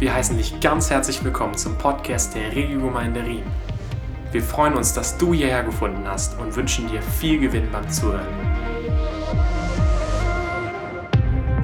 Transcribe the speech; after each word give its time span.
Wir 0.00 0.14
heißen 0.14 0.38
dich 0.38 0.58
ganz 0.60 0.88
herzlich 0.88 1.22
willkommen 1.22 1.58
zum 1.58 1.76
Podcast 1.76 2.34
der 2.34 2.56
Regiogemeinde 2.56 3.22
Riem. 3.22 3.44
Wir 4.32 4.42
freuen 4.42 4.72
uns, 4.72 4.94
dass 4.94 5.18
du 5.18 5.34
hierher 5.34 5.62
gefunden 5.62 6.08
hast 6.08 6.40
und 6.40 6.56
wünschen 6.56 6.88
dir 6.88 7.02
viel 7.02 7.38
Gewinn 7.38 7.70
beim 7.70 7.86
Zuhören. 7.90 8.26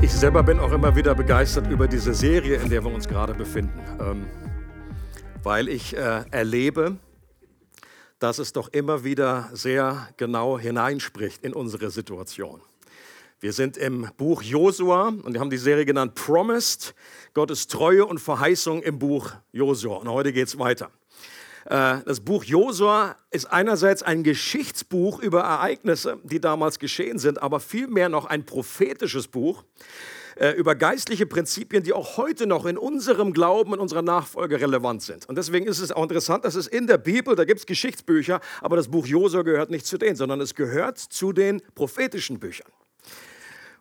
Ich 0.02 0.12
selber 0.12 0.42
bin 0.42 0.58
auch 0.58 0.70
immer 0.72 0.94
wieder 0.94 1.14
begeistert 1.14 1.70
über 1.70 1.88
diese 1.88 2.12
Serie, 2.12 2.56
in 2.56 2.68
der 2.68 2.84
wir 2.84 2.92
uns 2.92 3.08
gerade 3.08 3.32
befinden, 3.32 3.80
ähm, 3.98 4.26
weil 5.42 5.68
ich 5.68 5.96
äh, 5.96 6.24
erlebe, 6.30 6.98
dass 8.18 8.38
es 8.38 8.52
doch 8.52 8.68
immer 8.68 9.02
wieder 9.02 9.48
sehr 9.54 10.08
genau 10.18 10.58
hineinspricht 10.58 11.42
in 11.42 11.54
unsere 11.54 11.90
Situation. 11.90 12.60
Wir 13.38 13.52
sind 13.52 13.76
im 13.76 14.08
Buch 14.16 14.40
Josua 14.40 15.08
und 15.08 15.34
wir 15.34 15.40
haben 15.40 15.50
die 15.50 15.58
Serie 15.58 15.84
genannt 15.84 16.14
Promised, 16.14 16.94
Gottes 17.34 17.66
Treue 17.66 18.06
und 18.06 18.18
Verheißung 18.18 18.82
im 18.82 18.98
Buch 18.98 19.30
Josua. 19.52 19.96
Und 19.96 20.08
heute 20.08 20.32
geht 20.32 20.48
es 20.48 20.58
weiter. 20.58 20.90
Äh, 21.66 21.98
das 22.06 22.20
Buch 22.20 22.44
Josua 22.44 23.14
ist 23.30 23.44
einerseits 23.44 24.02
ein 24.02 24.22
Geschichtsbuch 24.22 25.20
über 25.20 25.42
Ereignisse, 25.42 26.18
die 26.24 26.40
damals 26.40 26.78
geschehen 26.78 27.18
sind, 27.18 27.42
aber 27.42 27.60
vielmehr 27.60 28.08
noch 28.08 28.24
ein 28.24 28.46
prophetisches 28.46 29.28
Buch 29.28 29.64
äh, 30.36 30.52
über 30.52 30.74
geistliche 30.74 31.26
Prinzipien, 31.26 31.82
die 31.82 31.92
auch 31.92 32.16
heute 32.16 32.46
noch 32.46 32.64
in 32.64 32.78
unserem 32.78 33.34
Glauben, 33.34 33.74
in 33.74 33.80
unserer 33.80 34.00
Nachfolge 34.00 34.62
relevant 34.62 35.02
sind. 35.02 35.28
Und 35.28 35.36
deswegen 35.36 35.66
ist 35.66 35.80
es 35.80 35.92
auch 35.92 36.04
interessant, 36.04 36.46
dass 36.46 36.54
es 36.54 36.68
in 36.68 36.86
der 36.86 36.96
Bibel, 36.96 37.36
da 37.36 37.44
gibt 37.44 37.60
es 37.60 37.66
Geschichtsbücher, 37.66 38.40
aber 38.62 38.76
das 38.76 38.88
Buch 38.88 39.06
Josua 39.06 39.42
gehört 39.42 39.70
nicht 39.70 39.84
zu 39.84 39.98
denen, 39.98 40.16
sondern 40.16 40.40
es 40.40 40.54
gehört 40.54 40.98
zu 40.98 41.34
den 41.34 41.60
prophetischen 41.74 42.40
Büchern. 42.40 42.72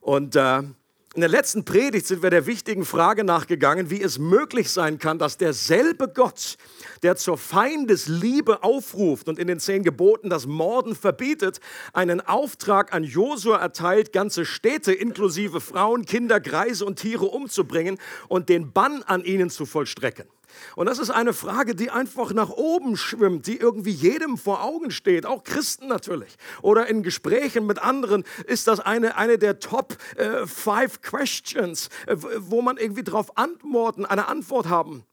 Und 0.05 0.35
äh, 0.35 0.59
in 0.59 1.21
der 1.21 1.29
letzten 1.29 1.65
Predigt 1.65 2.05
sind 2.05 2.21
wir 2.21 2.29
der 2.29 2.45
wichtigen 2.45 2.85
Frage 2.85 3.23
nachgegangen, 3.23 3.89
wie 3.89 4.03
es 4.03 4.19
möglich 4.19 4.69
sein 4.69 4.99
kann, 4.99 5.17
dass 5.17 5.37
derselbe 5.37 6.07
Gott, 6.09 6.57
der 7.01 7.15
zur 7.15 7.39
Feindesliebe 7.39 8.61
aufruft 8.61 9.27
und 9.27 9.39
in 9.39 9.47
den 9.47 9.59
zehn 9.59 9.81
Geboten 9.81 10.29
das 10.29 10.45
Morden 10.45 10.93
verbietet, 10.95 11.59
einen 11.91 12.21
Auftrag 12.21 12.93
an 12.93 13.03
Josua 13.03 13.57
erteilt, 13.57 14.13
ganze 14.13 14.45
Städte 14.45 14.93
inklusive 14.93 15.59
Frauen, 15.59 16.05
Kinder, 16.05 16.39
Greise 16.39 16.85
und 16.85 16.99
Tiere 16.99 17.25
umzubringen 17.25 17.97
und 18.27 18.47
den 18.47 18.73
Bann 18.73 19.01
an 19.01 19.23
ihnen 19.23 19.49
zu 19.49 19.65
vollstrecken. 19.65 20.25
Und 20.75 20.87
das 20.87 20.99
ist 20.99 21.09
eine 21.09 21.33
Frage, 21.33 21.75
die 21.75 21.89
einfach 21.89 22.33
nach 22.33 22.49
oben 22.49 22.97
schwimmt, 22.97 23.47
die 23.47 23.57
irgendwie 23.57 23.91
jedem 23.91 24.37
vor 24.37 24.63
Augen 24.63 24.91
steht, 24.91 25.25
auch 25.25 25.43
Christen 25.43 25.87
natürlich. 25.87 26.35
Oder 26.61 26.87
in 26.87 27.03
Gesprächen 27.03 27.65
mit 27.65 27.79
anderen 27.79 28.23
ist 28.45 28.67
das 28.67 28.79
eine, 28.79 29.17
eine 29.17 29.37
der 29.37 29.59
Top 29.59 29.97
äh, 30.17 30.45
Five 30.45 31.01
Questions, 31.01 31.89
äh, 32.07 32.15
wo 32.39 32.61
man 32.61 32.77
irgendwie 32.77 33.03
darauf 33.03 33.37
antworten, 33.37 34.05
eine 34.05 34.27
Antwort 34.27 34.67
haben, 34.67 35.03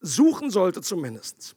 suchen 0.00 0.50
sollte 0.50 0.82
zumindest. 0.82 1.56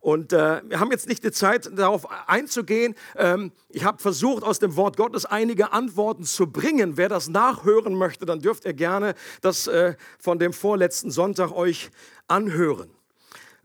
Und 0.00 0.32
äh, 0.32 0.62
wir 0.64 0.80
haben 0.80 0.90
jetzt 0.90 1.08
nicht 1.08 1.24
die 1.24 1.32
Zeit, 1.32 1.70
darauf 1.76 2.06
einzugehen. 2.28 2.94
Ähm, 3.16 3.52
ich 3.68 3.84
habe 3.84 3.98
versucht, 3.98 4.42
aus 4.42 4.58
dem 4.58 4.76
Wort 4.76 4.96
Gottes 4.96 5.26
einige 5.26 5.72
Antworten 5.72 6.24
zu 6.24 6.46
bringen. 6.46 6.96
Wer 6.96 7.08
das 7.08 7.28
nachhören 7.28 7.94
möchte, 7.94 8.26
dann 8.26 8.40
dürft 8.40 8.64
ihr 8.64 8.74
gerne 8.74 9.14
das 9.40 9.66
äh, 9.66 9.94
von 10.18 10.38
dem 10.38 10.52
vorletzten 10.52 11.10
Sonntag 11.10 11.52
euch 11.52 11.90
anhören. 12.28 12.95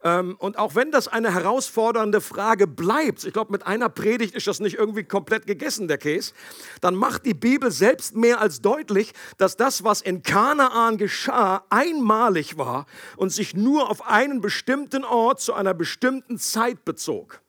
Ähm, 0.03 0.35
und 0.39 0.57
auch 0.57 0.75
wenn 0.75 0.91
das 0.91 1.07
eine 1.07 1.33
herausfordernde 1.33 2.21
Frage 2.21 2.66
bleibt, 2.66 3.23
ich 3.23 3.33
glaube, 3.33 3.52
mit 3.52 3.67
einer 3.67 3.89
Predigt 3.89 4.33
ist 4.33 4.47
das 4.47 4.59
nicht 4.59 4.77
irgendwie 4.77 5.03
komplett 5.03 5.45
gegessen, 5.45 5.88
der 5.88 5.97
Käse, 5.97 6.33
dann 6.81 6.95
macht 6.95 7.25
die 7.25 7.35
Bibel 7.35 7.69
selbst 7.71 8.16
mehr 8.16 8.41
als 8.41 8.61
deutlich, 8.61 9.13
dass 9.38 9.57
das, 9.57 9.83
was 9.83 10.02
in 10.02 10.23
Kanaan 10.23 10.97
geschah, 10.97 11.66
einmalig 11.69 12.57
war 12.57 12.88
und 13.16 13.31
sich 13.31 13.55
nur 13.55 13.89
auf 13.89 14.07
einen 14.07 14.41
bestimmten 14.41 15.03
Ort 15.03 15.39
zu 15.39 15.53
einer 15.53 15.73
bestimmten 15.73 16.40
Zeit 16.40 16.84
bezog. 16.84 17.41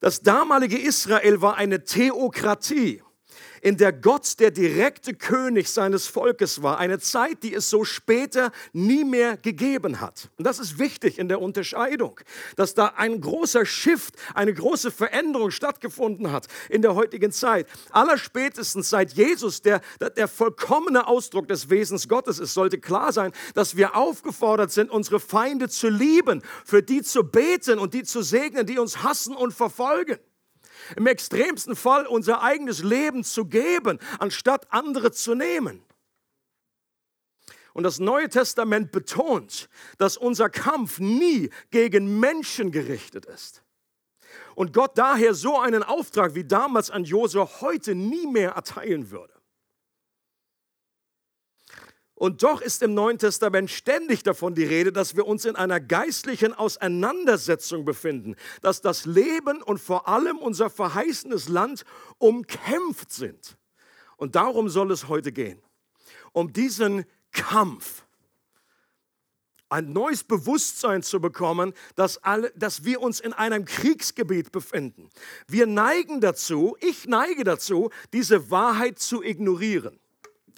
Das 0.00 0.20
damalige 0.20 0.78
Israel 0.78 1.40
war 1.40 1.56
eine 1.56 1.84
Theokratie 1.84 3.02
in 3.66 3.76
der 3.76 3.92
Gott 3.92 4.38
der 4.38 4.52
direkte 4.52 5.12
König 5.12 5.68
seines 5.72 6.06
Volkes 6.06 6.62
war. 6.62 6.78
Eine 6.78 7.00
Zeit, 7.00 7.42
die 7.42 7.52
es 7.52 7.68
so 7.68 7.82
später 7.82 8.52
nie 8.72 9.02
mehr 9.02 9.36
gegeben 9.36 10.00
hat. 10.00 10.30
Und 10.38 10.46
das 10.46 10.60
ist 10.60 10.78
wichtig 10.78 11.18
in 11.18 11.28
der 11.28 11.42
Unterscheidung, 11.42 12.20
dass 12.54 12.74
da 12.74 12.92
ein 12.96 13.20
großer 13.20 13.66
Shift, 13.66 14.14
eine 14.34 14.54
große 14.54 14.92
Veränderung 14.92 15.50
stattgefunden 15.50 16.30
hat 16.30 16.46
in 16.68 16.80
der 16.80 16.94
heutigen 16.94 17.32
Zeit. 17.32 17.66
Allerspätestens 17.90 18.88
seit 18.88 19.14
Jesus 19.14 19.62
der, 19.62 19.80
der 20.16 20.28
vollkommene 20.28 21.08
Ausdruck 21.08 21.48
des 21.48 21.68
Wesens 21.68 22.08
Gottes 22.08 22.38
ist, 22.38 22.54
sollte 22.54 22.78
klar 22.78 23.12
sein, 23.12 23.32
dass 23.54 23.76
wir 23.76 23.96
aufgefordert 23.96 24.70
sind, 24.70 24.92
unsere 24.92 25.18
Feinde 25.18 25.68
zu 25.68 25.88
lieben, 25.88 26.40
für 26.64 26.84
die 26.84 27.02
zu 27.02 27.24
beten 27.24 27.80
und 27.80 27.94
die 27.94 28.04
zu 28.04 28.22
segnen, 28.22 28.64
die 28.64 28.78
uns 28.78 29.02
hassen 29.02 29.34
und 29.34 29.52
verfolgen 29.52 30.18
im 30.96 31.06
extremsten 31.06 31.74
Fall 31.74 32.06
unser 32.06 32.42
eigenes 32.42 32.82
Leben 32.82 33.24
zu 33.24 33.46
geben, 33.46 33.98
anstatt 34.18 34.72
andere 34.72 35.12
zu 35.12 35.34
nehmen. 35.34 35.82
Und 37.72 37.82
das 37.82 37.98
Neue 37.98 38.30
Testament 38.30 38.90
betont, 38.90 39.68
dass 39.98 40.16
unser 40.16 40.48
Kampf 40.48 40.98
nie 40.98 41.50
gegen 41.70 42.20
Menschen 42.20 42.70
gerichtet 42.72 43.26
ist. 43.26 43.62
Und 44.54 44.72
Gott 44.72 44.96
daher 44.96 45.34
so 45.34 45.60
einen 45.60 45.82
Auftrag 45.82 46.34
wie 46.34 46.44
damals 46.44 46.90
an 46.90 47.04
Josua 47.04 47.60
heute 47.60 47.94
nie 47.94 48.26
mehr 48.26 48.52
erteilen 48.52 49.10
würde. 49.10 49.35
Und 52.16 52.42
doch 52.42 52.62
ist 52.62 52.82
im 52.82 52.94
Neuen 52.94 53.18
Testament 53.18 53.70
ständig 53.70 54.22
davon 54.22 54.54
die 54.54 54.64
Rede, 54.64 54.90
dass 54.90 55.16
wir 55.16 55.26
uns 55.26 55.44
in 55.44 55.54
einer 55.54 55.80
geistlichen 55.80 56.54
Auseinandersetzung 56.54 57.84
befinden, 57.84 58.36
dass 58.62 58.80
das 58.80 59.04
Leben 59.04 59.62
und 59.62 59.78
vor 59.78 60.08
allem 60.08 60.38
unser 60.38 60.70
verheißenes 60.70 61.50
Land 61.50 61.84
umkämpft 62.16 63.12
sind. 63.12 63.58
Und 64.16 64.34
darum 64.34 64.70
soll 64.70 64.92
es 64.92 65.08
heute 65.08 65.30
gehen. 65.30 65.60
Um 66.32 66.54
diesen 66.54 67.04
Kampf. 67.32 68.04
Ein 69.68 69.92
neues 69.92 70.24
Bewusstsein 70.24 71.02
zu 71.02 71.20
bekommen, 71.20 71.74
dass, 71.96 72.16
alle, 72.24 72.50
dass 72.56 72.84
wir 72.84 73.02
uns 73.02 73.20
in 73.20 73.34
einem 73.34 73.66
Kriegsgebiet 73.66 74.52
befinden. 74.52 75.10
Wir 75.48 75.66
neigen 75.66 76.22
dazu, 76.22 76.78
ich 76.80 77.06
neige 77.06 77.44
dazu, 77.44 77.90
diese 78.14 78.50
Wahrheit 78.50 79.00
zu 79.00 79.22
ignorieren 79.22 79.98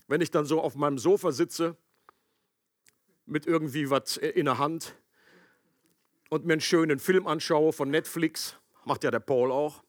wenn 0.09 0.21
ich 0.21 0.31
dann 0.31 0.47
so 0.47 0.61
auf 0.61 0.75
meinem 0.75 0.99
Sofa 0.99 1.31
sitze 1.31 1.77
mit 3.27 3.47
irgendwie 3.47 3.91
was 3.91 4.17
in 4.17 4.47
der 4.47 4.59
Hand 4.59 4.97
und 6.31 6.45
mir 6.47 6.55
einen 6.55 6.61
schönen 6.61 6.99
Film 6.99 7.27
anschaue 7.27 7.73
von 7.73 7.91
Netflix, 7.91 8.57
macht 8.85 9.05
ja 9.05 9.11
der 9.11 9.21
Paul 9.21 9.53
auch, 9.53 9.85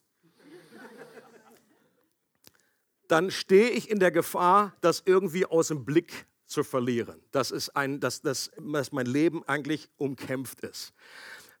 dann 3.08 3.30
stehe 3.30 3.70
ich 3.70 3.90
in 3.90 3.98
der 3.98 4.12
Gefahr, 4.12 4.76
das 4.82 5.02
irgendwie 5.04 5.44
aus 5.44 5.68
dem 5.68 5.84
Blick 5.84 6.26
zu 6.46 6.62
verlieren. 6.62 7.20
Das 7.32 7.50
ist 7.50 7.70
ein, 7.70 7.98
dass, 7.98 8.22
dass, 8.22 8.50
dass 8.56 8.92
mein 8.92 9.06
Leben 9.06 9.42
eigentlich 9.48 9.88
umkämpft 9.96 10.60
ist. 10.60 10.92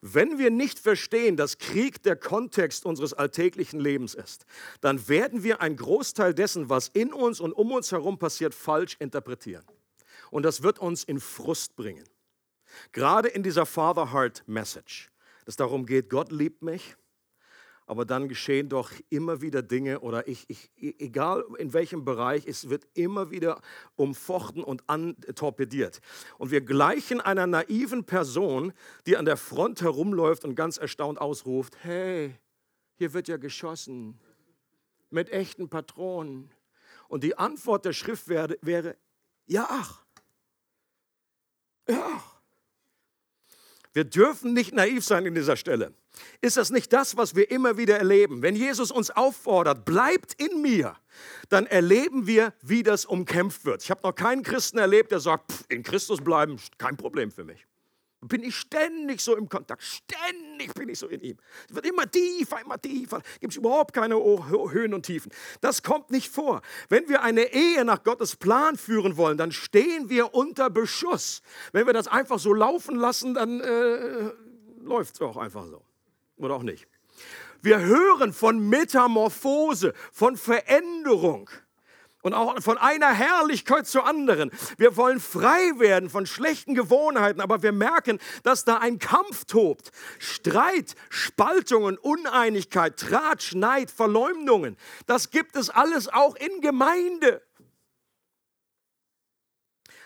Wenn 0.02 0.38
wir 0.38 0.50
nicht 0.50 0.78
verstehen, 0.78 1.36
dass 1.36 1.58
Krieg 1.58 2.02
der 2.02 2.16
Kontext 2.16 2.86
unseres 2.86 3.12
alltäglichen 3.12 3.80
Lebens 3.80 4.14
ist, 4.14 4.46
dann 4.80 5.08
werden 5.08 5.42
wir 5.42 5.60
einen 5.60 5.76
Großteil 5.76 6.32
dessen, 6.32 6.70
was 6.70 6.88
in 6.88 7.12
uns 7.12 7.38
und 7.38 7.52
um 7.52 7.70
uns 7.72 7.92
herum 7.92 8.18
passiert, 8.18 8.54
falsch 8.54 8.96
interpretieren. 8.98 9.64
Und 10.30 10.44
das 10.44 10.62
wird 10.62 10.78
uns 10.78 11.04
in 11.04 11.20
Frust 11.20 11.76
bringen. 11.76 12.04
Gerade 12.92 13.28
in 13.28 13.42
dieser 13.42 13.66
Father 13.66 14.12
Heart 14.12 14.44
Message, 14.46 15.10
dass 15.44 15.56
darum 15.56 15.84
geht, 15.84 16.08
Gott 16.08 16.32
liebt 16.32 16.62
mich, 16.62 16.96
aber 17.90 18.04
dann 18.04 18.28
geschehen 18.28 18.68
doch 18.68 18.92
immer 19.08 19.42
wieder 19.42 19.62
Dinge 19.62 19.98
oder 19.98 20.28
ich, 20.28 20.48
ich, 20.48 20.70
egal 20.76 21.44
in 21.58 21.72
welchem 21.72 22.04
Bereich, 22.04 22.46
es 22.46 22.70
wird 22.70 22.86
immer 22.94 23.32
wieder 23.32 23.60
umfochten 23.96 24.62
und 24.62 24.88
antorpediert. 24.88 26.00
Und 26.38 26.52
wir 26.52 26.60
gleichen 26.60 27.20
einer 27.20 27.48
naiven 27.48 28.04
Person, 28.04 28.72
die 29.06 29.16
an 29.16 29.24
der 29.24 29.36
Front 29.36 29.82
herumläuft 29.82 30.44
und 30.44 30.54
ganz 30.54 30.76
erstaunt 30.76 31.20
ausruft, 31.20 31.78
hey, 31.82 32.36
hier 32.94 33.12
wird 33.12 33.26
ja 33.26 33.38
geschossen 33.38 34.20
mit 35.10 35.30
echten 35.30 35.68
Patronen. 35.68 36.54
Und 37.08 37.24
die 37.24 37.36
Antwort 37.38 37.84
der 37.84 37.92
Schrift 37.92 38.28
wäre, 38.28 38.56
wäre 38.62 38.96
ja, 39.46 39.66
ach, 39.68 40.04
ja, 41.88 42.06
ach. 42.14 42.39
Wir 43.92 44.04
dürfen 44.04 44.52
nicht 44.52 44.72
naiv 44.72 45.04
sein 45.04 45.26
in 45.26 45.34
dieser 45.34 45.56
Stelle. 45.56 45.94
Ist 46.40 46.56
das 46.56 46.70
nicht 46.70 46.92
das, 46.92 47.16
was 47.16 47.34
wir 47.34 47.50
immer 47.50 47.76
wieder 47.76 47.98
erleben? 47.98 48.42
Wenn 48.42 48.54
Jesus 48.54 48.90
uns 48.90 49.10
auffordert, 49.10 49.84
bleibt 49.84 50.34
in 50.40 50.62
mir, 50.62 50.96
dann 51.48 51.66
erleben 51.66 52.26
wir, 52.26 52.52
wie 52.62 52.82
das 52.82 53.04
umkämpft 53.04 53.64
wird. 53.64 53.82
Ich 53.82 53.90
habe 53.90 54.02
noch 54.02 54.14
keinen 54.14 54.42
Christen 54.42 54.78
erlebt, 54.78 55.12
der 55.12 55.20
sagt, 55.20 55.52
in 55.68 55.82
Christus 55.82 56.20
bleiben, 56.20 56.56
kein 56.78 56.96
Problem 56.96 57.30
für 57.30 57.44
mich. 57.44 57.66
Bin 58.20 58.42
ich 58.42 58.56
ständig 58.56 59.20
so 59.20 59.36
im 59.36 59.48
Kontakt, 59.48 59.82
ständig 59.82 60.74
bin 60.74 60.88
ich 60.88 60.98
so 60.98 61.08
in 61.08 61.20
ihm. 61.22 61.36
Es 61.68 61.74
wird 61.74 61.86
immer 61.86 62.10
tiefer, 62.10 62.60
immer 62.60 62.80
tiefer, 62.80 63.22
gibt 63.40 63.52
es 63.52 63.56
überhaupt 63.56 63.94
keine 63.94 64.16
Höhen 64.16 64.94
und 64.94 65.06
Tiefen. 65.06 65.32
Das 65.60 65.82
kommt 65.82 66.10
nicht 66.10 66.30
vor. 66.30 66.60
Wenn 66.88 67.08
wir 67.08 67.22
eine 67.22 67.52
Ehe 67.52 67.84
nach 67.84 68.02
Gottes 68.02 68.36
Plan 68.36 68.76
führen 68.76 69.16
wollen, 69.16 69.38
dann 69.38 69.52
stehen 69.52 70.10
wir 70.10 70.34
unter 70.34 70.70
Beschuss. 70.70 71.42
Wenn 71.72 71.86
wir 71.86 71.94
das 71.94 72.08
einfach 72.08 72.38
so 72.38 72.52
laufen 72.52 72.96
lassen, 72.96 73.34
dann 73.34 73.60
äh, 73.60 74.30
läuft 74.80 75.14
es 75.14 75.20
auch 75.22 75.36
einfach 75.36 75.66
so. 75.66 75.82
Oder 76.36 76.54
auch 76.54 76.62
nicht. 76.62 76.86
Wir 77.62 77.80
hören 77.80 78.32
von 78.32 78.68
Metamorphose, 78.68 79.92
von 80.12 80.36
Veränderung 80.36 81.50
und 82.22 82.34
auch 82.34 82.60
von 82.60 82.78
einer 82.78 83.12
Herrlichkeit 83.12 83.86
zur 83.86 84.06
anderen. 84.06 84.50
Wir 84.76 84.96
wollen 84.96 85.20
frei 85.20 85.78
werden 85.78 86.10
von 86.10 86.26
schlechten 86.26 86.74
Gewohnheiten, 86.74 87.40
aber 87.40 87.62
wir 87.62 87.72
merken, 87.72 88.18
dass 88.42 88.64
da 88.64 88.78
ein 88.78 88.98
Kampf 88.98 89.44
tobt. 89.46 89.90
Streit, 90.18 90.94
Spaltungen, 91.08 91.98
Uneinigkeit, 91.98 92.96
Tratsch, 92.98 93.54
Neid, 93.54 93.90
Verleumdungen. 93.90 94.76
Das 95.06 95.30
gibt 95.30 95.56
es 95.56 95.70
alles 95.70 96.08
auch 96.08 96.36
in 96.36 96.60
Gemeinde. 96.60 97.42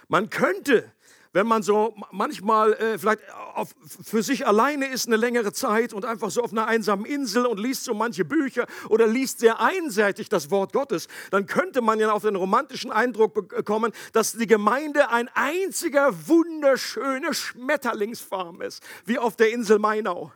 Man 0.08 0.30
könnte 0.30 0.93
wenn 1.34 1.48
man 1.48 1.62
so 1.62 1.94
manchmal 2.12 2.72
äh, 2.74 2.96
vielleicht 2.96 3.20
auf, 3.54 3.74
für 4.04 4.22
sich 4.22 4.46
alleine 4.46 4.86
ist 4.86 5.08
eine 5.08 5.16
längere 5.16 5.52
Zeit 5.52 5.92
und 5.92 6.04
einfach 6.04 6.30
so 6.30 6.42
auf 6.42 6.52
einer 6.52 6.68
einsamen 6.68 7.04
Insel 7.04 7.44
und 7.44 7.58
liest 7.58 7.84
so 7.84 7.92
manche 7.92 8.24
Bücher 8.24 8.66
oder 8.88 9.08
liest 9.08 9.40
sehr 9.40 9.60
einseitig 9.60 10.28
das 10.28 10.50
Wort 10.52 10.72
Gottes, 10.72 11.08
dann 11.32 11.46
könnte 11.46 11.82
man 11.82 11.98
ja 11.98 12.12
auf 12.12 12.22
den 12.22 12.36
romantischen 12.36 12.92
Eindruck 12.92 13.34
bekommen, 13.34 13.92
dass 14.12 14.32
die 14.32 14.46
Gemeinde 14.46 15.10
ein 15.10 15.28
einziger 15.34 16.14
wunderschöner 16.28 17.34
Schmetterlingsfarm 17.34 18.62
ist, 18.62 18.82
wie 19.04 19.18
auf 19.18 19.34
der 19.34 19.52
Insel 19.52 19.80
Mainau. 19.80 20.32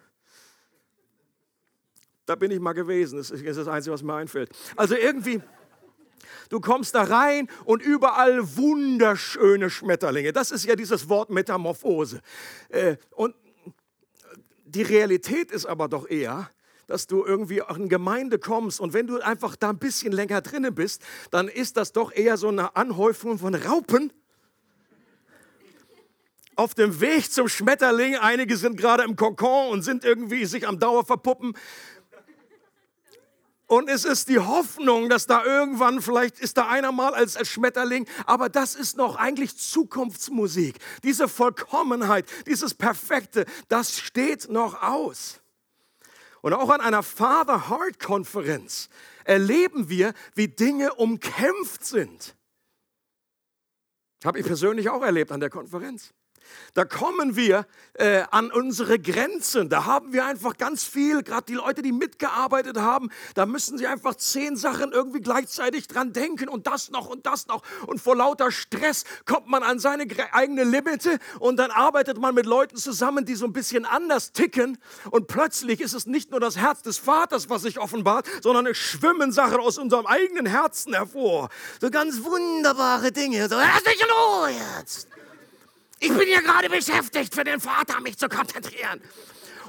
Da 2.26 2.34
bin 2.34 2.50
ich 2.50 2.58
mal 2.58 2.72
gewesen, 2.72 3.18
das 3.18 3.30
ist 3.30 3.56
das 3.56 3.68
Einzige, 3.68 3.94
was 3.94 4.02
mir 4.02 4.14
einfällt. 4.14 4.50
Also 4.76 4.96
irgendwie... 4.96 5.40
Du 6.48 6.60
kommst 6.60 6.94
da 6.94 7.02
rein 7.02 7.48
und 7.64 7.82
überall 7.82 8.56
wunderschöne 8.56 9.70
Schmetterlinge. 9.70 10.32
Das 10.32 10.50
ist 10.50 10.64
ja 10.64 10.76
dieses 10.76 11.08
Wort 11.08 11.30
Metamorphose. 11.30 12.20
Äh, 12.68 12.96
und 13.10 13.34
die 14.64 14.82
Realität 14.82 15.50
ist 15.50 15.66
aber 15.66 15.88
doch 15.88 16.08
eher, 16.08 16.50
dass 16.86 17.06
du 17.06 17.24
irgendwie 17.24 17.62
auch 17.62 17.76
in 17.76 17.88
Gemeinde 17.88 18.38
kommst 18.38 18.80
und 18.80 18.92
wenn 18.94 19.06
du 19.06 19.20
einfach 19.20 19.56
da 19.56 19.70
ein 19.70 19.78
bisschen 19.78 20.12
länger 20.12 20.40
drinnen 20.40 20.74
bist, 20.74 21.02
dann 21.30 21.48
ist 21.48 21.76
das 21.76 21.92
doch 21.92 22.12
eher 22.12 22.36
so 22.36 22.48
eine 22.48 22.76
Anhäufung 22.76 23.38
von 23.38 23.54
Raupen 23.54 24.12
auf 26.58 26.74
dem 26.74 27.00
Weg 27.00 27.30
zum 27.30 27.48
Schmetterling. 27.48 28.16
Einige 28.16 28.56
sind 28.56 28.76
gerade 28.76 29.04
im 29.04 29.14
Kokon 29.14 29.70
und 29.70 29.82
sind 29.82 30.04
irgendwie 30.04 30.44
sich 30.44 30.66
am 30.66 30.80
Dauer 30.80 31.04
verpuppen. 31.04 31.54
Und 33.68 33.90
es 33.90 34.06
ist 34.06 34.30
die 34.30 34.38
Hoffnung, 34.38 35.10
dass 35.10 35.26
da 35.26 35.44
irgendwann, 35.44 36.00
vielleicht 36.00 36.40
ist 36.40 36.56
da 36.56 36.68
einer 36.68 36.90
mal 36.90 37.12
als, 37.12 37.36
Schmetterling, 37.46 38.08
aber 38.24 38.48
das 38.48 38.74
ist 38.74 38.96
noch 38.96 39.16
eigentlich 39.16 39.58
Zukunftsmusik. 39.58 40.78
Diese 41.04 41.28
Vollkommenheit, 41.28 42.24
dieses 42.46 42.72
Perfekte, 42.72 43.44
das 43.68 43.98
steht 43.98 44.48
noch 44.48 44.82
aus. 44.82 45.40
Und 46.40 46.54
auch 46.54 46.70
an 46.70 46.80
einer 46.80 47.02
Father 47.02 47.68
Heart 47.68 48.00
Konferenz 48.00 48.88
erleben 49.24 49.90
wir, 49.90 50.14
wie 50.34 50.48
Dinge 50.48 50.94
umkämpft 50.94 51.84
sind. 51.84 52.34
Habe 54.24 54.40
ich 54.40 54.46
persönlich 54.46 54.88
auch 54.88 55.02
erlebt 55.02 55.30
an 55.30 55.40
der 55.40 55.50
Konferenz. 55.50 56.14
Da 56.74 56.84
kommen 56.84 57.36
wir 57.36 57.66
äh, 57.94 58.22
an 58.30 58.50
unsere 58.50 58.98
Grenzen. 58.98 59.68
Da 59.68 59.84
haben 59.84 60.12
wir 60.12 60.24
einfach 60.24 60.56
ganz 60.56 60.84
viel, 60.84 61.22
gerade 61.22 61.46
die 61.46 61.54
Leute, 61.54 61.82
die 61.82 61.92
mitgearbeitet 61.92 62.78
haben, 62.78 63.10
da 63.34 63.46
müssen 63.46 63.78
sie 63.78 63.86
einfach 63.86 64.14
zehn 64.14 64.56
Sachen 64.56 64.92
irgendwie 64.92 65.20
gleichzeitig 65.20 65.88
dran 65.88 66.12
denken 66.12 66.48
und 66.48 66.66
das 66.66 66.90
noch 66.90 67.08
und 67.08 67.26
das 67.26 67.46
noch. 67.46 67.62
Und 67.86 68.00
vor 68.00 68.16
lauter 68.16 68.50
Stress 68.50 69.04
kommt 69.26 69.48
man 69.48 69.62
an 69.62 69.78
seine 69.78 70.06
eigene 70.32 70.64
Limite 70.64 71.18
und 71.40 71.56
dann 71.56 71.70
arbeitet 71.70 72.18
man 72.18 72.34
mit 72.34 72.46
Leuten 72.46 72.76
zusammen, 72.76 73.24
die 73.24 73.34
so 73.34 73.46
ein 73.46 73.52
bisschen 73.52 73.84
anders 73.84 74.32
ticken. 74.32 74.78
Und 75.10 75.26
plötzlich 75.26 75.80
ist 75.80 75.94
es 75.94 76.06
nicht 76.06 76.30
nur 76.30 76.40
das 76.40 76.56
Herz 76.56 76.82
des 76.82 76.98
Vaters, 76.98 77.50
was 77.50 77.62
sich 77.62 77.78
offenbart, 77.78 78.26
sondern 78.42 78.66
es 78.66 78.76
schwimmen 78.76 79.32
Sachen 79.32 79.58
aus 79.60 79.78
unserem 79.78 80.06
eigenen 80.06 80.46
Herzen 80.46 80.94
hervor. 80.94 81.48
So 81.80 81.90
ganz 81.90 82.22
wunderbare 82.22 83.12
Dinge. 83.12 83.48
So, 83.48 83.56
lass 83.56 83.82
dich 83.82 84.00
los 84.00 84.50
jetzt. 84.78 85.17
Ich 86.00 86.08
bin 86.08 86.26
hier 86.26 86.42
gerade 86.42 86.68
beschäftigt, 86.68 87.34
für 87.34 87.44
den 87.44 87.60
Vater 87.60 88.00
mich 88.00 88.16
zu 88.16 88.28
konzentrieren. 88.28 89.00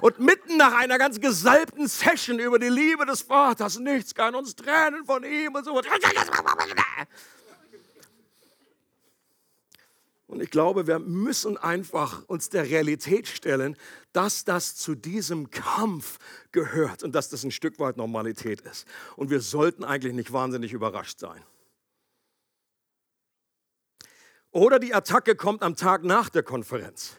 Und 0.01 0.19
mitten 0.19 0.57
nach 0.57 0.73
einer 0.73 0.97
ganz 0.97 1.19
gesalbten 1.19 1.87
Session 1.87 2.39
über 2.39 2.57
die 2.59 2.69
Liebe 2.69 3.05
des 3.05 3.21
Vaters, 3.21 3.79
nichts 3.79 4.15
kann 4.15 4.35
uns 4.35 4.55
trennen 4.55 5.05
von 5.05 5.23
ihm 5.23 5.55
und 5.55 5.65
so. 5.65 5.81
Und 10.27 10.41
ich 10.41 10.51
glaube, 10.51 10.85
wir 10.85 10.99
müssen 10.99 11.57
einfach 11.57 12.23
uns 12.27 12.49
der 12.49 12.63
Realität 12.69 13.27
stellen, 13.27 13.75
dass 14.13 14.45
das 14.45 14.75
zu 14.75 14.93
diesem 14.93 15.49
Kampf 15.49 16.19
gehört 16.51 17.03
und 17.03 17.13
dass 17.13 17.29
das 17.29 17.43
ein 17.43 17.51
Stück 17.51 17.79
weit 17.79 17.97
Normalität 17.97 18.61
ist. 18.61 18.87
Und 19.15 19.31
wir 19.31 19.41
sollten 19.41 19.83
eigentlich 19.83 20.13
nicht 20.13 20.31
wahnsinnig 20.31 20.71
überrascht 20.71 21.19
sein. 21.19 21.41
Oder 24.51 24.79
die 24.79 24.93
Attacke 24.93 25.35
kommt 25.35 25.61
am 25.61 25.75
Tag 25.75 26.03
nach 26.03 26.29
der 26.29 26.43
Konferenz. 26.43 27.17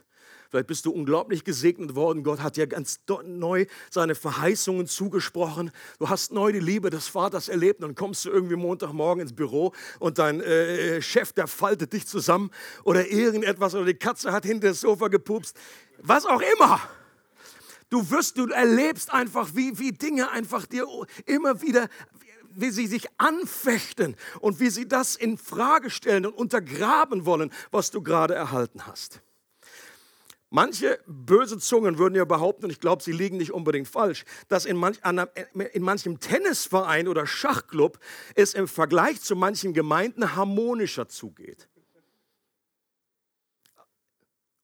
Vielleicht 0.50 0.66
bist 0.66 0.84
du 0.84 0.90
unglaublich 0.90 1.44
gesegnet 1.44 1.94
worden. 1.94 2.24
Gott 2.24 2.40
hat 2.40 2.56
dir 2.56 2.66
ganz 2.66 2.98
neu 3.24 3.66
seine 3.88 4.16
Verheißungen 4.16 4.88
zugesprochen. 4.88 5.70
Du 6.00 6.08
hast 6.08 6.32
neu 6.32 6.50
die 6.50 6.58
Liebe 6.58 6.90
des 6.90 7.06
Vaters 7.06 7.48
erlebt. 7.48 7.80
Und 7.80 7.90
dann 7.90 7.94
kommst 7.94 8.24
du 8.24 8.30
irgendwie 8.30 8.56
Montagmorgen 8.56 9.22
ins 9.22 9.32
Büro 9.32 9.72
und 10.00 10.18
dein 10.18 10.40
äh, 10.40 11.00
Chef, 11.00 11.32
der 11.32 11.46
faltet 11.46 11.92
dich 11.92 12.08
zusammen 12.08 12.50
oder 12.82 13.08
irgendetwas 13.08 13.76
oder 13.76 13.84
die 13.84 13.94
Katze 13.94 14.32
hat 14.32 14.44
hinter 14.44 14.68
das 14.68 14.80
Sofa 14.80 15.06
gepupst. 15.06 15.56
Was 15.98 16.26
auch 16.26 16.42
immer. 16.56 16.80
Du 17.88 18.10
wirst, 18.10 18.36
du 18.36 18.48
erlebst 18.48 19.12
einfach, 19.12 19.50
wie, 19.54 19.78
wie 19.78 19.92
Dinge 19.92 20.30
einfach 20.30 20.66
dir 20.66 20.84
immer 21.26 21.62
wieder 21.62 21.88
wie 22.54 22.70
sie 22.70 22.86
sich 22.86 23.08
anfechten 23.18 24.16
und 24.40 24.60
wie 24.60 24.70
sie 24.70 24.88
das 24.88 25.16
in 25.16 25.38
Frage 25.38 25.90
stellen 25.90 26.26
und 26.26 26.34
untergraben 26.34 27.26
wollen, 27.26 27.52
was 27.70 27.90
du 27.90 28.02
gerade 28.02 28.34
erhalten 28.34 28.86
hast. 28.86 29.20
Manche 30.52 30.98
böse 31.06 31.58
Zungen 31.58 31.98
würden 31.98 32.16
ja 32.16 32.24
behaupten, 32.24 32.64
und 32.64 32.70
ich 32.70 32.80
glaube, 32.80 33.04
sie 33.04 33.12
liegen 33.12 33.36
nicht 33.36 33.52
unbedingt 33.52 33.86
falsch, 33.86 34.24
dass 34.48 34.64
in, 34.64 34.76
manch, 34.76 34.98
in 35.72 35.82
manchem 35.82 36.18
Tennisverein 36.18 37.06
oder 37.06 37.24
Schachclub 37.24 38.00
es 38.34 38.54
im 38.54 38.66
Vergleich 38.66 39.20
zu 39.20 39.36
manchen 39.36 39.74
Gemeinden 39.74 40.34
harmonischer 40.34 41.06
zugeht. 41.06 41.68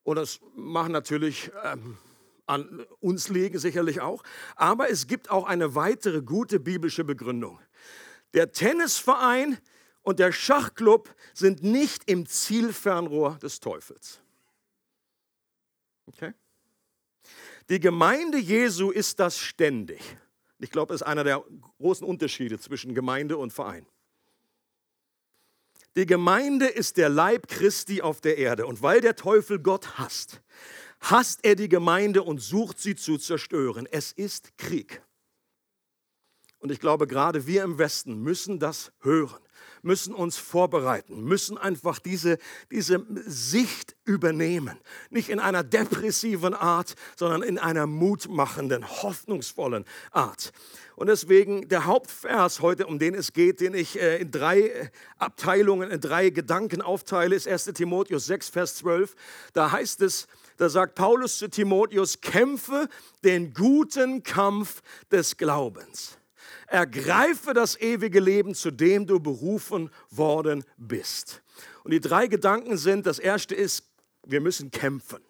Und 0.03 0.17
das 0.17 0.41
machen 0.55 0.93
natürlich 0.93 1.53
ähm, 1.65 1.99
an 2.47 2.87
uns 3.01 3.29
liegen 3.29 3.59
sicherlich 3.59 4.01
auch. 4.01 4.23
Aber 4.55 4.91
es 4.91 5.07
gibt 5.07 5.31
auch 5.31 5.47
eine 5.47 5.75
weitere 5.75 6.23
gute 6.23 6.61
biblische 6.61 7.05
Begründung. 7.05 7.61
Der 8.37 8.53
Tennisverein 8.53 9.59
und 10.03 10.19
der 10.19 10.31
Schachclub 10.31 11.13
sind 11.33 11.63
nicht 11.63 12.09
im 12.09 12.27
Zielfernrohr 12.27 13.39
des 13.43 13.61
Teufels. 13.61 14.21
Okay? 16.07 16.35
Die 17.71 17.81
Gemeinde 17.81 18.39
Jesu 18.39 18.91
ist 18.91 19.19
das 19.21 19.39
ständig. 19.39 20.19
Ich 20.59 20.71
glaube, 20.71 20.93
das 20.93 21.01
ist 21.01 21.07
einer 21.07 21.25
der 21.25 21.43
großen 21.79 22.07
Unterschiede 22.07 22.61
zwischen 22.61 22.95
Gemeinde 22.95 23.39
und 23.39 23.55
Verein. 23.55 23.87
Die 25.97 26.05
Gemeinde 26.07 26.67
ist 26.67 26.99
der 26.99 27.09
Leib 27.09 27.49
Christi 27.49 28.03
auf 28.03 28.21
der 28.21 28.37
Erde. 28.37 28.67
Und 28.67 28.83
weil 28.83 29.01
der 29.01 29.17
Teufel 29.17 29.59
Gott 29.59 29.97
hasst, 29.99 30.43
hasst 31.01 31.41
er 31.43 31.57
die 31.57 31.71
Gemeinde 31.71 32.23
und 32.23 32.43
sucht 32.43 32.79
sie 32.79 32.97
zu 32.97 33.17
zerstören. 33.17 33.89
Es 33.91 34.13
ist 34.13 34.59
Krieg. 34.59 35.01
Und 36.59 36.73
ich 36.73 36.81
glaube, 36.81 37.07
gerade 37.07 37.47
wir 37.47 37.63
im 37.63 37.79
Westen 37.79 38.23
müssen 38.23 38.59
das 38.59 38.93
hören, 39.01 39.39
müssen 39.83 40.15
uns 40.15 40.37
vorbereiten, 40.37 41.23
müssen 41.23 41.59
einfach 41.59 41.99
diese, 41.99 42.39
diese 42.71 43.05
Sicht 43.27 43.95
übernehmen. 44.05 44.79
Nicht 45.11 45.29
in 45.29 45.39
einer 45.39 45.63
depressiven 45.63 46.55
Art, 46.55 46.95
sondern 47.15 47.43
in 47.43 47.59
einer 47.59 47.87
mutmachenden, 47.87 48.87
hoffnungsvollen 49.03 49.85
Art. 50.11 50.53
Und 50.97 51.09
deswegen 51.09 51.69
der 51.69 51.85
Hauptvers 51.85 52.61
heute, 52.61 52.87
um 52.87 52.99
den 52.99 53.15
es 53.15 53.35
geht, 53.35 53.61
den 53.61 53.75
ich 53.75 54.01
äh, 54.01 54.17
in 54.17 54.31
drei 54.31 54.63
äh, 54.63 54.89
Abteilungen, 55.19 55.91
in 55.91 56.01
drei 56.01 56.31
Gedanken 56.31 56.81
aufteile, 56.81 57.37
ist 57.37 57.47
1 57.47 57.67
Timotheus 57.75 58.27
6, 58.27 58.49
Vers 58.49 58.77
12. 58.77 59.15
Da 59.53 59.71
heißt 59.71 60.01
es, 60.01 60.27
da 60.57 60.71
sagt 60.71 60.95
Paulus 60.95 61.37
zu 61.37 61.51
Timotheus, 61.51 62.23
kämpfe 62.23 62.89
den 63.25 63.53
guten 63.53 64.23
Kampf 64.23 64.81
des 65.11 65.37
Glaubens. 65.37 66.17
Ergreife 66.67 67.55
das 67.55 67.81
ewige 67.81 68.21
Leben, 68.21 68.55
zu 68.55 68.71
dem 68.71 69.07
du 69.07 69.21
berufen 69.21 69.91
worden 70.11 70.65
bist. 70.77 71.43
Und 71.85 71.93
die 71.93 72.01
drei 72.01 72.27
Gedanken 72.27 72.77
sind, 72.77 73.07
das 73.07 73.19
erste 73.19 73.55
ist, 73.55 73.85
wir 74.25 74.41
müssen 74.41 74.71
kämpfen. 74.71 75.23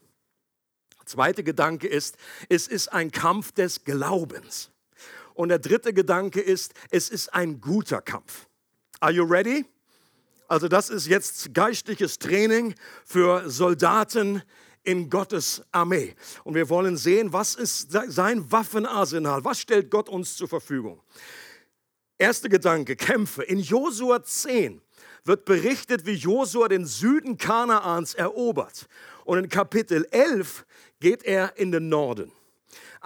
Zweiter 1.05 1.43
Gedanke 1.43 1.87
ist, 1.87 2.16
es 2.49 2.66
ist 2.66 2.88
ein 2.88 3.12
Kampf 3.12 3.52
des 3.52 3.85
Glaubens. 3.85 4.71
Und 5.35 5.50
der 5.50 5.59
dritte 5.59 5.93
Gedanke 5.93 6.40
ist, 6.40 6.75
es 6.90 7.11
ist 7.11 7.33
ein 7.33 7.61
guter 7.61 8.00
Kampf. 8.00 8.49
Are 9.00 9.12
you 9.12 9.23
ready? 9.23 9.66
Also 10.49 10.69
das 10.69 10.90
ist 10.90 11.07
jetzt 11.07 11.52
geistliches 11.55 12.19
Training 12.19 12.75
für 13.05 13.49
Soldaten 13.50 14.43
in 14.87 15.11
Gottes 15.11 15.62
Armee. 15.73 16.14
Und 16.45 16.55
wir 16.55 16.69
wollen 16.69 16.97
sehen, 16.97 17.33
was 17.33 17.55
ist 17.55 17.90
sein 17.90 18.50
Waffenarsenal? 18.50 19.45
Was 19.45 19.61
stellt 19.61 19.90
Gott 19.90 20.09
uns 20.09 20.37
zur 20.37 20.49
Verfügung? 20.49 21.02
Erster 22.19 22.49
Gedanke, 22.49 22.97
Kämpfe. 22.97 23.43
In 23.43 23.59
Josua 23.59 24.23
10 24.23 24.81
wird 25.25 25.45
berichtet, 25.45 26.07
wie 26.07 26.14
Josua 26.14 26.69
den 26.69 26.87
Süden 26.87 27.37
Kanaans 27.37 28.14
erobert. 28.14 28.87
Und 29.25 29.38
in 29.38 29.49
Kapitel 29.49 30.07
11 30.11 30.64
geht 31.00 31.25
er 31.25 31.59
in 31.59 31.73
den 31.73 31.88
Norden. 31.88 32.31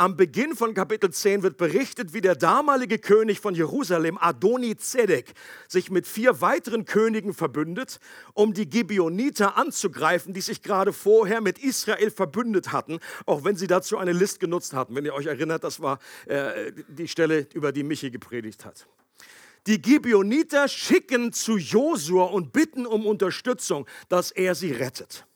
Am 0.01 0.17
Beginn 0.17 0.57
von 0.57 0.73
Kapitel 0.73 1.11
10 1.11 1.43
wird 1.43 1.59
berichtet, 1.59 2.15
wie 2.15 2.23
der 2.23 2.35
damalige 2.35 2.99
König 2.99 3.39
von 3.39 3.55
Jerusalem, 3.55 4.17
Adoni 4.17 4.75
Zedek, 4.79 5.35
sich 5.69 5.91
mit 5.91 6.07
vier 6.07 6.41
weiteren 6.41 6.87
Königen 6.87 7.35
verbündet, 7.35 8.01
um 8.33 8.55
die 8.55 8.67
Gibeoniter 8.67 9.59
anzugreifen, 9.59 10.33
die 10.33 10.41
sich 10.41 10.63
gerade 10.63 10.95
vorher 10.95 11.43
mit 11.43 11.59
Israel 11.59 12.11
verbündet 12.11 12.73
hatten, 12.73 12.99
auch 13.27 13.45
wenn 13.45 13.57
sie 13.57 13.67
dazu 13.67 13.99
eine 13.99 14.13
List 14.13 14.41
genutzt 14.41 14.73
hatten. 14.73 14.95
Wenn 14.95 15.05
ihr 15.05 15.13
euch 15.13 15.27
erinnert, 15.27 15.65
das 15.65 15.83
war 15.83 15.99
äh, 16.25 16.73
die 16.89 17.07
Stelle, 17.07 17.47
über 17.53 17.71
die 17.71 17.83
Michi 17.83 18.11
gepredigt 18.11 18.65
hat. 18.65 18.87
Die 19.67 19.83
Gibeoniter 19.83 20.69
schicken 20.69 21.35
zu 21.35 21.59
Josua 21.59 22.25
und 22.25 22.55
bitten 22.55 22.87
um 22.87 23.05
Unterstützung, 23.05 23.87
dass 24.09 24.31
er 24.31 24.55
sie 24.55 24.73
rettet. 24.73 25.27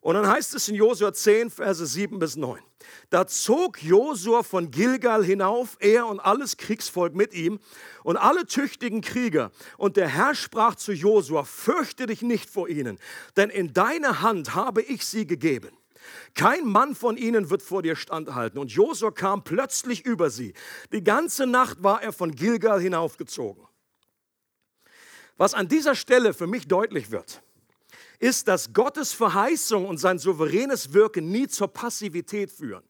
Und 0.00 0.14
dann 0.14 0.26
heißt 0.26 0.54
es 0.54 0.70
in 0.70 0.74
Josua 0.74 1.12
10, 1.12 1.50
Verse 1.50 1.84
7 1.84 2.18
bis 2.18 2.36
9. 2.36 2.62
Da 3.10 3.26
zog 3.26 3.82
Josua 3.82 4.42
von 4.42 4.70
Gilgal 4.70 5.24
hinauf, 5.24 5.76
er 5.80 6.06
und 6.06 6.20
alles 6.20 6.56
Kriegsvolk 6.56 7.14
mit 7.14 7.34
ihm 7.34 7.60
und 8.02 8.16
alle 8.16 8.46
tüchtigen 8.46 9.00
Krieger. 9.00 9.50
Und 9.76 9.96
der 9.96 10.08
Herr 10.08 10.34
sprach 10.34 10.74
zu 10.74 10.92
Josua, 10.92 11.44
fürchte 11.44 12.06
dich 12.06 12.22
nicht 12.22 12.50
vor 12.50 12.68
ihnen, 12.68 12.98
denn 13.36 13.50
in 13.50 13.72
deine 13.72 14.22
Hand 14.22 14.54
habe 14.54 14.82
ich 14.82 15.04
sie 15.06 15.26
gegeben. 15.26 15.70
Kein 16.34 16.66
Mann 16.66 16.94
von 16.94 17.16
ihnen 17.16 17.50
wird 17.50 17.62
vor 17.62 17.82
dir 17.82 17.96
standhalten. 17.96 18.58
Und 18.58 18.72
Josua 18.72 19.10
kam 19.10 19.44
plötzlich 19.44 20.04
über 20.04 20.30
sie. 20.30 20.54
Die 20.92 21.02
ganze 21.02 21.46
Nacht 21.46 21.82
war 21.82 22.02
er 22.02 22.12
von 22.12 22.34
Gilgal 22.34 22.80
hinaufgezogen. 22.80 23.64
Was 25.36 25.54
an 25.54 25.68
dieser 25.68 25.94
Stelle 25.94 26.32
für 26.32 26.46
mich 26.46 26.68
deutlich 26.68 27.10
wird, 27.10 27.42
ist, 28.24 28.48
dass 28.48 28.72
Gottes 28.72 29.12
Verheißung 29.12 29.86
und 29.86 29.98
sein 29.98 30.18
souveränes 30.18 30.94
Wirken 30.94 31.30
nie 31.30 31.46
zur 31.46 31.68
Passivität 31.68 32.50
führen. 32.50 32.82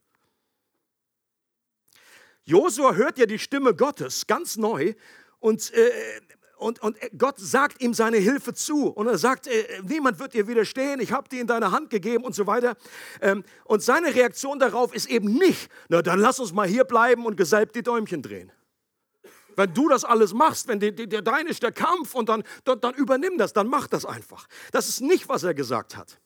Josua 2.44 2.94
hört 2.94 3.18
ja 3.18 3.26
die 3.26 3.40
Stimme 3.40 3.74
Gottes 3.74 4.28
ganz 4.28 4.56
neu 4.56 4.94
und, 5.40 5.72
äh, 5.72 5.90
und, 6.58 6.80
und 6.82 6.96
Gott 7.18 7.40
sagt 7.40 7.82
ihm 7.82 7.94
seine 7.94 8.18
Hilfe 8.18 8.54
zu. 8.54 8.86
Und 8.86 9.08
er 9.08 9.18
sagt, 9.18 9.48
äh, 9.48 9.82
niemand 9.82 10.20
wird 10.20 10.34
dir 10.34 10.46
widerstehen, 10.46 11.00
ich 11.00 11.10
habe 11.10 11.28
die 11.28 11.40
in 11.40 11.48
deine 11.48 11.72
Hand 11.72 11.90
gegeben 11.90 12.22
und 12.22 12.36
so 12.36 12.46
weiter. 12.46 12.76
Ähm, 13.20 13.42
und 13.64 13.82
seine 13.82 14.14
Reaktion 14.14 14.60
darauf 14.60 14.94
ist 14.94 15.06
eben 15.06 15.34
nicht, 15.34 15.68
na 15.88 16.00
dann 16.00 16.20
lass 16.20 16.38
uns 16.38 16.52
mal 16.52 16.68
hier 16.68 16.84
bleiben 16.84 17.26
und 17.26 17.36
gesalbt 17.36 17.74
die 17.74 17.82
Däumchen 17.82 18.22
drehen 18.22 18.52
wenn 19.56 19.74
du 19.74 19.88
das 19.88 20.04
alles 20.04 20.34
machst, 20.34 20.68
wenn 20.68 20.80
die, 20.80 20.94
dein 20.94 21.46
ist 21.46 21.62
der 21.62 21.72
Kampf 21.72 22.14
und 22.14 22.28
dann, 22.28 22.42
dann, 22.64 22.80
dann, 22.80 22.94
übernimm 22.94 23.38
das, 23.38 23.52
dann 23.52 23.68
mach 23.68 23.86
das 23.86 24.04
einfach. 24.04 24.46
Das 24.72 24.88
ist 24.88 25.00
nicht, 25.00 25.28
was 25.28 25.42
er 25.42 25.54
gesagt 25.54 25.96
hat. 25.96 26.20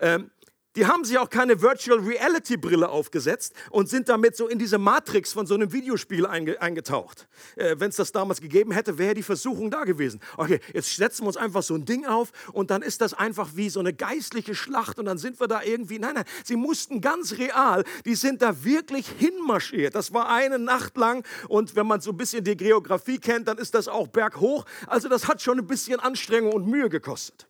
Ähm, 0.00 0.30
die 0.76 0.86
haben 0.86 1.04
sich 1.04 1.18
auch 1.18 1.30
keine 1.30 1.60
Virtual 1.60 1.98
Reality 1.98 2.56
Brille 2.56 2.88
aufgesetzt 2.88 3.54
und 3.70 3.88
sind 3.88 4.08
damit 4.08 4.36
so 4.36 4.48
in 4.48 4.58
diese 4.58 4.78
Matrix 4.78 5.32
von 5.32 5.46
so 5.46 5.54
einem 5.54 5.72
Videospiel 5.72 6.26
einge 6.26 6.60
eingetaucht. 6.60 7.28
Äh, 7.56 7.76
Wenn 7.78 7.90
es 7.90 7.96
das 7.96 8.12
damals 8.12 8.40
gegeben 8.40 8.72
hätte, 8.72 8.98
wäre 8.98 9.14
die 9.14 9.22
Versuchung 9.22 9.70
da 9.70 9.84
gewesen. 9.84 10.20
Okay, 10.36 10.60
jetzt 10.72 10.96
setzen 10.96 11.22
wir 11.22 11.28
uns 11.28 11.36
einfach 11.36 11.62
so 11.62 11.74
ein 11.74 11.84
Ding 11.84 12.06
auf 12.06 12.32
und 12.52 12.70
dann 12.70 12.82
ist 12.82 13.00
das 13.00 13.14
einfach 13.14 13.50
wie 13.54 13.70
so 13.70 13.80
eine 13.80 13.92
geistliche 13.92 14.54
Schlacht 14.54 14.98
und 14.98 15.06
dann 15.06 15.18
sind 15.18 15.40
wir 15.40 15.48
da 15.48 15.62
irgendwie. 15.62 15.98
Nein, 15.98 16.14
nein, 16.14 16.24
sie 16.44 16.56
mussten 16.56 17.00
ganz 17.00 17.38
real, 17.38 17.84
die 18.04 18.14
sind 18.14 18.42
da 18.42 18.64
wirklich 18.64 19.08
hinmarschiert. 19.08 19.94
Das 19.94 20.12
war 20.12 20.28
eine 20.28 20.58
Nacht 20.58 20.96
lang 20.96 21.26
und 21.48 21.76
wenn 21.76 21.86
man 21.86 22.00
so 22.00 22.10
ein 22.10 22.16
bisschen 22.16 22.44
die 22.44 22.56
Geografie 22.56 23.18
kennt, 23.18 23.48
dann 23.48 23.58
ist 23.58 23.74
das 23.74 23.88
auch 23.88 24.08
berghoch. 24.08 24.64
Also 24.86 25.08
das 25.08 25.28
hat 25.28 25.42
schon 25.42 25.58
ein 25.58 25.66
bisschen 25.66 26.00
Anstrengung 26.00 26.52
und 26.52 26.66
Mühe 26.66 26.88
gekostet. 26.88 27.48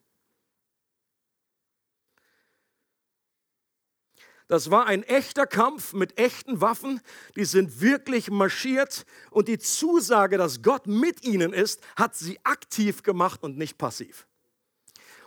Das 4.46 4.70
war 4.70 4.86
ein 4.86 5.02
echter 5.02 5.46
Kampf 5.46 5.94
mit 5.94 6.18
echten 6.18 6.60
Waffen. 6.60 7.00
Die 7.34 7.44
sind 7.44 7.80
wirklich 7.80 8.30
marschiert 8.30 9.06
und 9.30 9.48
die 9.48 9.58
Zusage, 9.58 10.36
dass 10.36 10.62
Gott 10.62 10.86
mit 10.86 11.24
ihnen 11.24 11.52
ist, 11.52 11.80
hat 11.96 12.14
sie 12.14 12.38
aktiv 12.44 13.02
gemacht 13.02 13.42
und 13.42 13.56
nicht 13.56 13.78
passiv. 13.78 14.26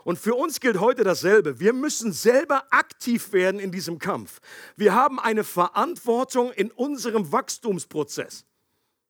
Und 0.04 0.18
für 0.18 0.34
uns 0.34 0.60
gilt 0.60 0.80
heute 0.80 1.04
dasselbe. 1.04 1.60
Wir 1.60 1.72
müssen 1.72 2.12
selber 2.12 2.64
aktiv 2.70 3.32
werden 3.32 3.60
in 3.60 3.72
diesem 3.72 3.98
Kampf. 3.98 4.40
Wir 4.76 4.94
haben 4.94 5.18
eine 5.18 5.44
Verantwortung 5.44 6.52
in 6.52 6.70
unserem 6.70 7.30
Wachstumsprozess. 7.30 8.47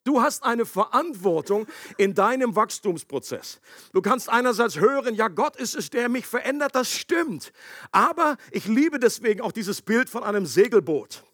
Du 0.09 0.23
hast 0.23 0.43
eine 0.43 0.65
Verantwortung 0.65 1.67
in 1.99 2.15
deinem 2.15 2.57
Wachstumsprozess. 2.57 3.61
Du 3.93 4.01
kannst 4.01 4.31
einerseits 4.31 4.81
hören, 4.81 5.15
ja, 5.15 5.29
Gott 5.29 5.57
ist 5.57 5.75
es, 5.75 5.91
der 5.91 6.09
mich 6.09 6.25
verändert, 6.25 6.75
das 6.75 6.91
stimmt. 6.91 7.53
Aber 7.93 8.39
ich 8.51 8.65
liebe 8.65 8.99
deswegen 8.99 9.43
auch 9.43 9.53
dieses 9.53 9.83
Bild 9.83 10.09
von 10.09 10.25
einem 10.25 10.47
Segelboot. 10.47 11.25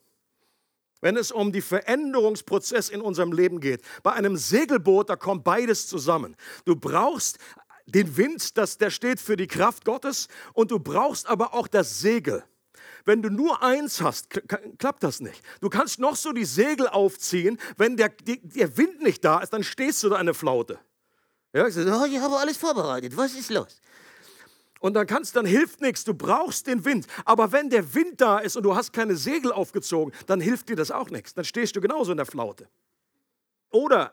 Wenn 1.00 1.16
es 1.16 1.30
um 1.30 1.52
die 1.52 1.60
Veränderungsprozess 1.60 2.88
in 2.88 3.00
unserem 3.00 3.30
Leben 3.30 3.60
geht. 3.60 3.80
Bei 4.02 4.14
einem 4.14 4.36
Segelboot, 4.36 5.08
da 5.08 5.14
kommt 5.14 5.44
beides 5.44 5.86
zusammen. 5.86 6.34
Du 6.64 6.74
brauchst 6.74 7.38
den 7.86 8.16
Wind, 8.16 8.58
das, 8.58 8.76
der 8.76 8.90
steht 8.90 9.20
für 9.20 9.36
die 9.36 9.46
Kraft 9.46 9.84
Gottes, 9.84 10.26
und 10.52 10.72
du 10.72 10.80
brauchst 10.80 11.28
aber 11.28 11.54
auch 11.54 11.68
das 11.68 12.00
Segel. 12.00 12.42
Wenn 13.04 13.20
du 13.20 13.28
nur 13.28 13.62
eins 13.62 14.00
hast, 14.00 14.28
klappt 14.78 15.02
das 15.02 15.20
nicht. 15.20 15.42
Du 15.60 15.68
kannst 15.68 15.98
noch 15.98 16.16
so 16.16 16.32
die 16.32 16.46
Segel 16.46 16.88
aufziehen, 16.88 17.58
wenn 17.76 17.96
der, 17.96 18.08
der 18.08 18.76
Wind 18.76 19.02
nicht 19.02 19.24
da 19.24 19.40
ist, 19.40 19.52
dann 19.52 19.62
stehst 19.62 20.02
du 20.02 20.08
da 20.08 20.16
eine 20.16 20.32
Flaute. 20.32 20.78
Ja, 21.52 21.66
ich, 21.66 21.74
sage, 21.74 21.92
oh, 21.94 22.04
ich 22.04 22.18
habe 22.18 22.36
alles 22.36 22.56
vorbereitet, 22.56 23.16
was 23.16 23.34
ist 23.34 23.50
los? 23.50 23.80
Und 24.80 24.94
dann 24.94 25.06
kannst, 25.06 25.36
dann 25.36 25.46
hilft 25.46 25.80
nichts, 25.80 26.04
du 26.04 26.12
brauchst 26.12 26.66
den 26.66 26.84
Wind. 26.84 27.06
Aber 27.24 27.52
wenn 27.52 27.70
der 27.70 27.94
Wind 27.94 28.20
da 28.20 28.38
ist 28.38 28.56
und 28.56 28.64
du 28.64 28.74
hast 28.74 28.92
keine 28.92 29.16
Segel 29.16 29.52
aufgezogen, 29.52 30.12
dann 30.26 30.40
hilft 30.40 30.68
dir 30.68 30.76
das 30.76 30.90
auch 30.90 31.08
nichts. 31.10 31.32
Dann 31.32 31.44
stehst 31.44 31.74
du 31.76 31.80
genauso 31.80 32.10
in 32.10 32.18
der 32.18 32.26
Flaute. 32.26 32.68
Oder 33.70 34.12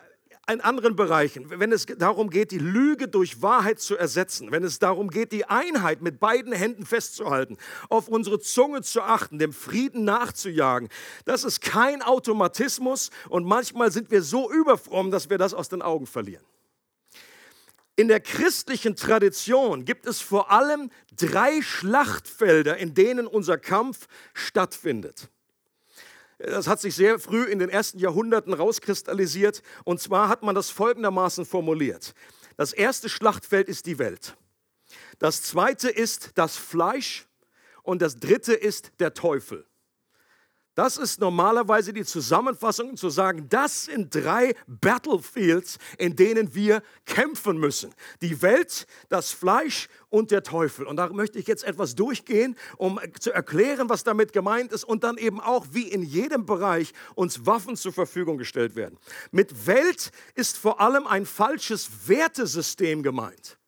in 0.49 0.61
anderen 0.61 0.95
Bereichen, 0.95 1.49
wenn 1.49 1.71
es 1.71 1.85
darum 1.85 2.29
geht, 2.29 2.51
die 2.51 2.57
Lüge 2.57 3.07
durch 3.07 3.41
Wahrheit 3.41 3.79
zu 3.79 3.95
ersetzen, 3.95 4.51
wenn 4.51 4.63
es 4.63 4.79
darum 4.79 5.09
geht, 5.09 5.31
die 5.31 5.45
Einheit 5.45 6.01
mit 6.01 6.19
beiden 6.19 6.51
Händen 6.51 6.85
festzuhalten, 6.85 7.57
auf 7.89 8.07
unsere 8.07 8.39
Zunge 8.39 8.81
zu 8.81 9.01
achten, 9.01 9.39
dem 9.39 9.53
Frieden 9.53 10.03
nachzujagen, 10.03 10.89
das 11.25 11.43
ist 11.43 11.61
kein 11.61 12.01
Automatismus 12.01 13.11
und 13.29 13.45
manchmal 13.45 13.91
sind 13.91 14.11
wir 14.11 14.23
so 14.23 14.51
überfromm, 14.51 15.11
dass 15.11 15.29
wir 15.29 15.37
das 15.37 15.53
aus 15.53 15.69
den 15.69 15.81
Augen 15.81 16.07
verlieren. 16.07 16.43
In 17.95 18.07
der 18.07 18.19
christlichen 18.19 18.95
Tradition 18.95 19.85
gibt 19.85 20.07
es 20.07 20.21
vor 20.21 20.49
allem 20.49 20.89
drei 21.15 21.61
Schlachtfelder, 21.61 22.77
in 22.77 22.93
denen 22.93 23.27
unser 23.27 23.57
Kampf 23.57 24.07
stattfindet. 24.33 25.29
Das 26.43 26.67
hat 26.67 26.79
sich 26.81 26.95
sehr 26.95 27.19
früh 27.19 27.43
in 27.43 27.59
den 27.59 27.69
ersten 27.69 27.99
Jahrhunderten 27.99 28.53
rauskristallisiert. 28.53 29.61
Und 29.83 30.01
zwar 30.01 30.29
hat 30.29 30.43
man 30.43 30.55
das 30.55 30.69
folgendermaßen 30.69 31.45
formuliert. 31.45 32.13
Das 32.57 32.73
erste 32.73 33.09
Schlachtfeld 33.09 33.67
ist 33.69 33.85
die 33.85 33.99
Welt. 33.99 34.35
Das 35.19 35.43
zweite 35.43 35.89
ist 35.89 36.31
das 36.35 36.57
Fleisch. 36.57 37.27
Und 37.83 38.01
das 38.01 38.19
dritte 38.19 38.53
ist 38.53 38.91
der 38.99 39.13
Teufel. 39.13 39.65
Das 40.81 40.97
ist 40.97 41.19
normalerweise 41.19 41.93
die 41.93 42.05
Zusammenfassung, 42.05 42.97
zu 42.97 43.11
sagen, 43.11 43.45
das 43.49 43.85
sind 43.85 44.15
drei 44.15 44.55
Battlefields, 44.65 45.77
in 45.99 46.15
denen 46.15 46.55
wir 46.55 46.81
kämpfen 47.05 47.59
müssen. 47.59 47.93
Die 48.23 48.41
Welt, 48.41 48.87
das 49.07 49.29
Fleisch 49.31 49.89
und 50.09 50.31
der 50.31 50.41
Teufel. 50.41 50.87
Und 50.87 50.95
da 50.95 51.07
möchte 51.09 51.37
ich 51.37 51.45
jetzt 51.45 51.65
etwas 51.65 51.93
durchgehen, 51.93 52.55
um 52.77 52.99
zu 53.19 53.31
erklären, 53.31 53.89
was 53.89 54.03
damit 54.03 54.33
gemeint 54.33 54.71
ist 54.71 54.83
und 54.83 55.03
dann 55.03 55.19
eben 55.19 55.39
auch, 55.39 55.67
wie 55.69 55.87
in 55.87 56.01
jedem 56.01 56.47
Bereich 56.47 56.93
uns 57.13 57.45
Waffen 57.45 57.75
zur 57.75 57.93
Verfügung 57.93 58.39
gestellt 58.39 58.75
werden. 58.75 58.97
Mit 59.29 59.67
Welt 59.67 60.09
ist 60.33 60.57
vor 60.57 60.81
allem 60.81 61.05
ein 61.05 61.27
falsches 61.27 62.07
Wertesystem 62.07 63.03
gemeint. 63.03 63.60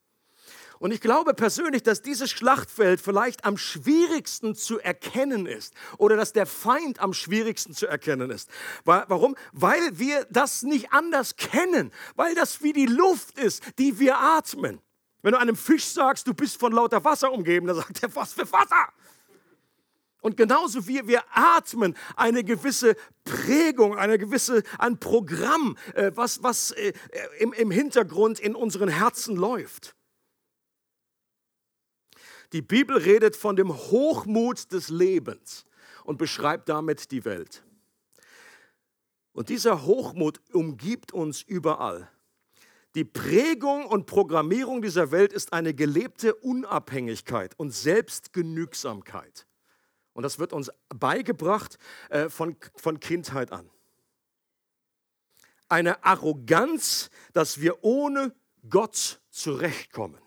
Und 0.83 0.91
ich 0.91 0.99
glaube 0.99 1.33
persönlich, 1.33 1.81
dass 1.81 2.01
dieses 2.01 2.29
Schlachtfeld 2.29 2.99
vielleicht 2.99 3.45
am 3.45 3.55
schwierigsten 3.55 4.53
zu 4.53 4.79
erkennen 4.79 5.45
ist 5.45 5.73
oder 5.97 6.17
dass 6.17 6.33
der 6.33 6.45
Feind 6.45 6.99
am 6.99 7.13
schwierigsten 7.13 7.73
zu 7.73 7.87
erkennen 7.87 8.29
ist. 8.29 8.49
Warum? 8.83 9.37
Weil 9.53 9.97
wir 9.97 10.27
das 10.29 10.63
nicht 10.63 10.91
anders 10.91 11.37
kennen, 11.37 11.93
weil 12.17 12.35
das 12.35 12.63
wie 12.63 12.73
die 12.73 12.85
Luft 12.85 13.39
ist, 13.39 13.63
die 13.79 13.97
wir 13.97 14.19
atmen. 14.19 14.81
Wenn 15.21 15.31
du 15.31 15.39
einem 15.39 15.55
Fisch 15.55 15.85
sagst, 15.85 16.27
du 16.27 16.33
bist 16.33 16.59
von 16.59 16.73
lauter 16.73 17.01
Wasser 17.05 17.31
umgeben, 17.31 17.67
dann 17.67 17.77
sagt 17.77 18.03
er, 18.03 18.13
was 18.13 18.33
für 18.33 18.51
Wasser? 18.51 18.89
Und 20.19 20.35
genauso 20.35 20.85
wie 20.85 21.07
wir 21.07 21.23
atmen, 21.31 21.95
eine 22.17 22.43
gewisse 22.43 22.97
Prägung, 23.23 23.97
eine 23.97 24.17
gewisse, 24.17 24.63
ein 24.79 24.99
Programm, 24.99 25.77
äh, 25.93 26.11
was, 26.13 26.43
was 26.43 26.71
äh, 26.71 26.91
im, 27.39 27.53
im 27.53 27.71
Hintergrund 27.71 28.37
in 28.41 28.53
unseren 28.53 28.89
Herzen 28.89 29.37
läuft. 29.37 29.95
Die 32.53 32.61
Bibel 32.61 32.97
redet 32.97 33.35
von 33.35 33.55
dem 33.55 33.73
Hochmut 33.73 34.71
des 34.71 34.89
Lebens 34.89 35.65
und 36.03 36.17
beschreibt 36.17 36.69
damit 36.69 37.11
die 37.11 37.25
Welt. 37.25 37.63
Und 39.31 39.49
dieser 39.49 39.85
Hochmut 39.85 40.39
umgibt 40.53 41.11
uns 41.11 41.41
überall. 41.41 42.09
Die 42.93 43.03
Prägung 43.03 43.87
und 43.87 44.05
Programmierung 44.05 44.83
dieser 44.83 45.09
Welt 45.09 45.33
ist 45.33 45.51
eine 45.51 45.73
gelebte 45.73 46.35
Unabhängigkeit 46.35 47.57
und 47.57 47.71
Selbstgenügsamkeit. 47.71 49.47
Und 50.13 50.21
das 50.21 50.37
wird 50.37 50.53
uns 50.53 50.69
beigebracht 50.89 51.79
äh, 52.09 52.29
von, 52.29 52.55
von 52.75 52.99
Kindheit 52.99 53.51
an. 53.51 53.67
Eine 55.69 56.03
Arroganz, 56.03 57.09
dass 57.33 57.59
wir 57.59 57.83
ohne 57.83 58.35
Gott 58.69 59.19
zurechtkommen. 59.31 60.22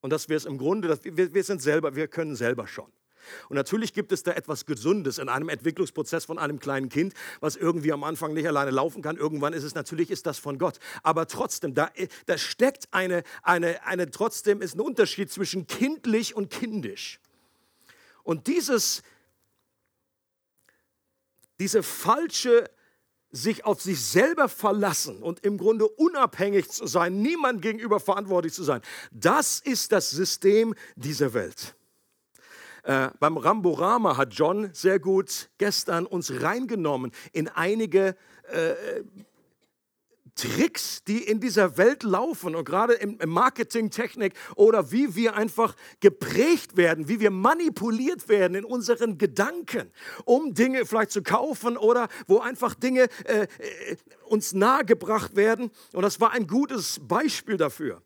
Und 0.00 0.10
dass 0.10 0.28
wir 0.28 0.36
es 0.36 0.44
im 0.44 0.58
Grunde, 0.58 0.88
dass 0.88 1.04
wir, 1.04 1.34
wir 1.34 1.44
sind 1.44 1.62
selber, 1.62 1.94
wir 1.94 2.08
können 2.08 2.36
selber 2.36 2.66
schon. 2.66 2.90
Und 3.48 3.56
natürlich 3.56 3.92
gibt 3.92 4.12
es 4.12 4.22
da 4.22 4.32
etwas 4.32 4.66
Gesundes 4.66 5.18
in 5.18 5.28
einem 5.28 5.48
Entwicklungsprozess 5.48 6.24
von 6.24 6.38
einem 6.38 6.58
kleinen 6.58 6.88
Kind, 6.88 7.14
was 7.40 7.56
irgendwie 7.56 7.92
am 7.92 8.04
Anfang 8.04 8.32
nicht 8.32 8.46
alleine 8.46 8.70
laufen 8.70 9.02
kann. 9.02 9.16
Irgendwann 9.16 9.52
ist 9.52 9.64
es 9.64 9.74
natürlich 9.74 10.10
ist 10.10 10.26
das 10.26 10.38
von 10.38 10.58
Gott. 10.58 10.78
Aber 11.02 11.26
trotzdem, 11.26 11.74
da, 11.74 11.90
da 12.26 12.38
steckt 12.38 12.88
eine, 12.92 13.22
eine, 13.42 13.84
eine, 13.86 14.10
trotzdem 14.10 14.62
ist 14.62 14.74
ein 14.74 14.80
Unterschied 14.80 15.30
zwischen 15.30 15.66
kindlich 15.66 16.34
und 16.34 16.50
kindisch. 16.50 17.20
Und 18.22 18.46
dieses, 18.46 19.02
diese 21.58 21.82
falsche 21.82 22.70
sich 23.32 23.64
auf 23.64 23.80
sich 23.80 24.02
selber 24.04 24.48
verlassen 24.48 25.22
und 25.22 25.44
im 25.44 25.58
Grunde 25.58 25.86
unabhängig 25.86 26.68
zu 26.68 26.86
sein, 26.86 27.22
niemand 27.22 27.62
gegenüber 27.62 28.00
verantwortlich 28.00 28.52
zu 28.52 28.64
sein, 28.64 28.80
das 29.12 29.60
ist 29.60 29.92
das 29.92 30.10
System 30.10 30.74
dieser 30.96 31.32
Welt. 31.32 31.74
Äh, 32.82 33.10
beim 33.20 33.36
Ramborama 33.36 34.16
hat 34.16 34.32
John 34.34 34.70
sehr 34.72 34.98
gut 34.98 35.50
gestern 35.58 36.06
uns 36.06 36.42
reingenommen 36.42 37.12
in 37.32 37.48
einige 37.48 38.16
äh, 38.50 38.74
Tricks, 40.34 41.02
die 41.04 41.18
in 41.18 41.40
dieser 41.40 41.76
Welt 41.76 42.02
laufen 42.02 42.54
und 42.54 42.64
gerade 42.64 42.94
im 42.94 43.18
Marketingtechnik 43.26 44.34
oder 44.56 44.92
wie 44.92 45.14
wir 45.14 45.34
einfach 45.34 45.74
geprägt 46.00 46.76
werden, 46.76 47.08
wie 47.08 47.20
wir 47.20 47.30
manipuliert 47.30 48.28
werden 48.28 48.54
in 48.54 48.64
unseren 48.64 49.18
Gedanken, 49.18 49.90
um 50.24 50.54
Dinge 50.54 50.86
vielleicht 50.86 51.10
zu 51.10 51.22
kaufen 51.22 51.76
oder 51.76 52.08
wo 52.26 52.38
einfach 52.38 52.74
Dinge 52.74 53.08
äh, 53.24 53.42
äh, 53.42 53.46
uns 54.24 54.52
nahegebracht 54.52 55.36
werden. 55.36 55.70
Und 55.92 56.02
das 56.02 56.20
war 56.20 56.32
ein 56.32 56.46
gutes 56.46 57.00
Beispiel 57.02 57.56
dafür. 57.56 58.02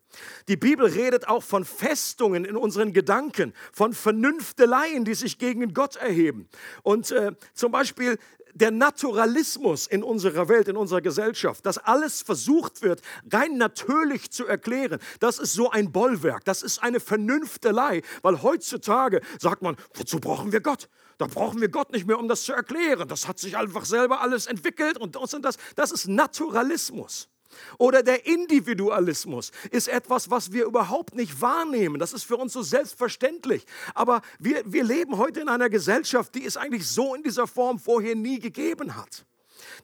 Die 0.47 0.57
Bibel 0.57 0.87
redet 0.87 1.27
auch 1.27 1.43
von 1.43 1.65
Festungen 1.65 2.45
in 2.45 2.55
unseren 2.55 2.93
Gedanken, 2.93 3.53
von 3.71 3.93
Vernünfteleien, 3.93 5.05
die 5.05 5.13
sich 5.13 5.37
gegen 5.37 5.73
Gott 5.73 5.97
erheben. 5.97 6.49
Und 6.83 7.11
äh, 7.11 7.33
zum 7.53 7.71
Beispiel 7.71 8.17
der 8.55 8.71
Naturalismus 8.71 9.85
in 9.85 10.01
unserer 10.01 10.49
Welt, 10.49 10.67
in 10.67 10.77
unserer 10.77 11.01
Gesellschaft, 11.01 11.65
dass 11.65 11.77
alles 11.77 12.21
versucht 12.21 12.81
wird, 12.81 13.01
rein 13.31 13.57
natürlich 13.57 14.31
zu 14.31 14.47
erklären, 14.47 14.99
das 15.19 15.37
ist 15.37 15.53
so 15.53 15.69
ein 15.69 15.91
Bollwerk, 15.91 16.43
das 16.45 16.63
ist 16.63 16.81
eine 16.81 16.99
Vernünftelei, 16.99 18.01
weil 18.21 18.41
heutzutage 18.41 19.21
sagt 19.39 19.61
man, 19.61 19.75
wozu 19.93 20.19
brauchen 20.19 20.51
wir 20.51 20.61
Gott? 20.61 20.89
Da 21.17 21.27
brauchen 21.27 21.61
wir 21.61 21.69
Gott 21.69 21.91
nicht 21.91 22.07
mehr, 22.07 22.19
um 22.19 22.27
das 22.27 22.43
zu 22.43 22.53
erklären. 22.53 23.07
Das 23.07 23.27
hat 23.27 23.39
sich 23.39 23.55
einfach 23.55 23.85
selber 23.85 24.21
alles 24.21 24.47
entwickelt 24.47 24.97
und 24.97 25.15
das 25.15 25.33
und 25.33 25.43
das. 25.43 25.57
Das 25.75 25.91
ist 25.91 26.07
Naturalismus. 26.07 27.29
Oder 27.77 28.03
der 28.03 28.25
Individualismus 28.25 29.51
ist 29.71 29.87
etwas, 29.87 30.29
was 30.29 30.51
wir 30.51 30.65
überhaupt 30.65 31.15
nicht 31.15 31.41
wahrnehmen. 31.41 31.99
Das 31.99 32.13
ist 32.13 32.23
für 32.23 32.37
uns 32.37 32.53
so 32.53 32.61
selbstverständlich. 32.61 33.65
Aber 33.93 34.21
wir, 34.39 34.63
wir 34.65 34.83
leben 34.83 35.17
heute 35.17 35.41
in 35.41 35.49
einer 35.49 35.69
Gesellschaft, 35.69 36.35
die 36.35 36.45
es 36.45 36.57
eigentlich 36.57 36.87
so 36.87 37.15
in 37.15 37.23
dieser 37.23 37.47
Form 37.47 37.79
vorher 37.79 38.15
nie 38.15 38.39
gegeben 38.39 38.95
hat 38.95 39.25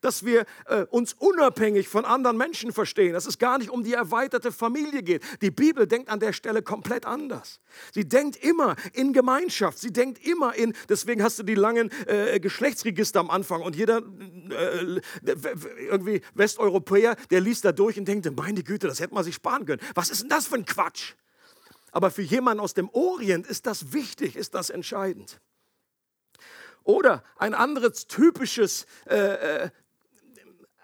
dass 0.01 0.25
wir 0.25 0.45
äh, 0.67 0.84
uns 0.86 1.13
unabhängig 1.13 1.88
von 1.89 2.06
anderen 2.06 2.38
Menschen 2.38 2.71
verstehen, 2.71 3.13
dass 3.13 3.25
es 3.25 3.38
gar 3.38 3.58
nicht 3.58 3.69
um 3.69 3.84
die 3.84 3.93
erweiterte 3.93 4.51
Familie 4.51 5.04
geht. 5.04 5.23
Die 5.41 5.51
Bibel 5.51 5.88
denkt 5.88 6.10
an 6.10 6.19
der 6.19 6.34
Stelle 6.34 6.62
komplett 6.62 7.06
anders. 7.06 7.60
Sie 7.93 8.08
denkt 8.08 8.38
immer 8.38 8.75
in 8.93 9.13
Gemeinschaft, 9.13 9.80
sie 9.80 9.91
denkt 9.91 10.25
immer 10.25 10.56
in, 10.56 10.73
deswegen 10.89 11.23
hast 11.23 11.39
du 11.39 11.43
die 11.43 11.56
langen 11.56 11.91
äh, 12.08 12.39
Geschlechtsregister 12.39 13.19
am 13.19 13.30
Anfang 13.30 13.62
und 13.62 13.75
jeder 13.75 13.97
äh, 13.97 15.01
irgendwie 15.89 16.21
Westeuropäer, 16.34 17.15
der 17.30 17.41
liest 17.41 17.65
da 17.65 17.71
durch 17.71 17.97
und 17.97 18.08
denkt, 18.08 18.30
meine 18.38 18.63
Güte, 18.63 18.88
das 18.88 18.99
hätte 18.99 19.13
man 19.13 19.23
sich 19.23 19.36
sparen 19.36 19.65
können. 19.65 19.82
Was 19.95 20.10
ist 20.10 20.21
denn 20.21 20.30
das 20.30 20.47
für 20.47 20.56
ein 20.56 20.65
Quatsch? 20.65 21.13
Aber 21.91 22.10
für 22.10 22.21
jemanden 22.21 22.62
aus 22.62 22.73
dem 22.73 22.89
Orient 22.89 23.45
ist 23.47 23.65
das 23.65 23.93
wichtig, 23.93 24.36
ist 24.36 24.54
das 24.54 24.69
entscheidend. 24.69 25.41
Oder 26.84 27.23
ein 27.38 27.54
anderes 27.54 28.08
typisches 28.08 28.86
äh, 29.06 29.15
äh 29.15 29.69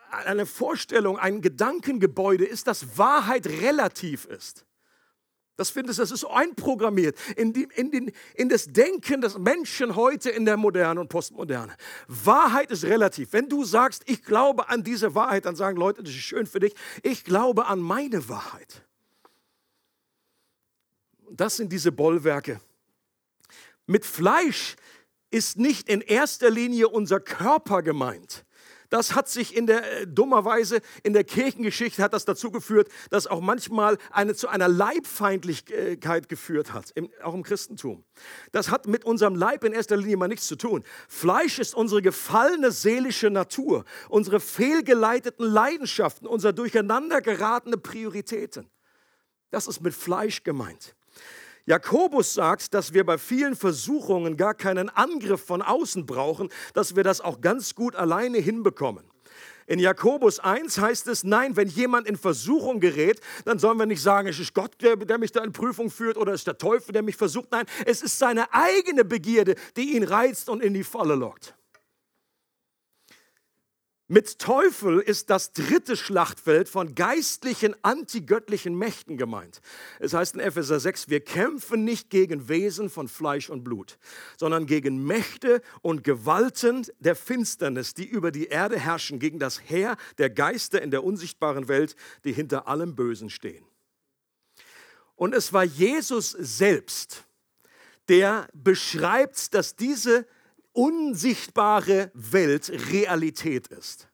eine 0.09 0.45
Vorstellung, 0.45 1.17
ein 1.17 1.41
Gedankengebäude 1.41 2.45
ist, 2.45 2.67
dass 2.67 2.97
Wahrheit 2.97 3.47
relativ 3.47 4.25
ist. 4.25 4.65
Das 5.57 5.71
findest 5.71 5.97
das 5.97 6.11
ist 6.11 6.23
einprogrammiert 6.23 7.17
in, 7.35 7.51
die, 7.51 7.67
in, 7.75 7.89
den, 7.89 8.11
in 8.35 8.47
das 8.47 8.67
Denken 8.67 9.21
des 9.21 9.39
Menschen 9.39 9.95
heute 9.95 10.29
in 10.29 10.45
der 10.45 10.55
Moderne 10.55 11.01
und 11.01 11.09
Postmoderne. 11.09 11.75
Wahrheit 12.07 12.69
ist 12.69 12.83
relativ. 12.83 13.33
Wenn 13.33 13.49
du 13.49 13.65
sagst, 13.65 14.03
ich 14.05 14.23
glaube 14.23 14.69
an 14.69 14.83
diese 14.83 15.15
Wahrheit, 15.15 15.45
dann 15.45 15.55
sagen 15.55 15.77
Leute, 15.77 16.03
das 16.03 16.13
ist 16.13 16.21
schön 16.21 16.45
für 16.45 16.59
dich, 16.59 16.75
ich 17.01 17.23
glaube 17.23 17.65
an 17.65 17.79
meine 17.79 18.29
Wahrheit. 18.29 18.83
Das 21.31 21.57
sind 21.57 21.71
diese 21.71 21.91
Bollwerke. 21.91 22.61
Mit 23.87 24.05
Fleisch 24.05 24.75
ist 25.31 25.57
nicht 25.57 25.89
in 25.89 26.01
erster 26.01 26.51
Linie 26.51 26.87
unser 26.87 27.19
Körper 27.19 27.81
gemeint. 27.81 28.45
Das 28.89 29.15
hat 29.15 29.27
sich 29.27 29.55
in 29.55 29.67
der 29.67 30.01
äh, 30.01 30.07
dummerweise 30.07 30.81
in 31.03 31.13
der 31.13 31.23
Kirchengeschichte 31.23 32.01
hat 32.01 32.13
das 32.13 32.25
dazu 32.25 32.51
geführt, 32.51 32.89
dass 33.09 33.27
auch 33.27 33.41
manchmal 33.41 33.97
eine 34.11 34.35
zu 34.35 34.47
einer 34.47 34.67
Leibfeindlichkeit 34.67 36.29
geführt 36.29 36.73
hat, 36.73 36.91
im, 36.95 37.09
auch 37.23 37.33
im 37.33 37.43
Christentum. 37.43 38.03
Das 38.51 38.69
hat 38.69 38.87
mit 38.87 39.05
unserem 39.05 39.35
Leib 39.35 39.63
in 39.63 39.73
erster 39.73 39.97
Linie 39.97 40.17
mal 40.17 40.27
nichts 40.27 40.47
zu 40.47 40.55
tun. 40.55 40.83
Fleisch 41.07 41.59
ist 41.59 41.75
unsere 41.75 42.01
gefallene 42.01 42.71
seelische 42.71 43.29
Natur, 43.29 43.85
unsere 44.09 44.39
fehlgeleiteten 44.39 45.45
Leidenschaften, 45.45 46.27
unser 46.27 46.53
durcheinander 46.53 47.21
geratene 47.21 47.77
Prioritäten. 47.77 48.69
Das 49.49 49.67
ist 49.67 49.81
mit 49.81 49.93
Fleisch 49.93 50.43
gemeint. 50.43 50.96
Jakobus 51.67 52.33
sagt, 52.33 52.73
dass 52.73 52.93
wir 52.93 53.05
bei 53.05 53.17
vielen 53.17 53.53
Versuchungen 53.53 54.37
gar 54.37 54.53
keinen 54.53 54.87
Angriff 54.87 55.43
von 55.43 55.61
außen 55.61 56.05
brauchen, 56.05 56.47
dass 56.73 56.95
wir 56.95 57.03
das 57.03 57.19
auch 57.19 57.41
ganz 57.41 57.75
gut 57.75 57.93
alleine 57.97 58.37
hinbekommen. 58.37 59.03
In 59.65 59.79
Jakobus 59.79 60.39
1 60.39 60.77
heißt 60.79 61.07
es, 61.07 61.25
nein, 61.25 61.57
wenn 61.57 61.67
jemand 61.67 62.07
in 62.07 62.15
Versuchung 62.15 62.79
gerät, 62.79 63.19
dann 63.43 63.59
sollen 63.59 63.77
wir 63.77 63.85
nicht 63.85 64.01
sagen, 64.01 64.29
es 64.29 64.39
ist 64.39 64.53
Gott, 64.53 64.81
der, 64.81 64.95
der 64.95 65.17
mich 65.17 65.33
da 65.33 65.43
in 65.43 65.51
Prüfung 65.51 65.89
führt 65.89 66.15
oder 66.15 66.31
es 66.31 66.41
ist 66.41 66.47
der 66.47 66.57
Teufel, 66.57 66.93
der 66.93 67.03
mich 67.03 67.17
versucht. 67.17 67.51
Nein, 67.51 67.65
es 67.85 68.01
ist 68.01 68.17
seine 68.17 68.53
eigene 68.53 69.03
Begierde, 69.03 69.55
die 69.75 69.97
ihn 69.97 70.03
reizt 70.03 70.47
und 70.47 70.63
in 70.63 70.73
die 70.73 70.85
Falle 70.85 71.15
lockt. 71.15 71.56
Mit 74.09 74.39
Teufel 74.39 74.99
ist 74.99 75.29
das 75.29 75.51
dritte 75.51 75.97
Schlachtfeld 75.97 76.69
von 76.69 76.95
geistlichen, 76.95 77.75
antigöttlichen 77.81 78.73
Mächten 78.73 79.17
gemeint. 79.17 79.59
Es 79.99 80.13
heißt 80.13 80.35
in 80.35 80.39
Epheser 80.39 80.79
6, 80.79 81.09
wir 81.09 81.19
kämpfen 81.19 81.83
nicht 81.83 82.09
gegen 82.09 82.47
Wesen 82.47 82.89
von 82.89 83.09
Fleisch 83.09 83.49
und 83.49 83.65
Blut, 83.65 83.97
sondern 84.37 84.65
gegen 84.65 85.05
Mächte 85.05 85.61
und 85.81 86.05
Gewalten 86.05 86.87
der 86.99 87.17
Finsternis, 87.17 87.95
die 87.95 88.05
über 88.05 88.31
die 88.31 88.47
Erde 88.47 88.79
herrschen, 88.79 89.19
gegen 89.19 89.39
das 89.39 89.59
Heer 89.69 89.97
der 90.17 90.29
Geister 90.29 90.81
in 90.81 90.91
der 90.91 91.03
unsichtbaren 91.03 91.67
Welt, 91.67 91.97
die 92.23 92.31
hinter 92.31 92.69
allem 92.69 92.95
Bösen 92.95 93.29
stehen. 93.29 93.65
Und 95.17 95.35
es 95.35 95.51
war 95.51 95.65
Jesus 95.65 96.31
selbst, 96.31 97.25
der 98.07 98.47
beschreibt, 98.53 99.53
dass 99.53 99.75
diese 99.75 100.25
unsichtbare 100.77 102.11
Welt 102.13 102.71
Realität 102.91 103.67
ist. 103.67 104.07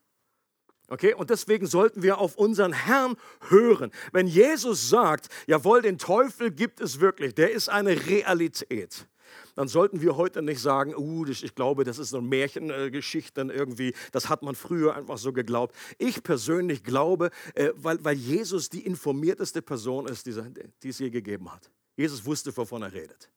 Okay, 0.87 1.13
und 1.13 1.29
deswegen 1.29 1.65
sollten 1.65 2.03
wir 2.03 2.19
auf 2.19 2.35
unseren 2.37 2.71
Herrn 2.71 3.15
hören. 3.49 3.91
Wenn 4.11 4.27
Jesus 4.27 4.89
sagt, 4.89 5.27
jawohl, 5.47 5.81
den 5.81 5.97
Teufel 5.97 6.51
gibt 6.51 6.79
es 6.79 6.99
wirklich, 6.99 7.35
der 7.35 7.51
ist 7.51 7.67
eine 7.67 8.05
Realität, 8.07 9.07
dann 9.55 9.67
sollten 9.67 10.01
wir 10.01 10.15
heute 10.15 10.41
nicht 10.41 10.61
sagen, 10.61 10.95
uh, 10.95 11.25
ich 11.25 11.55
glaube, 11.55 11.83
das 11.83 11.99
ist 11.99 12.09
so 12.09 12.17
eine 12.17 12.27
Märchengeschichte 12.27 13.41
irgendwie, 13.41 13.93
das 14.11 14.29
hat 14.29 14.43
man 14.43 14.55
früher 14.55 14.95
einfach 14.95 15.17
so 15.17 15.33
geglaubt. 15.33 15.75
Ich 15.97 16.23
persönlich 16.23 16.83
glaube, 16.83 17.29
äh, 17.55 17.71
weil, 17.75 18.03
weil 18.03 18.15
Jesus 18.15 18.69
die 18.69 18.85
informierteste 18.85 19.61
Person 19.61 20.07
ist, 20.07 20.27
die 20.27 20.89
es 20.89 20.99
je 20.99 21.09
gegeben 21.09 21.51
hat. 21.51 21.71
Jesus 21.95 22.25
wusste, 22.25 22.55
wovon 22.57 22.81
er 22.81 22.91
redet. 22.91 23.29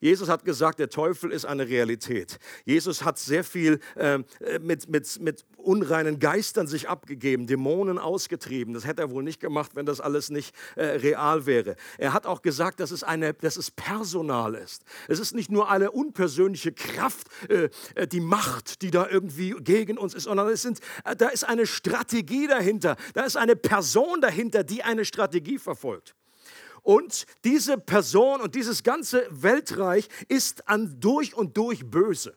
Jesus 0.00 0.28
hat 0.28 0.44
gesagt, 0.44 0.78
der 0.78 0.88
Teufel 0.88 1.32
ist 1.32 1.44
eine 1.46 1.68
Realität. 1.68 2.38
Jesus 2.64 3.04
hat 3.04 3.18
sehr 3.18 3.42
viel 3.42 3.80
ähm, 3.96 4.24
äh, 4.40 4.60
mit, 4.60 4.88
mit, 4.88 5.20
mit 5.20 5.44
unreinen 5.56 6.20
Geistern 6.20 6.68
sich 6.68 6.88
abgegeben, 6.88 7.48
Dämonen 7.48 7.98
ausgetrieben. 7.98 8.72
Das 8.72 8.86
hätte 8.86 9.02
er 9.02 9.10
wohl 9.10 9.24
nicht 9.24 9.40
gemacht, 9.40 9.72
wenn 9.74 9.86
das 9.86 10.00
alles 10.00 10.30
nicht 10.30 10.54
äh, 10.76 10.84
real 10.84 11.46
wäre. 11.46 11.74
Er 11.98 12.12
hat 12.12 12.26
auch 12.26 12.42
gesagt, 12.42 12.78
dass 12.78 12.92
es, 12.92 13.02
eine, 13.02 13.34
dass 13.34 13.56
es 13.56 13.72
personal 13.72 14.54
ist. 14.54 14.84
Es 15.08 15.18
ist 15.18 15.34
nicht 15.34 15.50
nur 15.50 15.68
eine 15.68 15.90
unpersönliche 15.90 16.72
Kraft, 16.72 17.26
äh, 17.48 17.68
äh 17.96 18.06
die 18.06 18.20
Macht, 18.20 18.82
die 18.82 18.92
da 18.92 19.08
irgendwie 19.08 19.56
gegen 19.58 19.98
uns 19.98 20.14
ist, 20.14 20.24
sondern 20.24 20.48
es 20.48 20.62
sind, 20.62 20.78
äh, 21.04 21.16
da 21.16 21.28
ist 21.28 21.44
eine 21.44 21.66
Strategie 21.66 22.46
dahinter. 22.46 22.96
Da 23.14 23.24
ist 23.24 23.36
eine 23.36 23.56
Person 23.56 24.20
dahinter, 24.20 24.62
die 24.62 24.84
eine 24.84 25.04
Strategie 25.04 25.58
verfolgt. 25.58 26.14
Und 26.84 27.24
diese 27.44 27.78
Person 27.78 28.42
und 28.42 28.54
dieses 28.54 28.82
ganze 28.82 29.26
Weltreich 29.30 30.06
ist 30.28 30.68
an 30.68 31.00
durch 31.00 31.34
und 31.34 31.56
durch 31.56 31.90
böse. 31.90 32.36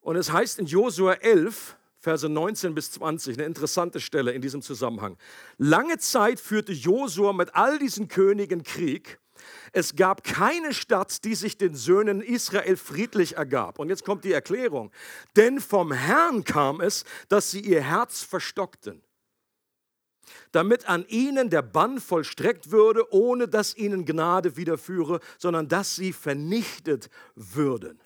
Und 0.00 0.16
es 0.16 0.32
heißt 0.32 0.58
in 0.58 0.66
Josua 0.66 1.14
11, 1.14 1.76
Verse 2.00 2.28
19 2.28 2.74
bis 2.74 2.90
20, 2.90 3.38
eine 3.38 3.46
interessante 3.46 4.00
Stelle 4.00 4.32
in 4.32 4.42
diesem 4.42 4.60
Zusammenhang. 4.60 5.16
Lange 5.56 5.98
Zeit 5.98 6.40
führte 6.40 6.72
Josua 6.72 7.32
mit 7.32 7.54
all 7.54 7.78
diesen 7.78 8.08
Königen 8.08 8.64
Krieg. 8.64 9.20
Es 9.72 9.94
gab 9.94 10.24
keine 10.24 10.74
Stadt, 10.74 11.22
die 11.24 11.36
sich 11.36 11.58
den 11.58 11.76
Söhnen 11.76 12.20
Israel 12.20 12.76
friedlich 12.76 13.36
ergab. 13.36 13.78
Und 13.78 13.88
jetzt 13.88 14.04
kommt 14.04 14.24
die 14.24 14.32
Erklärung. 14.32 14.90
Denn 15.36 15.60
vom 15.60 15.92
Herrn 15.92 16.42
kam 16.42 16.80
es, 16.80 17.04
dass 17.28 17.52
sie 17.52 17.60
ihr 17.60 17.82
Herz 17.82 18.22
verstockten 18.22 19.00
damit 20.52 20.88
an 20.88 21.04
ihnen 21.08 21.50
der 21.50 21.62
Bann 21.62 22.00
vollstreckt 22.00 22.70
würde, 22.70 23.12
ohne 23.12 23.48
dass 23.48 23.76
ihnen 23.76 24.04
Gnade 24.04 24.56
widerführe, 24.56 25.20
sondern 25.38 25.68
dass 25.68 25.96
sie 25.96 26.12
vernichtet 26.12 27.10
würden. 27.34 28.00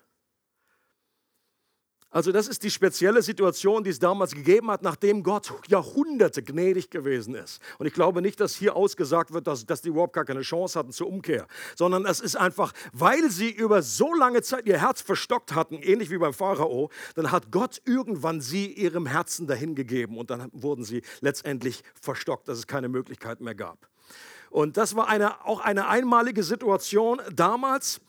Also 2.09 2.31
das 2.31 2.47
ist 2.47 2.63
die 2.63 2.71
spezielle 2.71 3.21
Situation, 3.21 3.83
die 3.83 3.89
es 3.89 3.99
damals 3.99 4.33
gegeben 4.33 4.71
hat, 4.71 4.81
nachdem 4.81 5.23
Gott 5.23 5.51
Jahrhunderte 5.67 6.41
gnädig 6.41 6.89
gewesen 6.89 7.35
ist. 7.35 7.61
Und 7.79 7.85
ich 7.85 7.93
glaube 7.93 8.21
nicht, 8.21 8.39
dass 8.39 8.55
hier 8.55 8.77
ausgesagt 8.77 9.33
wird, 9.33 9.45
dass, 9.45 9.65
dass 9.65 9.81
die 9.81 9.89
überhaupt 9.89 10.13
gar 10.13 10.23
keine 10.23 10.41
Chance 10.41 10.79
hatten 10.79 10.93
zur 10.93 11.07
Umkehr, 11.07 11.47
sondern 11.75 12.05
es 12.05 12.21
ist 12.21 12.37
einfach, 12.37 12.71
weil 12.93 13.29
sie 13.29 13.51
über 13.51 13.81
so 13.81 14.13
lange 14.13 14.41
Zeit 14.41 14.65
ihr 14.67 14.79
Herz 14.79 15.01
verstockt 15.01 15.53
hatten, 15.53 15.75
ähnlich 15.75 16.09
wie 16.09 16.17
beim 16.17 16.33
Pharao, 16.33 16.89
dann 17.15 17.31
hat 17.31 17.51
Gott 17.51 17.81
irgendwann 17.83 18.39
sie 18.39 18.71
ihrem 18.71 19.05
Herzen 19.05 19.45
dahingegeben 19.45 20.17
und 20.17 20.29
dann 20.29 20.49
wurden 20.53 20.85
sie 20.85 21.01
letztendlich 21.19 21.83
verstockt, 22.01 22.47
dass 22.47 22.57
es 22.57 22.67
keine 22.67 22.87
Möglichkeit 22.87 23.41
mehr 23.41 23.55
gab. 23.55 23.89
Und 24.49 24.77
das 24.77 24.95
war 24.95 25.07
eine, 25.07 25.45
auch 25.45 25.59
eine 25.59 25.87
einmalige 25.87 26.43
Situation 26.43 27.21
damals. 27.33 27.99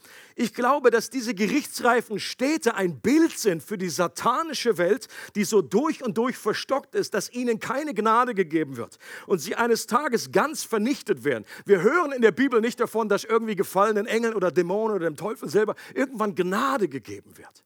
Ich 0.40 0.54
glaube, 0.54 0.90
dass 0.90 1.10
diese 1.10 1.34
gerichtsreifen 1.34 2.20
Städte 2.20 2.76
ein 2.76 3.00
Bild 3.00 3.36
sind 3.36 3.60
für 3.60 3.76
die 3.76 3.88
satanische 3.88 4.78
Welt, 4.78 5.08
die 5.34 5.42
so 5.42 5.62
durch 5.62 6.04
und 6.04 6.16
durch 6.16 6.36
verstockt 6.36 6.94
ist, 6.94 7.12
dass 7.14 7.32
ihnen 7.32 7.58
keine 7.58 7.92
Gnade 7.92 8.34
gegeben 8.34 8.76
wird 8.76 8.98
und 9.26 9.40
sie 9.40 9.56
eines 9.56 9.88
Tages 9.88 10.30
ganz 10.30 10.62
vernichtet 10.62 11.24
werden. 11.24 11.44
Wir 11.66 11.82
hören 11.82 12.12
in 12.12 12.22
der 12.22 12.30
Bibel 12.30 12.60
nicht 12.60 12.78
davon, 12.78 13.08
dass 13.08 13.24
irgendwie 13.24 13.56
gefallenen 13.56 14.06
Engeln 14.06 14.34
oder 14.34 14.52
Dämonen 14.52 14.94
oder 14.94 15.10
dem 15.10 15.16
Teufel 15.16 15.48
selber 15.48 15.74
irgendwann 15.92 16.36
Gnade 16.36 16.88
gegeben 16.88 17.36
wird. 17.36 17.64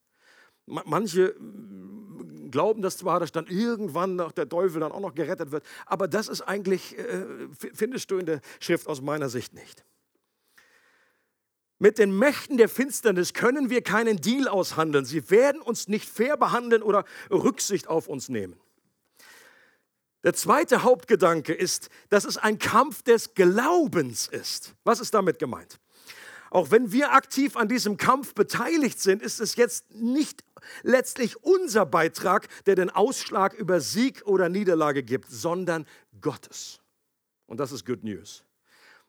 Manche 0.64 1.34
glauben 2.52 2.82
das 2.82 2.98
zwar, 2.98 3.18
dass 3.18 3.32
dann 3.32 3.46
irgendwann 3.48 4.14
noch 4.14 4.30
der 4.30 4.48
Teufel 4.48 4.80
dann 4.80 4.92
auch 4.92 5.00
noch 5.00 5.14
gerettet 5.14 5.50
wird, 5.50 5.64
aber 5.86 6.06
das 6.06 6.28
ist 6.28 6.42
eigentlich, 6.42 6.96
äh, 6.96 7.26
findest 7.74 8.12
du 8.12 8.18
in 8.18 8.26
der 8.26 8.40
Schrift 8.60 8.86
aus 8.86 9.00
meiner 9.00 9.28
Sicht 9.28 9.54
nicht. 9.54 9.84
Mit 11.80 11.98
den 11.98 12.16
Mächten 12.16 12.58
der 12.58 12.68
Finsternis 12.68 13.34
können 13.34 13.68
wir 13.68 13.82
keinen 13.82 14.18
Deal 14.18 14.46
aushandeln. 14.46 15.04
Sie 15.04 15.28
werden 15.30 15.60
uns 15.60 15.88
nicht 15.88 16.08
fair 16.08 16.36
behandeln 16.36 16.80
oder 16.80 17.04
Rücksicht 17.28 17.88
auf 17.88 18.06
uns 18.06 18.28
nehmen. 18.28 18.54
Der 20.22 20.34
zweite 20.34 20.84
Hauptgedanke 20.84 21.52
ist, 21.52 21.88
dass 22.08 22.24
es 22.24 22.38
ein 22.38 22.60
Kampf 22.60 23.02
des 23.02 23.34
Glaubens 23.34 24.28
ist. 24.28 24.76
Was 24.84 25.00
ist 25.00 25.12
damit 25.12 25.40
gemeint? 25.40 25.80
Auch 26.52 26.70
wenn 26.70 26.92
wir 26.92 27.12
aktiv 27.12 27.56
an 27.56 27.66
diesem 27.66 27.96
Kampf 27.96 28.34
beteiligt 28.34 29.00
sind, 29.00 29.22
ist 29.22 29.40
es 29.40 29.56
jetzt 29.56 29.90
nicht 29.94 30.44
letztlich 30.82 31.42
unser 31.42 31.86
Beitrag, 31.86 32.46
der 32.66 32.74
den 32.74 32.90
Ausschlag 32.90 33.54
über 33.54 33.80
Sieg 33.80 34.26
oder 34.26 34.50
Niederlage 34.50 35.02
gibt, 35.02 35.30
sondern 35.30 35.86
Gottes. 36.20 36.80
Und 37.46 37.58
das 37.58 37.72
ist 37.72 37.86
Good 37.86 38.04
News. 38.04 38.44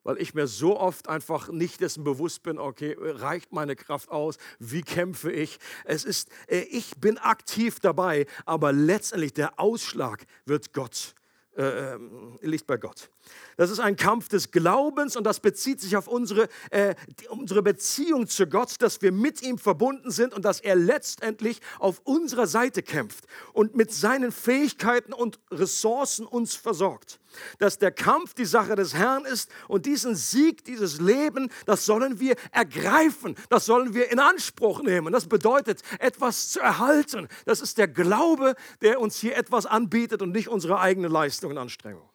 Weil 0.04 0.22
ich 0.22 0.34
mir 0.34 0.48
so 0.48 0.80
oft 0.80 1.10
einfach 1.10 1.50
nicht 1.50 1.82
dessen 1.82 2.06
bewusst 2.06 2.44
bin, 2.44 2.58
okay, 2.58 2.96
reicht 2.98 3.52
meine 3.52 3.76
Kraft 3.76 4.10
aus? 4.10 4.38
Wie 4.60 4.82
kämpfe 4.82 5.30
ich? 5.30 5.60
Es 5.84 6.06
ist, 6.06 6.30
äh, 6.48 6.62
ich 6.62 6.96
bin 7.02 7.18
aktiv 7.18 7.82
dabei, 7.82 8.26
aber 8.46 8.72
letztendlich 8.72 9.34
der 9.34 9.60
Ausschlag 9.60 10.26
wird 10.46 10.72
Gott, 10.72 11.14
äh, 11.56 11.98
liegt 12.42 12.68
bei 12.68 12.78
Gott. 12.78 13.10
Das 13.58 13.70
ist 13.70 13.80
ein 13.80 13.96
Kampf 13.96 14.28
des 14.30 14.52
Glaubens 14.52 15.16
und 15.16 15.24
das 15.24 15.40
bezieht 15.40 15.82
sich 15.82 15.96
auf 15.96 16.08
unsere, 16.08 16.48
äh, 16.72 16.96
die, 17.20 17.28
unsere 17.28 17.62
Beziehung 17.62 18.28
zu 18.28 18.48
Gott, 18.48 18.76
dass 18.80 19.02
wir 19.02 19.12
mit 19.12 19.42
ihm 19.42 19.58
verbunden 19.58 20.12
sind 20.12 20.34
und 20.34 20.46
dass 20.46 20.60
er 20.60 20.76
letztendlich 20.76 21.60
auf 21.80 22.02
unserer 22.04 22.48
Seite 22.48 22.82
kämpft 22.82 23.26
und 23.54 23.76
mit 23.76 23.92
seinen 23.92 24.32
Fähigkeiten 24.32 25.14
und 25.14 25.40
Ressourcen 25.52 26.26
uns 26.26 26.56
versorgt. 26.56 27.20
Dass 27.60 27.78
der 27.78 27.92
Kampf 27.92 28.34
die 28.34 28.46
Sache 28.46 28.76
des 28.76 28.94
Herrn 28.94 29.26
ist 29.26 29.50
und 29.68 29.86
diesen 29.86 30.16
Sieg, 30.16 30.64
dieses 30.66 31.00
Leben, 31.00 31.50
das 31.66 31.86
sollen 31.86 32.20
wir 32.20 32.36
ergreifen, 32.52 33.36
das 33.50 33.66
sollen 33.66 33.94
wir 33.94 34.12
in 34.12 34.20
Anspruch 34.20 34.82
nehmen. 34.82 35.14
Das 35.14 35.28
bedeutet, 35.28 35.82
etwas 36.00 36.50
zu 36.50 36.60
erhalten. 36.60 37.28
Das 37.46 37.62
ist 37.62 37.78
der 37.78 37.88
Glaube, 37.88 38.56
der 38.82 39.00
uns 39.00 39.20
hier 39.20 39.36
etwas 39.38 39.66
anbietet 39.66 40.22
und 40.22 40.32
nicht 40.32 40.48
unsere 40.48 40.80
eigene 40.80 41.08
Leistung 41.08 41.52
und 41.52 41.58
Anstrengung. 41.58 42.10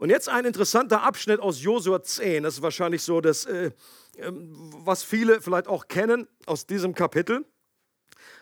Und 0.00 0.08
jetzt 0.08 0.30
ein 0.30 0.46
interessanter 0.46 1.02
Abschnitt 1.02 1.40
aus 1.40 1.62
Josua 1.62 2.02
10. 2.02 2.44
Das 2.44 2.54
ist 2.54 2.62
wahrscheinlich 2.62 3.02
so 3.02 3.20
das, 3.20 3.44
äh, 3.44 3.70
ähm, 4.16 4.72
was 4.78 5.02
viele 5.02 5.42
vielleicht 5.42 5.68
auch 5.68 5.88
kennen 5.88 6.26
aus 6.46 6.66
diesem 6.66 6.94
Kapitel. 6.94 7.44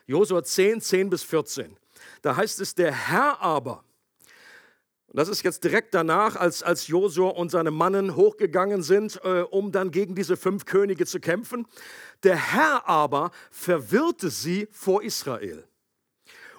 Josua 0.06 0.44
10, 0.44 0.80
10 0.80 1.10
bis 1.10 1.24
14. 1.24 1.76
Da 2.22 2.36
heißt 2.36 2.60
es, 2.60 2.76
der 2.76 2.92
Herr 2.92 3.40
aber, 3.40 3.82
und 5.08 5.16
das 5.16 5.28
ist 5.30 5.42
jetzt 5.42 5.64
direkt 5.64 5.94
danach, 5.94 6.36
als, 6.36 6.62
als 6.62 6.86
Josua 6.86 7.30
und 7.30 7.50
seine 7.50 7.70
Mannen 7.70 8.14
hochgegangen 8.14 8.82
sind, 8.82 9.18
äh, 9.24 9.40
um 9.40 9.72
dann 9.72 9.90
gegen 9.90 10.14
diese 10.14 10.36
fünf 10.36 10.66
Könige 10.66 11.06
zu 11.06 11.18
kämpfen. 11.18 11.66
Der 12.24 12.36
Herr 12.36 12.86
aber 12.86 13.30
verwirrte 13.50 14.28
sie 14.28 14.68
vor 14.70 15.02
Israel. 15.02 15.66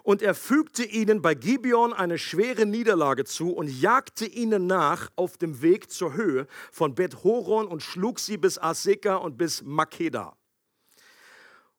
Und 0.01 0.23
er 0.23 0.33
fügte 0.33 0.83
ihnen 0.83 1.21
bei 1.21 1.35
Gibeon 1.35 1.93
eine 1.93 2.17
schwere 2.17 2.65
Niederlage 2.65 3.25
zu 3.25 3.51
und 3.51 3.67
jagte 3.67 4.25
ihnen 4.25 4.65
nach 4.65 5.11
auf 5.15 5.37
dem 5.37 5.61
Weg 5.61 5.91
zur 5.91 6.15
Höhe 6.15 6.47
von 6.71 6.95
Bet 6.95 7.23
Horon 7.23 7.67
und 7.67 7.83
schlug 7.83 8.19
sie 8.19 8.37
bis 8.37 8.57
Aseka 8.57 9.17
und 9.17 9.37
bis 9.37 9.61
Makeda. 9.61 10.38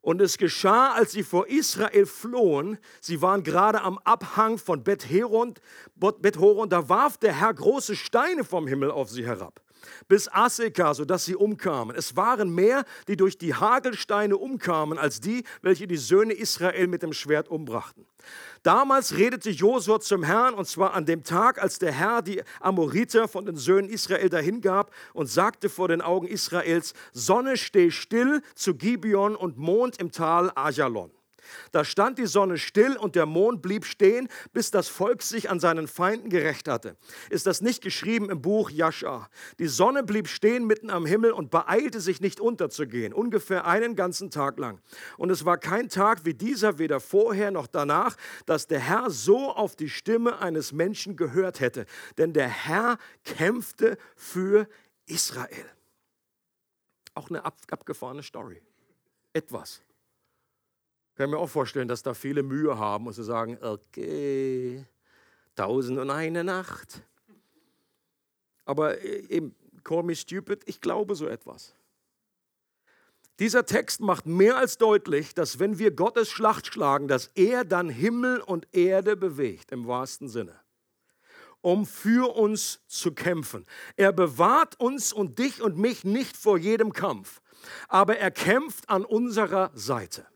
Und 0.02 0.20
es 0.22 0.38
geschah, 0.38 0.92
als 0.92 1.12
sie 1.12 1.22
vor 1.22 1.48
Israel 1.48 2.06
flohen, 2.06 2.78
sie 3.00 3.20
waren 3.20 3.42
gerade 3.42 3.82
am 3.82 3.98
Abhang 3.98 4.56
von 4.56 4.82
Bet 4.82 5.10
Horon, 5.10 5.54
Bet 5.94 6.38
Horon, 6.38 6.70
da 6.70 6.88
warf 6.88 7.18
der 7.18 7.38
Herr 7.38 7.52
große 7.52 7.96
Steine 7.96 8.44
vom 8.44 8.66
Himmel 8.66 8.90
auf 8.90 9.10
sie 9.10 9.26
herab 9.26 9.60
bis 10.08 10.28
Aseka, 10.28 10.94
sodass 10.94 11.24
sie 11.24 11.36
umkamen. 11.36 11.96
Es 11.96 12.16
waren 12.16 12.54
mehr, 12.54 12.84
die 13.08 13.16
durch 13.16 13.38
die 13.38 13.54
Hagelsteine 13.54 14.36
umkamen, 14.36 14.98
als 14.98 15.20
die, 15.20 15.44
welche 15.62 15.86
die 15.86 15.96
Söhne 15.96 16.34
Israel 16.34 16.86
mit 16.86 17.02
dem 17.02 17.12
Schwert 17.12 17.48
umbrachten. 17.48 18.06
Damals 18.62 19.16
redete 19.16 19.50
Josua 19.50 20.00
zum 20.00 20.22
Herrn, 20.22 20.52
und 20.52 20.66
zwar 20.66 20.92
an 20.92 21.06
dem 21.06 21.24
Tag, 21.24 21.62
als 21.62 21.78
der 21.78 21.92
Herr 21.92 22.20
die 22.20 22.42
Amoriter 22.60 23.26
von 23.26 23.46
den 23.46 23.56
Söhnen 23.56 23.88
Israel 23.88 24.28
dahingab 24.28 24.92
und 25.14 25.28
sagte 25.28 25.70
vor 25.70 25.88
den 25.88 26.02
Augen 26.02 26.26
Israels, 26.26 26.92
Sonne 27.12 27.56
steh 27.56 27.90
still 27.90 28.42
zu 28.54 28.74
Gibeon 28.74 29.34
und 29.34 29.56
Mond 29.56 29.98
im 29.98 30.12
Tal 30.12 30.52
Ajalon. 30.54 31.10
Da 31.72 31.85
stand 31.85 32.18
die 32.18 32.26
Sonne 32.26 32.59
still 32.59 32.96
und 32.96 33.16
der 33.16 33.26
Mond 33.26 33.62
blieb 33.62 33.85
stehen, 33.85 34.29
bis 34.53 34.70
das 34.70 34.88
Volk 34.88 35.22
sich 35.22 35.50
an 35.50 35.61
seinen 35.61 35.88
Feinden 35.88 36.31
gerecht 36.31 36.68
hatte. 36.68 36.96
Ist 37.31 37.46
das 37.46 37.61
nicht 37.61 37.83
geschrieben 37.83 38.31
im 38.31 38.42
Buch 38.42 38.70
Jascha? 38.70 39.29
Die 39.59 39.68
Sonne 39.68 40.03
blieb 40.03 40.29
stehen 40.29 40.66
mitten 40.66 40.90
am 40.90 41.07
Himmel 41.07 41.33
und 41.33 41.50
beeilte 41.50 42.00
sich 42.00 42.20
nicht 42.20 42.40
unterzugehen, 42.40 43.12
ungefähr 43.12 43.66
einen 43.66 43.96
ganzen 43.96 44.31
Tag 44.31 44.59
lang. 44.59 44.81
Und 45.16 45.31
es 45.31 45.44
war 45.44 45.59
kein 45.59 45.88
Tag 45.88 46.24
wie 46.24 46.35
dieser, 46.35 46.79
weder 46.79 47.00
vorher 47.00 47.50
noch 47.50 47.66
danach, 47.66 48.16
dass 48.46 48.66
der 48.66 48.81
Herr 48.81 49.11
so 49.11 49.50
auf 49.50 49.76
die 49.76 49.88
Stimme 49.88 50.38
eines 50.40 50.72
Menschen 50.72 51.16
gehört 51.16 51.61
hätte. 51.61 51.87
Denn 52.18 52.33
der 52.33 52.48
Herr 52.48 52.98
kämpfte 53.24 53.98
für 54.16 54.68
Israel. 55.07 55.70
Auch 57.14 57.29
eine 57.29 57.44
abgefahrene 57.44 58.22
Story. 58.22 58.62
Etwas 59.33 59.83
kann 61.20 61.28
mir 61.28 61.38
auch 61.38 61.50
vorstellen, 61.50 61.87
dass 61.87 62.02
da 62.02 62.14
viele 62.14 62.42
Mühe 62.42 62.78
haben 62.78 63.06
und 63.06 63.12
sie 63.12 63.24
sagen, 63.24 63.59
okay, 63.61 64.87
tausend 65.54 65.98
und 65.98 66.09
eine 66.09 66.44
Nacht. 66.44 67.02
Aber 68.64 68.98
äh, 69.04 69.26
eben, 69.28 69.54
call 69.85 70.02
me 70.02 70.16
stupid, 70.16 70.62
ich 70.64 70.80
glaube 70.80 71.14
so 71.14 71.26
etwas. 71.26 71.74
Dieser 73.38 73.66
Text 73.66 74.00
macht 74.00 74.24
mehr 74.24 74.56
als 74.56 74.78
deutlich, 74.78 75.35
dass 75.35 75.59
wenn 75.59 75.78
wir 75.78 75.90
Gottes 75.90 76.30
Schlacht 76.30 76.66
schlagen, 76.66 77.06
dass 77.06 77.30
er 77.35 77.66
dann 77.66 77.90
Himmel 77.90 78.40
und 78.40 78.66
Erde 78.72 79.14
bewegt, 79.14 79.72
im 79.72 79.87
wahrsten 79.87 80.26
Sinne, 80.30 80.59
um 81.61 81.85
für 81.85 82.35
uns 82.35 82.80
zu 82.87 83.12
kämpfen. 83.12 83.66
Er 83.96 84.12
bewahrt 84.12 84.80
uns 84.80 85.12
und 85.12 85.38
dich 85.38 85.61
und 85.61 85.76
mich 85.76 86.02
nicht 86.02 86.35
vor 86.38 86.56
jedem 86.56 86.94
Kampf, 86.94 87.42
aber 87.88 88.16
er 88.16 88.30
kämpft 88.30 88.88
an 88.88 89.04
unserer 89.04 89.70
Seite. 89.74 90.29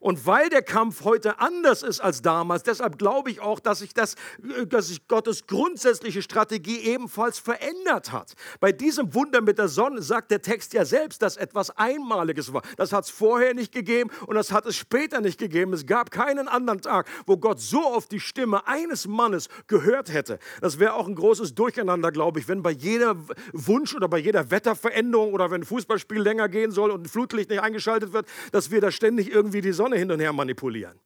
Und 0.00 0.26
weil 0.26 0.48
der 0.48 0.62
Kampf 0.62 1.04
heute 1.04 1.40
anders 1.40 1.82
ist 1.82 2.00
als 2.00 2.22
damals, 2.22 2.62
deshalb 2.62 2.98
glaube 2.98 3.30
ich 3.30 3.40
auch, 3.40 3.60
dass 3.60 3.80
sich, 3.80 3.94
das, 3.94 4.14
äh, 4.42 4.66
dass 4.66 4.88
sich 4.88 5.06
Gottes 5.08 5.46
grundsätzliche 5.46 6.22
Strategie 6.22 6.78
ebenfalls 6.80 7.38
verändert 7.38 8.12
hat. 8.12 8.34
Bei 8.60 8.72
diesem 8.72 9.14
Wunder 9.14 9.40
mit 9.40 9.58
der 9.58 9.68
Sonne 9.68 10.02
sagt 10.02 10.30
der 10.30 10.42
Text 10.42 10.72
ja 10.72 10.84
selbst, 10.84 11.22
dass 11.22 11.36
etwas 11.36 11.70
Einmaliges 11.76 12.52
war. 12.52 12.62
Das 12.76 12.92
hat 12.92 13.04
es 13.04 13.10
vorher 13.10 13.54
nicht 13.54 13.72
gegeben 13.72 14.10
und 14.26 14.34
das 14.34 14.52
hat 14.52 14.66
es 14.66 14.76
später 14.76 15.20
nicht 15.20 15.38
gegeben. 15.38 15.72
Es 15.72 15.86
gab 15.86 16.10
keinen 16.10 16.48
anderen 16.48 16.80
Tag, 16.80 17.08
wo 17.26 17.36
Gott 17.36 17.60
so 17.60 17.82
auf 17.82 18.06
die 18.06 18.20
Stimme 18.20 18.66
eines 18.66 19.06
Mannes 19.06 19.48
gehört 19.66 20.12
hätte. 20.12 20.38
Das 20.60 20.78
wäre 20.78 20.94
auch 20.94 21.08
ein 21.08 21.14
großes 21.14 21.54
Durcheinander, 21.54 22.12
glaube 22.12 22.40
ich, 22.40 22.48
wenn 22.48 22.62
bei 22.62 22.70
jeder 22.70 23.16
Wunsch 23.52 23.94
oder 23.94 24.08
bei 24.08 24.18
jeder 24.18 24.50
Wetterveränderung 24.50 25.32
oder 25.32 25.50
wenn 25.50 25.62
ein 25.62 25.64
Fußballspiel 25.64 26.20
länger 26.20 26.48
gehen 26.48 26.70
soll 26.70 26.90
und 26.90 27.02
ein 27.02 27.08
Flutlicht 27.08 27.50
nicht 27.50 27.62
eingeschaltet 27.62 28.12
wird, 28.12 28.26
dass 28.52 28.70
wir 28.70 28.80
da 28.80 28.90
ständig 28.90 29.30
irgendwie 29.30 29.60
die 29.60 29.72
Sonne 29.72 29.87
Sonne 29.88 29.98
hin 29.98 30.10
und 30.10 30.20
her 30.20 30.32
manipulieren. 30.32 31.00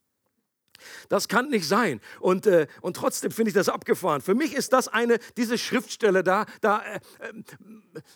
Das 1.08 1.28
kann 1.28 1.50
nicht 1.50 1.68
sein. 1.68 2.00
Und, 2.18 2.46
äh, 2.46 2.66
und 2.80 2.96
trotzdem 2.96 3.30
finde 3.30 3.50
ich 3.50 3.54
das 3.54 3.68
abgefahren. 3.68 4.20
Für 4.20 4.34
mich 4.34 4.52
ist 4.52 4.72
das 4.72 4.88
eine, 4.88 5.18
diese 5.36 5.56
Schriftstelle 5.56 6.24
da, 6.24 6.46
da 6.60 6.82
äh, 6.82 6.96
äh, 7.20 7.32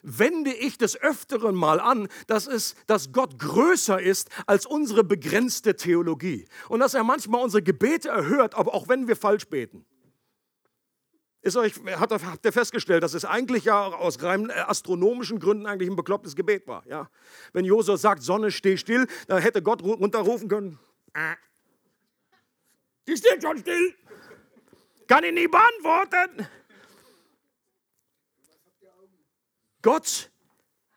wende 0.03 0.53
ich 0.53 0.77
des 0.77 1.01
Öfteren 1.01 1.55
mal 1.55 1.79
an, 1.79 2.09
dass, 2.27 2.49
es, 2.49 2.75
dass 2.89 3.13
Gott 3.13 3.39
größer 3.39 4.01
ist 4.01 4.31
als 4.47 4.67
unsere 4.67 5.05
begrenzte 5.05 5.77
Theologie. 5.77 6.49
Und 6.69 6.81
dass 6.81 6.95
er 6.95 7.05
manchmal 7.05 7.45
unsere 7.45 7.63
Gebete 7.63 8.09
erhört, 8.09 8.57
aber 8.57 8.75
auch 8.75 8.89
wenn 8.89 9.07
wir 9.07 9.15
falsch 9.15 9.47
beten. 9.47 9.87
Ist 11.47 11.57
euch, 11.57 11.75
hat, 12.01 12.11
habt 12.11 12.45
ihr 12.45 12.53
festgestellt, 12.53 13.05
dass 13.05 13.15
es 13.15 13.25
eigentlich 13.25 13.67
ja 13.67 13.87
aus 13.87 14.21
rein 14.21 14.51
äh, 14.51 14.55
astronomischen 14.55 15.39
Gründen 15.39 15.67
eigentlich 15.67 15.89
ein 15.89 15.95
beklopptes 15.95 16.35
Gebet 16.35 16.67
war. 16.67 16.85
Ja? 16.89 17.09
Wenn 17.53 17.65
Josua 17.65 17.97
sagt, 17.97 18.25
Sonne, 18.25 18.51
steh 18.51 18.77
still, 18.77 19.07
dann 19.29 19.41
hätte 19.41 19.63
Gott 19.63 19.81
runterrufen 19.81 20.49
können, 20.49 20.81
die 23.07 23.17
steht 23.17 23.41
schon 23.45 23.59
still. 23.59 23.95
Kann 25.07 25.23
ich 25.23 25.33
nie 25.33 25.47
beantworten. 25.47 26.49
Gott 29.83 30.33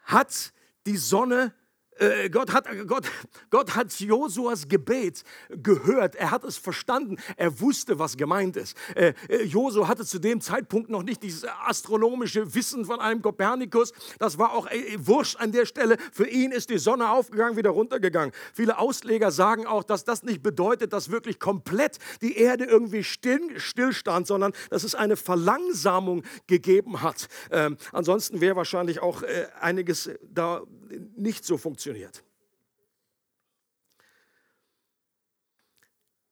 hat 0.06 0.52
die 0.88 0.98
Sonne 0.98 1.54
äh, 2.00 2.30
Gott 2.30 2.54
hat, 2.54 2.66
Gott, 2.88 3.06
Gott 3.50 3.76
hat 3.76 3.94
Josuas 4.00 4.68
Gebet 4.68 5.24
gehört, 5.50 6.16
er 6.16 6.32
hat 6.32 6.44
es 6.44 6.58
verstanden, 6.58 7.18
er 7.38 7.60
wusste, 7.60 8.00
was 8.00 8.18
gemeint 8.18 8.56
ist. 8.58 8.76
Äh, 8.96 9.14
äh, 9.28 9.44
Josua 9.44 9.88
hatte 9.88 10.06
zu 10.06 10.20
dem 10.20 10.42
Zeitpunkt 10.42 10.90
noch 10.90 11.04
nicht 11.04 11.24
dieses 11.24 11.46
astronomische 11.66 12.54
Wissen 12.56 12.86
von 12.86 13.00
einem 13.00 13.22
Kopernikus, 13.22 13.94
das 14.18 14.38
war 14.38 14.54
auch 14.54 14.68
wurscht 14.98 15.38
an 15.38 15.52
der 15.52 15.66
Stelle. 15.66 15.98
Für 16.12 16.28
ihn 16.28 16.52
ist 16.52 16.70
die 16.70 16.78
Sonne 16.78 17.10
aufgegangen, 17.10 17.58
wieder 17.58 17.72
runtergegangen. 17.72 18.34
Viele 18.54 18.78
Ausleger 18.78 19.32
sagen 19.32 19.66
auch, 19.66 19.84
dass 19.84 20.04
das 20.04 20.24
nicht 20.24 20.42
bedeutet, 20.42 20.94
dass 20.94 21.10
wirklich 21.12 21.40
komplett 21.40 21.98
die 22.22 22.38
Erde 22.38 22.66
irgendwie 22.66 23.04
still, 23.04 23.60
stillstand, 23.60 24.28
sondern 24.28 24.54
dass 24.70 24.84
es 24.84 24.96
eine 24.96 25.16
Verlangsamung 25.16 26.24
gegeben 26.48 27.02
hat. 27.02 27.28
Ähm, 27.52 27.78
ansonsten 27.92 28.42
wäre 28.42 28.56
wahrscheinlich 28.56 29.02
auch 29.02 29.24
äh, 29.24 29.48
einiges 29.60 30.10
da 30.34 30.64
nicht 31.16 31.46
so 31.46 31.58
funktioniert. 31.58 31.89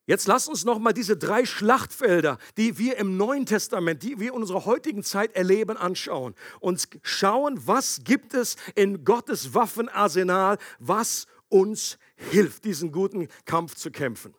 Jetzt 0.07 0.25
lass 0.25 0.47
uns 0.47 0.63
noch 0.63 0.79
mal 0.79 0.93
diese 0.93 1.17
drei 1.17 1.45
Schlachtfelder, 1.45 2.37
die 2.55 2.77
wir 2.77 2.95
im 2.97 3.17
Neuen 3.17 3.45
Testament, 3.45 4.03
die 4.03 4.19
wir 4.19 4.29
in 4.29 4.35
unserer 4.35 4.63
heutigen 4.63 5.03
Zeit 5.03 5.35
erleben, 5.35 5.75
anschauen 5.75 6.33
und 6.61 6.87
schauen, 7.01 7.59
was 7.67 8.01
gibt 8.05 8.33
es 8.33 8.55
in 8.75 9.03
Gottes 9.03 9.53
Waffenarsenal, 9.53 10.59
was 10.79 11.27
uns 11.49 11.97
hilft, 12.15 12.63
diesen 12.63 12.93
guten 12.93 13.27
Kampf 13.43 13.75
zu 13.75 13.91
kämpfen. 13.91 14.33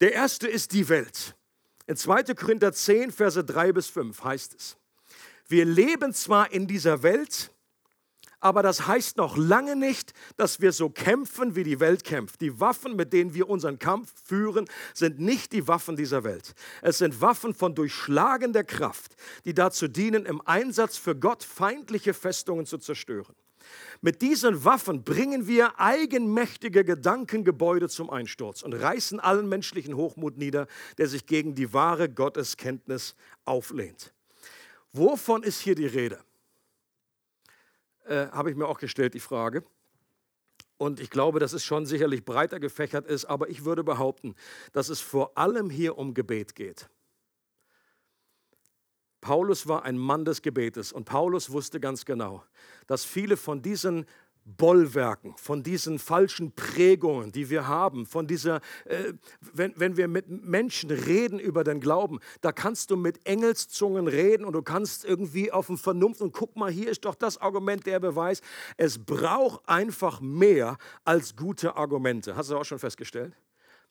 Der 0.00 0.12
erste 0.12 0.48
ist 0.48 0.72
die 0.72 0.88
Welt. 0.88 1.36
In 1.86 1.96
2. 1.96 2.34
Korinther 2.34 2.72
10, 2.72 3.12
Verse 3.12 3.44
3 3.44 3.72
bis 3.72 3.88
5 3.88 4.24
heißt 4.24 4.54
es, 4.54 4.78
wir 5.48 5.66
leben 5.66 6.14
zwar 6.14 6.50
in 6.50 6.66
dieser 6.66 7.02
Welt, 7.02 7.53
aber 8.44 8.62
das 8.62 8.86
heißt 8.86 9.16
noch 9.16 9.38
lange 9.38 9.74
nicht, 9.74 10.12
dass 10.36 10.60
wir 10.60 10.72
so 10.72 10.90
kämpfen, 10.90 11.56
wie 11.56 11.64
die 11.64 11.80
Welt 11.80 12.04
kämpft. 12.04 12.42
Die 12.42 12.60
Waffen, 12.60 12.94
mit 12.94 13.14
denen 13.14 13.32
wir 13.32 13.48
unseren 13.48 13.78
Kampf 13.78 14.12
führen, 14.22 14.66
sind 14.92 15.18
nicht 15.18 15.52
die 15.54 15.66
Waffen 15.66 15.96
dieser 15.96 16.24
Welt. 16.24 16.52
Es 16.82 16.98
sind 16.98 17.22
Waffen 17.22 17.54
von 17.54 17.74
durchschlagender 17.74 18.62
Kraft, 18.62 19.16
die 19.46 19.54
dazu 19.54 19.88
dienen, 19.88 20.26
im 20.26 20.42
Einsatz 20.42 20.98
für 20.98 21.16
Gott 21.16 21.42
feindliche 21.42 22.12
Festungen 22.12 22.66
zu 22.66 22.76
zerstören. 22.76 23.34
Mit 24.02 24.20
diesen 24.20 24.62
Waffen 24.62 25.04
bringen 25.04 25.46
wir 25.46 25.80
eigenmächtige 25.80 26.84
Gedankengebäude 26.84 27.88
zum 27.88 28.10
Einsturz 28.10 28.60
und 28.60 28.74
reißen 28.74 29.20
allen 29.20 29.48
menschlichen 29.48 29.96
Hochmut 29.96 30.36
nieder, 30.36 30.66
der 30.98 31.06
sich 31.06 31.24
gegen 31.24 31.54
die 31.54 31.72
wahre 31.72 32.10
Gotteskenntnis 32.10 33.16
auflehnt. 33.46 34.12
Wovon 34.92 35.42
ist 35.42 35.60
hier 35.60 35.74
die 35.74 35.86
Rede? 35.86 36.18
Äh, 38.04 38.28
habe 38.28 38.50
ich 38.50 38.56
mir 38.56 38.66
auch 38.66 38.78
gestellt, 38.78 39.14
die 39.14 39.20
Frage. 39.20 39.64
Und 40.76 41.00
ich 41.00 41.10
glaube, 41.10 41.38
dass 41.38 41.52
es 41.52 41.64
schon 41.64 41.86
sicherlich 41.86 42.24
breiter 42.24 42.60
gefächert 42.60 43.06
ist, 43.06 43.24
aber 43.26 43.48
ich 43.48 43.64
würde 43.64 43.84
behaupten, 43.84 44.34
dass 44.72 44.88
es 44.88 45.00
vor 45.00 45.38
allem 45.38 45.70
hier 45.70 45.96
um 45.96 46.14
Gebet 46.14 46.54
geht. 46.54 46.88
Paulus 49.20 49.66
war 49.66 49.84
ein 49.84 49.96
Mann 49.96 50.26
des 50.26 50.42
Gebetes 50.42 50.92
und 50.92 51.06
Paulus 51.06 51.50
wusste 51.50 51.80
ganz 51.80 52.04
genau, 52.04 52.44
dass 52.86 53.06
viele 53.06 53.38
von 53.38 53.62
diesen 53.62 54.04
Bollwerken, 54.44 55.34
von 55.36 55.62
diesen 55.62 55.98
falschen 55.98 56.52
Prägungen, 56.52 57.32
die 57.32 57.48
wir 57.50 57.66
haben, 57.66 58.06
von 58.06 58.26
dieser, 58.26 58.60
äh, 58.84 59.14
wenn, 59.40 59.72
wenn 59.76 59.96
wir 59.96 60.06
mit 60.06 60.28
Menschen 60.28 60.90
reden 60.90 61.38
über 61.38 61.64
den 61.64 61.80
Glauben, 61.80 62.20
da 62.40 62.52
kannst 62.52 62.90
du 62.90 62.96
mit 62.96 63.26
Engelszungen 63.26 64.06
reden 64.06 64.44
und 64.44 64.52
du 64.52 64.62
kannst 64.62 65.04
irgendwie 65.04 65.50
auf 65.50 65.68
den 65.68 65.78
Vernunft 65.78 66.20
und 66.20 66.32
guck 66.32 66.56
mal, 66.56 66.70
hier 66.70 66.90
ist 66.90 67.04
doch 67.04 67.14
das 67.14 67.38
Argument, 67.38 67.86
der 67.86 68.00
Beweis. 68.00 68.42
Es 68.76 68.98
braucht 68.98 69.66
einfach 69.68 70.20
mehr 70.20 70.76
als 71.04 71.36
gute 71.36 71.76
Argumente. 71.76 72.36
Hast 72.36 72.50
du 72.50 72.56
auch 72.56 72.64
schon 72.64 72.78
festgestellt? 72.78 73.34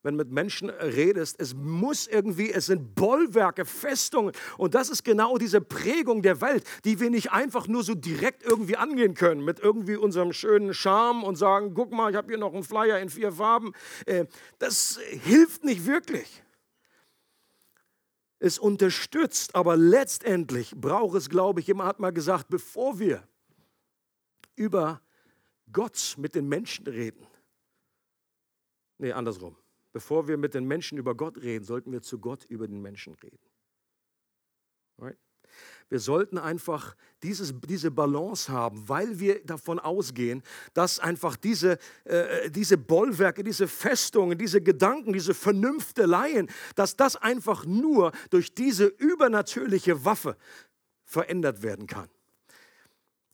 Wenn 0.04 0.18
du 0.18 0.24
mit 0.26 0.32
Menschen 0.32 0.70
redest, 0.70 1.39
es 1.39 1.56
muss 1.56 2.08
irgendwie, 2.08 2.52
es 2.52 2.68
sind 2.68 2.94
Bollwerke, 2.94 3.66
Festungen. 3.66 4.34
Und 4.58 4.76
das 4.76 4.89
ist 4.89 5.04
genau 5.04 5.38
diese 5.38 5.62
Prägung 5.62 6.22
der 6.22 6.42
Welt, 6.42 6.66
die 6.84 7.00
wir 7.00 7.10
nicht 7.10 7.32
einfach 7.32 7.68
nur 7.68 7.84
so 7.84 7.96
direkt 7.96 8.44
irgendwie 8.44 8.76
angehen 8.76 9.13
können, 9.13 9.44
mit 9.44 9.60
irgendwie 9.60 9.96
unserem 9.96 10.34
schönen 10.34 10.74
Charme 10.74 11.24
und 11.24 11.38
sagen, 11.38 11.74
guck 11.74 11.92
mal, 11.92 12.12
ich 12.12 12.18
habe 12.18 12.28
hier 12.28 12.38
noch 12.38 12.54
einen 12.54 12.63
Flyer 12.63 13.00
in 13.00 13.10
vier 13.10 13.32
Farben. 13.32 13.72
Äh, 14.06 14.26
das 14.60 15.00
hilft 15.24 15.63
nicht 15.63 15.86
wirklich. 15.86 16.44
Es 18.39 18.60
unterstützt, 18.60 19.56
aber 19.56 19.78
letztendlich 19.78 20.74
braucht 20.76 21.16
es, 21.16 21.30
glaube 21.30 21.62
ich, 21.62 21.68
jemand 21.68 21.88
hat 21.88 22.00
mal 22.00 22.12
gesagt, 22.12 22.50
bevor 22.50 23.00
wir 23.00 23.26
über 24.58 25.02
Gott 25.72 26.16
mit 26.18 26.36
den 26.36 26.50
Menschen 26.50 26.86
reden, 26.88 27.26
nee, 28.98 29.13
andersrum 29.13 29.56
bevor 29.94 30.28
wir 30.28 30.38
mit 30.38 30.54
den 30.54 30.66
Menschen 30.66 30.98
über 30.98 31.16
Gott 31.16 31.38
reden, 31.38 31.64
sollten 31.64 31.92
wir 31.92 32.02
zu 32.02 32.20
Gott 32.20 32.44
über 32.46 32.68
den 32.68 32.82
Menschen 32.82 33.14
reden. 33.16 33.40
Right? 34.98 35.18
Wir 35.90 36.00
sollten 36.00 36.38
einfach 36.38 36.96
dieses, 37.22 37.54
diese 37.68 37.92
Balance 37.92 38.52
haben, 38.52 38.90
weil 38.90 39.20
wir 39.20 39.46
davon 39.46 39.80
ausgehen, 39.80 40.42
dass 40.74 41.00
einfach 41.00 41.36
diese, 41.36 41.78
äh, 42.06 42.50
diese 42.50 42.78
Bollwerke, 42.78 43.44
diese 43.44 43.68
Festungen, 43.68 44.38
diese 44.38 44.62
Gedanken, 44.62 45.14
diese 45.14 45.34
Vernünfteleien, 45.34 46.50
dass 46.76 46.96
das 46.96 47.16
einfach 47.16 47.66
nur 47.66 48.12
durch 48.32 48.56
diese 48.56 48.86
übernatürliche 48.86 50.04
Waffe 50.04 50.36
verändert 51.04 51.62
werden 51.62 51.86
kann. 51.86 52.10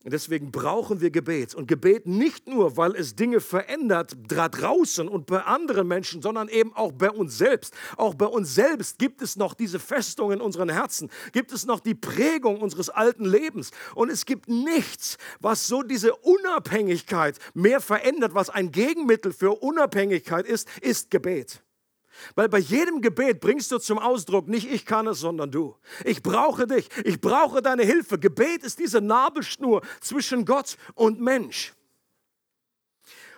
Deswegen 0.05 0.49
brauchen 0.51 1.01
wir 1.01 1.11
Gebet. 1.11 1.53
Und 1.53 1.67
Gebet 1.67 2.07
nicht 2.07 2.47
nur, 2.47 2.77
weil 2.77 2.95
es 2.95 3.15
Dinge 3.15 3.41
verändert 3.41 4.15
da 4.29 4.47
draußen 4.47 5.09
und 5.09 5.25
bei 5.25 5.41
anderen 5.41 5.89
Menschen, 5.89 6.21
sondern 6.21 6.47
eben 6.47 6.73
auch 6.73 6.93
bei 6.93 7.11
uns 7.11 7.37
selbst. 7.37 7.73
Auch 7.97 8.15
bei 8.15 8.25
uns 8.25 8.55
selbst 8.55 8.97
gibt 8.97 9.21
es 9.21 9.35
noch 9.35 9.53
diese 9.53 9.77
Festung 9.77 10.31
in 10.31 10.39
unseren 10.39 10.69
Herzen, 10.69 11.09
gibt 11.33 11.51
es 11.51 11.65
noch 11.65 11.81
die 11.81 11.95
Prägung 11.95 12.61
unseres 12.61 12.89
alten 12.89 13.25
Lebens. 13.25 13.71
Und 13.93 14.09
es 14.09 14.25
gibt 14.25 14.47
nichts, 14.47 15.17
was 15.41 15.67
so 15.67 15.83
diese 15.83 16.15
Unabhängigkeit 16.15 17.37
mehr 17.53 17.81
verändert, 17.81 18.33
was 18.33 18.49
ein 18.49 18.71
Gegenmittel 18.71 19.33
für 19.33 19.61
Unabhängigkeit 19.61 20.45
ist, 20.45 20.69
ist 20.81 21.11
Gebet. 21.11 21.61
Weil 22.35 22.49
bei 22.49 22.59
jedem 22.59 23.01
Gebet 23.01 23.39
bringst 23.39 23.71
du 23.71 23.79
zum 23.79 23.99
Ausdruck, 23.99 24.47
nicht 24.47 24.71
ich 24.71 24.85
kann 24.85 25.07
es, 25.07 25.19
sondern 25.19 25.51
du. 25.51 25.75
Ich 26.05 26.21
brauche 26.21 26.67
dich, 26.67 26.89
ich 27.03 27.19
brauche 27.21 27.61
deine 27.61 27.83
Hilfe. 27.83 28.19
Gebet 28.19 28.63
ist 28.63 28.79
diese 28.79 29.01
Nabelschnur 29.01 29.81
zwischen 30.01 30.45
Gott 30.45 30.77
und 30.95 31.19
Mensch. 31.19 31.73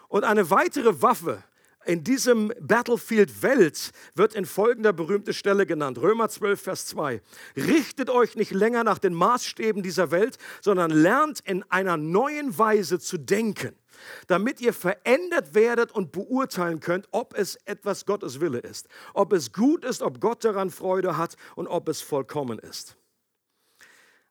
Und 0.07 0.23
eine 0.23 0.49
weitere 0.49 1.01
Waffe 1.01 1.43
in 1.85 2.03
diesem 2.03 2.53
Battlefield 2.59 3.41
Welt 3.41 3.91
wird 4.13 4.35
in 4.35 4.45
folgender 4.45 4.93
berühmte 4.93 5.33
Stelle 5.33 5.65
genannt. 5.65 5.97
Römer 5.97 6.29
12, 6.29 6.61
Vers 6.61 6.85
2. 6.87 7.21
Richtet 7.55 8.09
euch 8.09 8.35
nicht 8.35 8.51
länger 8.51 8.83
nach 8.83 8.99
den 8.99 9.13
Maßstäben 9.13 9.81
dieser 9.81 10.11
Welt, 10.11 10.37
sondern 10.61 10.91
lernt 10.91 11.39
in 11.39 11.63
einer 11.69 11.97
neuen 11.97 12.57
Weise 12.57 12.99
zu 12.99 13.17
denken, 13.17 13.75
damit 14.27 14.61
ihr 14.61 14.73
verändert 14.73 15.53
werdet 15.53 15.91
und 15.91 16.11
beurteilen 16.11 16.79
könnt, 16.79 17.07
ob 17.11 17.37
es 17.37 17.55
etwas 17.65 18.05
Gottes 18.05 18.39
Wille 18.41 18.59
ist, 18.59 18.87
ob 19.13 19.33
es 19.33 19.51
gut 19.53 19.85
ist, 19.85 20.01
ob 20.01 20.19
Gott 20.19 20.43
daran 20.43 20.69
Freude 20.69 21.17
hat 21.17 21.35
und 21.55 21.67
ob 21.67 21.87
es 21.87 22.01
vollkommen 22.01 22.59
ist. 22.59 22.97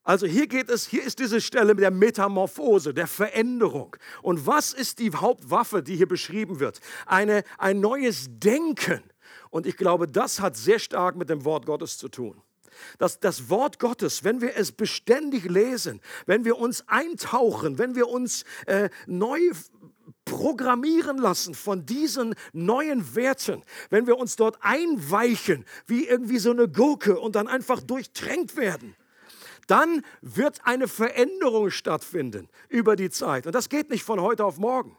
Also 0.02 0.26
hier 0.26 0.46
geht 0.46 0.70
es, 0.70 0.86
hier 0.86 1.04
ist 1.04 1.18
diese 1.18 1.40
Stelle 1.40 1.74
der 1.76 1.90
Metamorphose, 1.90 2.94
der 2.94 3.06
Veränderung. 3.06 3.96
Und 4.22 4.46
was 4.46 4.72
ist 4.72 4.98
die 4.98 5.12
Hauptwaffe, 5.12 5.82
die 5.82 5.96
hier 5.96 6.08
beschrieben 6.08 6.58
wird? 6.58 6.80
Eine, 7.06 7.44
ein 7.58 7.80
neues 7.80 8.26
Denken. 8.28 9.02
Und 9.50 9.66
ich 9.66 9.76
glaube, 9.76 10.06
das 10.06 10.40
hat 10.40 10.56
sehr 10.56 10.78
stark 10.78 11.16
mit 11.16 11.28
dem 11.28 11.44
Wort 11.44 11.66
Gottes 11.66 11.98
zu 11.98 12.08
tun. 12.08 12.40
Das, 12.98 13.20
das 13.20 13.48
Wort 13.48 13.78
Gottes, 13.78 14.24
wenn 14.24 14.40
wir 14.40 14.56
es 14.56 14.72
beständig 14.72 15.44
lesen, 15.44 16.00
wenn 16.26 16.44
wir 16.44 16.58
uns 16.58 16.86
eintauchen, 16.88 17.78
wenn 17.78 17.94
wir 17.94 18.08
uns 18.08 18.44
äh, 18.66 18.90
neu 19.06 19.40
programmieren 20.24 21.18
lassen 21.18 21.54
von 21.54 21.86
diesen 21.86 22.34
neuen 22.52 23.14
Werten, 23.14 23.62
wenn 23.90 24.06
wir 24.06 24.16
uns 24.16 24.36
dort 24.36 24.58
einweichen, 24.60 25.64
wie 25.86 26.06
irgendwie 26.06 26.38
so 26.38 26.50
eine 26.50 26.68
Gurke 26.68 27.18
und 27.18 27.36
dann 27.36 27.48
einfach 27.48 27.82
durchtränkt 27.82 28.56
werden, 28.56 28.94
dann 29.66 30.04
wird 30.20 30.60
eine 30.64 30.88
Veränderung 30.88 31.70
stattfinden 31.70 32.48
über 32.68 32.96
die 32.96 33.10
Zeit. 33.10 33.46
Und 33.46 33.54
das 33.54 33.68
geht 33.68 33.90
nicht 33.90 34.04
von 34.04 34.20
heute 34.20 34.44
auf 34.44 34.58
morgen. 34.58 34.96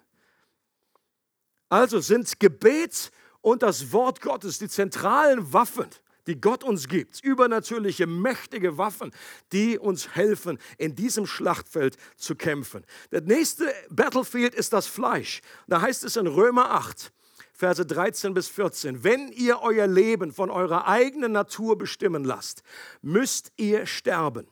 Also 1.69 1.99
sind 1.99 2.39
Gebet 2.39 3.11
und 3.41 3.63
das 3.63 3.91
Wort 3.91 4.21
Gottes 4.21 4.59
die 4.59 4.69
zentralen 4.69 5.53
Waffen, 5.53 5.87
die 6.27 6.39
Gott 6.39 6.63
uns 6.63 6.87
gibt, 6.87 7.23
übernatürliche, 7.23 8.07
mächtige 8.07 8.77
Waffen, 8.77 9.11
die 9.51 9.77
uns 9.77 10.15
helfen, 10.15 10.59
in 10.77 10.95
diesem 10.95 11.25
Schlachtfeld 11.25 11.97
zu 12.17 12.35
kämpfen. 12.35 12.85
Der 13.11 13.21
nächste 13.21 13.73
Battlefield 13.89 14.55
ist 14.55 14.73
das 14.73 14.87
Fleisch. 14.87 15.41
Da 15.67 15.81
heißt 15.81 16.03
es 16.03 16.15
in 16.15 16.27
Römer 16.27 16.71
8, 16.71 17.11
Verse 17.53 17.85
13 17.85 18.33
bis 18.33 18.47
14, 18.47 19.03
wenn 19.03 19.31
ihr 19.31 19.61
euer 19.61 19.85
Leben 19.85 20.31
von 20.31 20.49
eurer 20.49 20.87
eigenen 20.87 21.31
Natur 21.31 21.77
bestimmen 21.77 22.23
lasst, 22.23 22.63
müsst 23.03 23.51
ihr 23.57 23.85
sterben. 23.85 24.47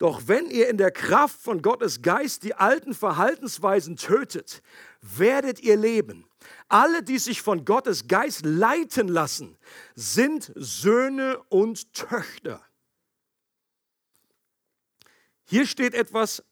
Doch 0.00 0.22
wenn 0.28 0.48
ihr 0.48 0.70
in 0.70 0.78
der 0.78 0.90
Kraft 0.90 1.42
von 1.42 1.60
Gottes 1.60 2.00
Geist 2.00 2.42
die 2.42 2.54
alten 2.54 2.94
Verhaltensweisen 2.94 3.96
tötet, 3.96 4.62
werdet 5.02 5.60
ihr 5.60 5.76
leben. 5.76 6.26
Alle, 6.70 7.02
die 7.02 7.18
sich 7.18 7.42
von 7.42 7.66
Gottes 7.66 8.08
Geist 8.08 8.46
leiten 8.46 9.08
lassen, 9.08 9.58
sind 9.94 10.52
Söhne 10.56 11.38
und 11.50 11.92
Töchter. 11.92 12.64
Hier 15.44 15.66
steht 15.66 15.92
etwas 15.92 16.42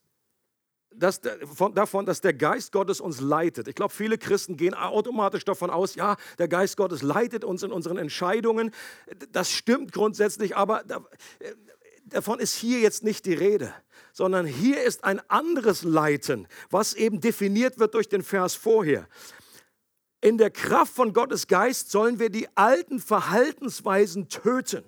dass 0.94 1.20
von, 1.54 1.74
davon, 1.74 2.06
dass 2.06 2.20
der 2.20 2.34
Geist 2.34 2.72
Gottes 2.72 3.00
uns 3.00 3.20
leitet. 3.20 3.68
Ich 3.68 3.76
glaube, 3.76 3.94
viele 3.94 4.18
Christen 4.18 4.56
gehen 4.56 4.74
automatisch 4.74 5.44
davon 5.44 5.70
aus, 5.70 5.94
ja, 5.94 6.16
der 6.38 6.48
Geist 6.48 6.76
Gottes 6.76 7.02
leitet 7.02 7.44
uns 7.44 7.62
in 7.62 7.70
unseren 7.70 7.98
Entscheidungen. 7.98 8.72
Das 9.30 9.52
stimmt 9.52 9.92
grundsätzlich, 9.92 10.56
aber 10.56 10.82
davon 12.08 12.40
ist 12.40 12.54
hier 12.54 12.80
jetzt 12.80 13.02
nicht 13.02 13.26
die 13.26 13.34
Rede, 13.34 13.72
sondern 14.12 14.46
hier 14.46 14.82
ist 14.82 15.04
ein 15.04 15.20
anderes 15.28 15.82
Leiten, 15.82 16.48
was 16.70 16.94
eben 16.94 17.20
definiert 17.20 17.78
wird 17.78 17.94
durch 17.94 18.08
den 18.08 18.22
Vers 18.22 18.54
vorher. 18.54 19.08
In 20.20 20.38
der 20.38 20.50
Kraft 20.50 20.94
von 20.94 21.12
Gottes 21.12 21.46
Geist 21.46 21.90
sollen 21.90 22.18
wir 22.18 22.30
die 22.30 22.48
alten 22.56 22.98
Verhaltensweisen 22.98 24.28
töten. 24.28 24.84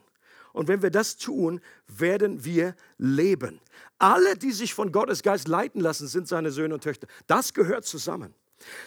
Und 0.53 0.67
wenn 0.67 0.83
wir 0.83 0.91
das 0.91 1.17
tun, 1.17 1.61
werden 1.87 2.45
wir 2.45 2.75
leben. 2.99 3.61
Alle, 3.99 4.37
die 4.37 4.51
sich 4.51 4.75
von 4.75 4.91
Gottes 4.91 5.23
Geist 5.23 5.47
leiten 5.47 5.81
lassen, 5.81 6.09
sind 6.09 6.27
seine 6.27 6.51
Söhne 6.51 6.75
und 6.75 6.83
Töchter. 6.83 7.07
Das 7.29 7.55
gehört 7.55 7.85
zusammen. 7.85 8.35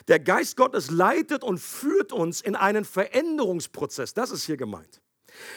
Der 0.07 0.19
Geist 0.19 0.57
Gottes 0.57 0.91
leitet 0.91 1.43
und 1.43 1.59
führt 1.59 2.11
uns 2.11 2.41
in 2.41 2.55
einen 2.55 2.85
Veränderungsprozess. 2.85 4.13
Das 4.13 4.31
ist 4.31 4.43
hier 4.43 4.57
gemeint. 4.57 5.02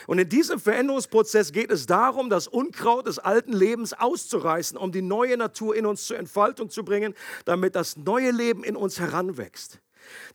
Und 0.06 0.18
in 0.18 0.28
diesem 0.28 0.58
Veränderungsprozess 0.58 1.52
geht 1.52 1.70
es 1.70 1.86
darum, 1.86 2.30
das 2.30 2.48
Unkraut 2.48 3.06
des 3.06 3.18
alten 3.18 3.52
Lebens 3.52 3.92
auszureißen, 3.92 4.76
um 4.78 4.92
die 4.92 5.02
neue 5.02 5.36
Natur 5.36 5.74
in 5.76 5.86
uns 5.86 6.06
zur 6.06 6.18
Entfaltung 6.18 6.70
zu 6.70 6.84
bringen, 6.84 7.14
damit 7.44 7.74
das 7.74 7.96
neue 7.96 8.30
Leben 8.30 8.64
in 8.64 8.76
uns 8.76 9.00
heranwächst. 9.00 9.80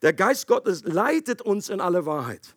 Der 0.01 0.13
Geist 0.13 0.47
Gottes 0.47 0.84
leitet 0.84 1.41
uns 1.41 1.69
in 1.69 1.82
alle 1.82 2.06
Wahrheit. 2.06 2.56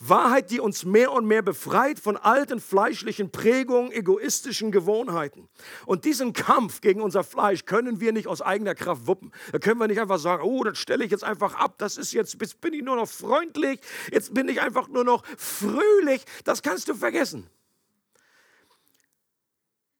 Wahrheit, 0.00 0.50
die 0.50 0.60
uns 0.60 0.86
mehr 0.86 1.12
und 1.12 1.26
mehr 1.26 1.42
befreit 1.42 2.00
von 2.00 2.16
alten 2.16 2.58
fleischlichen 2.58 3.30
Prägungen, 3.30 3.92
egoistischen 3.92 4.72
Gewohnheiten. 4.72 5.48
Und 5.84 6.06
diesen 6.06 6.32
Kampf 6.32 6.80
gegen 6.80 7.02
unser 7.02 7.22
Fleisch 7.22 7.66
können 7.66 8.00
wir 8.00 8.12
nicht 8.12 8.26
aus 8.26 8.40
eigener 8.40 8.74
Kraft 8.74 9.06
wuppen. 9.06 9.30
Da 9.52 9.58
können 9.58 9.78
wir 9.78 9.88
nicht 9.88 10.00
einfach 10.00 10.18
sagen, 10.18 10.42
oh, 10.42 10.64
das 10.64 10.78
stelle 10.78 11.04
ich 11.04 11.10
jetzt 11.10 11.24
einfach 11.24 11.54
ab, 11.54 11.74
das 11.76 11.98
ist 11.98 12.12
jetzt, 12.12 12.40
jetzt 12.40 12.62
bin 12.62 12.72
ich 12.72 12.82
nur 12.82 12.96
noch 12.96 13.08
freundlich, 13.08 13.80
jetzt 14.10 14.32
bin 14.32 14.48
ich 14.48 14.62
einfach 14.62 14.88
nur 14.88 15.04
noch 15.04 15.22
fröhlich. 15.36 16.24
Das 16.44 16.62
kannst 16.62 16.88
du 16.88 16.94
vergessen. 16.94 17.50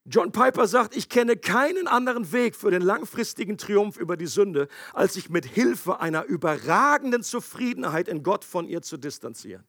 John 0.07 0.33
Piper 0.33 0.67
sagt, 0.67 0.97
ich 0.97 1.11
kenne 1.11 1.37
keinen 1.37 1.87
anderen 1.87 2.33
Weg 2.33 2.57
für 2.57 2.71
den 2.71 2.81
langfristigen 2.81 3.59
Triumph 3.59 3.99
über 3.99 4.17
die 4.17 4.27
Sünde, 4.27 4.69
als 4.95 5.15
sich 5.15 5.29
mit 5.29 5.45
Hilfe 5.45 6.01
einer 6.01 6.25
überragenden 6.25 7.23
Zufriedenheit 7.23 8.09
in 8.09 8.23
Gott 8.23 8.45
von 8.45 8.67
ihr 8.67 8.81
zu 8.81 8.97
distanzieren. 8.97 9.63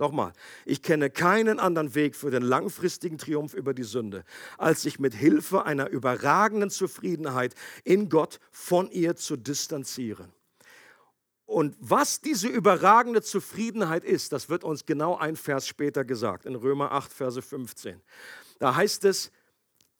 Nochmal, 0.00 0.32
ich 0.64 0.80
kenne 0.80 1.10
keinen 1.10 1.60
anderen 1.60 1.94
Weg 1.94 2.16
für 2.16 2.30
den 2.30 2.42
langfristigen 2.42 3.18
Triumph 3.18 3.52
über 3.52 3.74
die 3.74 3.82
Sünde, 3.82 4.24
als 4.56 4.80
sich 4.80 4.98
mit 4.98 5.14
Hilfe 5.14 5.66
einer 5.66 5.90
überragenden 5.90 6.70
Zufriedenheit 6.70 7.54
in 7.84 8.08
Gott 8.08 8.40
von 8.50 8.90
ihr 8.90 9.14
zu 9.16 9.36
distanzieren. 9.36 10.32
Und 11.44 11.76
was 11.80 12.22
diese 12.22 12.48
überragende 12.48 13.20
Zufriedenheit 13.20 14.02
ist, 14.02 14.32
das 14.32 14.48
wird 14.48 14.64
uns 14.64 14.86
genau 14.86 15.18
ein 15.18 15.36
Vers 15.36 15.68
später 15.68 16.06
gesagt, 16.06 16.46
in 16.46 16.54
Römer 16.54 16.92
8, 16.92 17.12
Verse 17.12 17.42
15. 17.42 18.00
Da 18.58 18.74
heißt 18.74 19.04
es, 19.04 19.30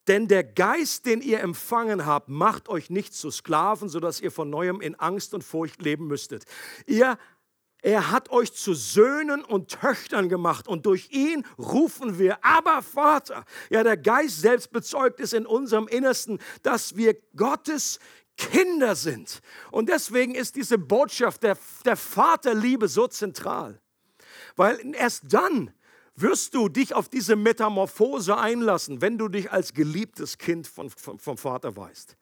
denn 0.08 0.28
der 0.28 0.44
Geist, 0.44 1.04
den 1.04 1.20
ihr 1.20 1.40
empfangen 1.40 2.06
habt, 2.06 2.30
macht 2.30 2.70
euch 2.70 2.88
nicht 2.88 3.12
zu 3.12 3.30
Sklaven, 3.30 3.90
sodass 3.90 4.22
ihr 4.22 4.32
von 4.32 4.48
neuem 4.48 4.80
in 4.80 4.94
Angst 4.94 5.34
und 5.34 5.44
Furcht 5.44 5.82
leben 5.82 6.06
müsstet. 6.06 6.46
Ihr 6.86 7.18
er 7.82 8.10
hat 8.10 8.30
euch 8.30 8.52
zu 8.52 8.74
Söhnen 8.74 9.42
und 9.42 9.70
Töchtern 9.80 10.28
gemacht 10.28 10.68
und 10.68 10.86
durch 10.86 11.10
ihn 11.10 11.44
rufen 11.58 12.18
wir, 12.18 12.44
aber 12.44 12.82
Vater. 12.82 13.44
Ja, 13.70 13.82
der 13.82 13.96
Geist 13.96 14.40
selbst 14.40 14.70
bezeugt 14.72 15.20
es 15.20 15.32
in 15.32 15.46
unserem 15.46 15.88
Innersten, 15.88 16.38
dass 16.62 16.96
wir 16.96 17.16
Gottes 17.36 17.98
Kinder 18.36 18.94
sind. 18.96 19.40
Und 19.70 19.88
deswegen 19.88 20.34
ist 20.34 20.56
diese 20.56 20.78
Botschaft 20.78 21.42
der, 21.42 21.58
der 21.84 21.96
Vaterliebe 21.96 22.88
so 22.88 23.06
zentral. 23.06 23.80
Weil 24.56 24.94
erst 24.94 25.24
dann 25.32 25.72
wirst 26.20 26.54
du 26.54 26.68
dich 26.68 26.94
auf 26.94 27.08
diese 27.08 27.36
Metamorphose 27.36 28.36
einlassen, 28.36 29.00
wenn 29.00 29.18
du 29.18 29.28
dich 29.28 29.50
als 29.50 29.74
geliebtes 29.74 30.38
Kind 30.38 30.66
von, 30.66 30.90
von, 30.90 31.18
vom 31.18 31.36
Vater 31.36 31.76
weißt. 31.76 32.16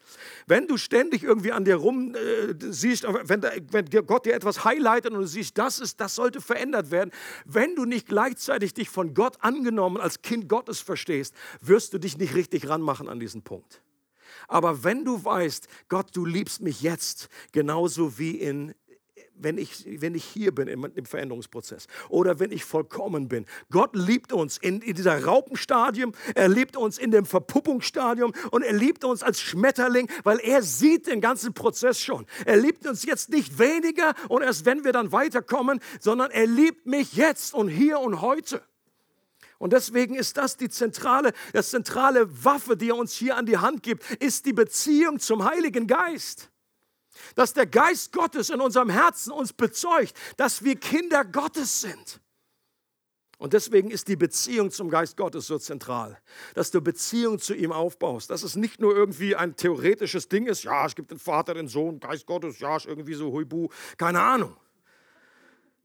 Wenn 0.46 0.66
du 0.66 0.76
ständig 0.76 1.22
irgendwie 1.22 1.52
an 1.52 1.64
dir 1.64 1.76
rum 1.76 2.14
äh, 2.14 2.54
siehst, 2.58 3.04
wenn, 3.04 3.42
wenn 3.42 4.06
Gott 4.06 4.26
dir 4.26 4.34
etwas 4.34 4.64
highlightet 4.64 5.12
und 5.12 5.20
du 5.20 5.26
siehst, 5.26 5.58
das, 5.58 5.80
ist, 5.80 6.00
das 6.00 6.14
sollte 6.14 6.40
verändert 6.40 6.90
werden, 6.90 7.10
wenn 7.44 7.74
du 7.74 7.84
nicht 7.84 8.06
gleichzeitig 8.06 8.74
dich 8.74 8.88
von 8.88 9.14
Gott 9.14 9.36
angenommen 9.40 9.98
als 9.98 10.22
Kind 10.22 10.48
Gottes 10.48 10.80
verstehst, 10.80 11.34
wirst 11.60 11.92
du 11.94 11.98
dich 11.98 12.18
nicht 12.18 12.34
richtig 12.34 12.68
ranmachen 12.68 13.08
an 13.08 13.20
diesen 13.20 13.42
Punkt. 13.42 13.82
Aber 14.46 14.84
wenn 14.84 15.04
du 15.04 15.24
weißt, 15.24 15.68
Gott, 15.88 16.08
du 16.14 16.24
liebst 16.24 16.62
mich 16.62 16.80
jetzt, 16.82 17.28
genauso 17.52 18.18
wie 18.18 18.32
in 18.32 18.74
wenn 19.40 19.58
ich, 19.58 19.84
wenn 20.00 20.14
ich 20.14 20.24
hier 20.24 20.54
bin 20.54 20.68
im, 20.68 20.84
im 20.84 21.04
Veränderungsprozess 21.04 21.86
oder 22.08 22.38
wenn 22.40 22.50
ich 22.50 22.64
vollkommen 22.64 23.28
bin. 23.28 23.46
Gott 23.70 23.94
liebt 23.94 24.32
uns 24.32 24.58
in, 24.58 24.80
in 24.80 24.94
dieser 24.94 25.24
Raupenstadium, 25.24 26.12
er 26.34 26.48
liebt 26.48 26.76
uns 26.76 26.98
in 26.98 27.10
dem 27.10 27.24
Verpuppungsstadium 27.24 28.32
und 28.50 28.62
er 28.62 28.72
liebt 28.72 29.04
uns 29.04 29.22
als 29.22 29.40
Schmetterling, 29.40 30.08
weil 30.24 30.38
er 30.40 30.62
sieht 30.62 31.06
den 31.06 31.20
ganzen 31.20 31.54
Prozess 31.54 32.00
schon. 32.00 32.26
Er 32.44 32.56
liebt 32.56 32.86
uns 32.86 33.04
jetzt 33.04 33.30
nicht 33.30 33.58
weniger 33.58 34.14
und 34.28 34.42
erst 34.42 34.64
wenn 34.64 34.84
wir 34.84 34.92
dann 34.92 35.12
weiterkommen, 35.12 35.80
sondern 36.00 36.30
er 36.30 36.46
liebt 36.46 36.86
mich 36.86 37.14
jetzt 37.14 37.54
und 37.54 37.68
hier 37.68 38.00
und 38.00 38.20
heute. 38.20 38.62
Und 39.58 39.72
deswegen 39.72 40.14
ist 40.14 40.36
das 40.36 40.56
die 40.56 40.68
zentrale, 40.68 41.32
das 41.52 41.70
zentrale 41.70 42.44
Waffe, 42.44 42.76
die 42.76 42.90
er 42.90 42.96
uns 42.96 43.12
hier 43.12 43.36
an 43.36 43.44
die 43.44 43.58
Hand 43.58 43.82
gibt, 43.82 44.08
ist 44.22 44.46
die 44.46 44.52
Beziehung 44.52 45.18
zum 45.18 45.44
Heiligen 45.44 45.86
Geist. 45.86 46.50
Dass 47.34 47.52
der 47.52 47.66
Geist 47.66 48.12
Gottes 48.12 48.50
in 48.50 48.60
unserem 48.60 48.90
Herzen 48.90 49.32
uns 49.32 49.52
bezeugt, 49.52 50.14
dass 50.36 50.64
wir 50.64 50.76
Kinder 50.76 51.24
Gottes 51.24 51.80
sind. 51.80 52.20
Und 53.38 53.52
deswegen 53.52 53.90
ist 53.90 54.08
die 54.08 54.16
Beziehung 54.16 54.72
zum 54.72 54.90
Geist 54.90 55.16
Gottes 55.16 55.46
so 55.46 55.58
zentral, 55.58 56.18
dass 56.54 56.72
du 56.72 56.80
Beziehung 56.80 57.38
zu 57.38 57.54
ihm 57.54 57.70
aufbaust, 57.70 58.30
dass 58.30 58.42
es 58.42 58.56
nicht 58.56 58.80
nur 58.80 58.96
irgendwie 58.96 59.36
ein 59.36 59.54
theoretisches 59.54 60.28
Ding 60.28 60.46
ist, 60.46 60.64
ja, 60.64 60.84
es 60.84 60.96
gibt 60.96 61.12
den 61.12 61.20
Vater, 61.20 61.54
den 61.54 61.68
Sohn, 61.68 62.00
Geist 62.00 62.26
Gottes, 62.26 62.58
ja, 62.58 62.76
ist 62.76 62.86
irgendwie 62.86 63.14
so 63.14 63.30
huibu, 63.30 63.68
keine 63.96 64.20
Ahnung. 64.20 64.56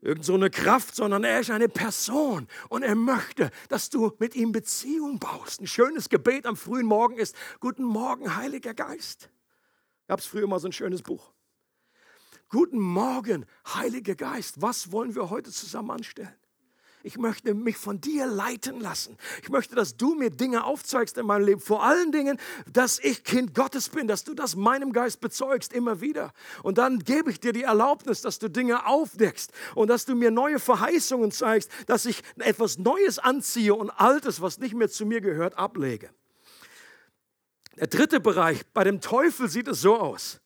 Irgend 0.02 0.26
so 0.26 0.34
eine 0.34 0.50
Kraft, 0.50 0.96
sondern 0.96 1.24
er 1.24 1.40
ist 1.40 1.52
eine 1.52 1.70
Person 1.70 2.48
und 2.70 2.82
er 2.82 2.96
möchte, 2.96 3.52
dass 3.70 3.90
du 3.90 4.12
mit 4.18 4.36
ihm 4.36 4.52
Beziehung 4.52 5.20
baust. 5.20 5.62
Ein 5.62 5.68
schönes 5.68 6.10
Gebet 6.10 6.48
am 6.48 6.58
frühen 6.58 6.88
Morgen 6.88 7.18
ist, 7.18 7.36
guten 7.60 7.84
Morgen, 7.84 8.36
Heiliger 8.36 8.74
Geist. 8.74 9.30
Gab 10.08 10.20
es 10.20 10.26
früher 10.26 10.48
mal 10.48 10.60
so 10.60 10.68
ein 10.68 10.74
schönes 10.74 11.04
Buch. 11.04 11.33
Guten 12.54 12.80
Morgen, 12.80 13.48
Heiliger 13.66 14.14
Geist, 14.14 14.62
was 14.62 14.92
wollen 14.92 15.16
wir 15.16 15.32
heute 15.32 15.50
zusammen 15.52 15.90
anstellen? 15.90 16.36
Ich 17.02 17.18
möchte 17.18 17.56
mich 17.56 17.78
von 17.78 18.00
dir 18.00 18.28
leiten 18.28 18.80
lassen. 18.80 19.18
Ich 19.42 19.50
möchte, 19.50 19.74
dass 19.74 19.98
du 19.98 20.14
mir 20.14 20.30
Dinge 20.30 20.64
aufzeigst 20.64 21.18
in 21.18 21.26
meinem 21.26 21.48
Leben. 21.48 21.60
Vor 21.60 21.84
allen 21.84 22.12
Dingen, 22.12 22.38
dass 22.72 23.00
ich 23.00 23.24
Kind 23.24 23.56
Gottes 23.56 23.90
bin, 23.90 24.08
dass 24.08 24.24
du 24.24 24.36
das 24.36 24.56
meinem 24.56 24.94
Geist 24.94 25.20
bezeugst 25.20 25.74
immer 25.74 26.00
wieder. 26.00 26.32
Und 26.62 26.78
dann 26.78 27.00
gebe 27.00 27.32
ich 27.32 27.40
dir 27.40 27.54
die 27.54 27.64
Erlaubnis, 27.64 28.22
dass 28.22 28.38
du 28.38 28.52
Dinge 28.52 28.86
aufdeckst 28.86 29.52
und 29.74 29.88
dass 29.88 30.06
du 30.06 30.14
mir 30.14 30.30
neue 30.30 30.60
Verheißungen 30.60 31.32
zeigst, 31.32 31.72
dass 31.88 32.06
ich 32.06 32.22
etwas 32.38 32.78
Neues 32.78 33.18
anziehe 33.18 33.74
und 33.74 33.90
Altes, 33.90 34.42
was 34.42 34.60
nicht 34.60 34.76
mehr 34.76 34.92
zu 34.92 35.08
mir 35.08 35.22
gehört, 35.22 35.58
ablege. 35.58 36.12
Der 37.78 37.88
dritte 37.88 38.20
Bereich, 38.20 38.62
bei 38.76 38.84
dem 38.84 39.02
Teufel 39.02 39.50
sieht 39.50 39.68
es 39.68 39.82
so 39.82 39.98
aus. 39.98 40.40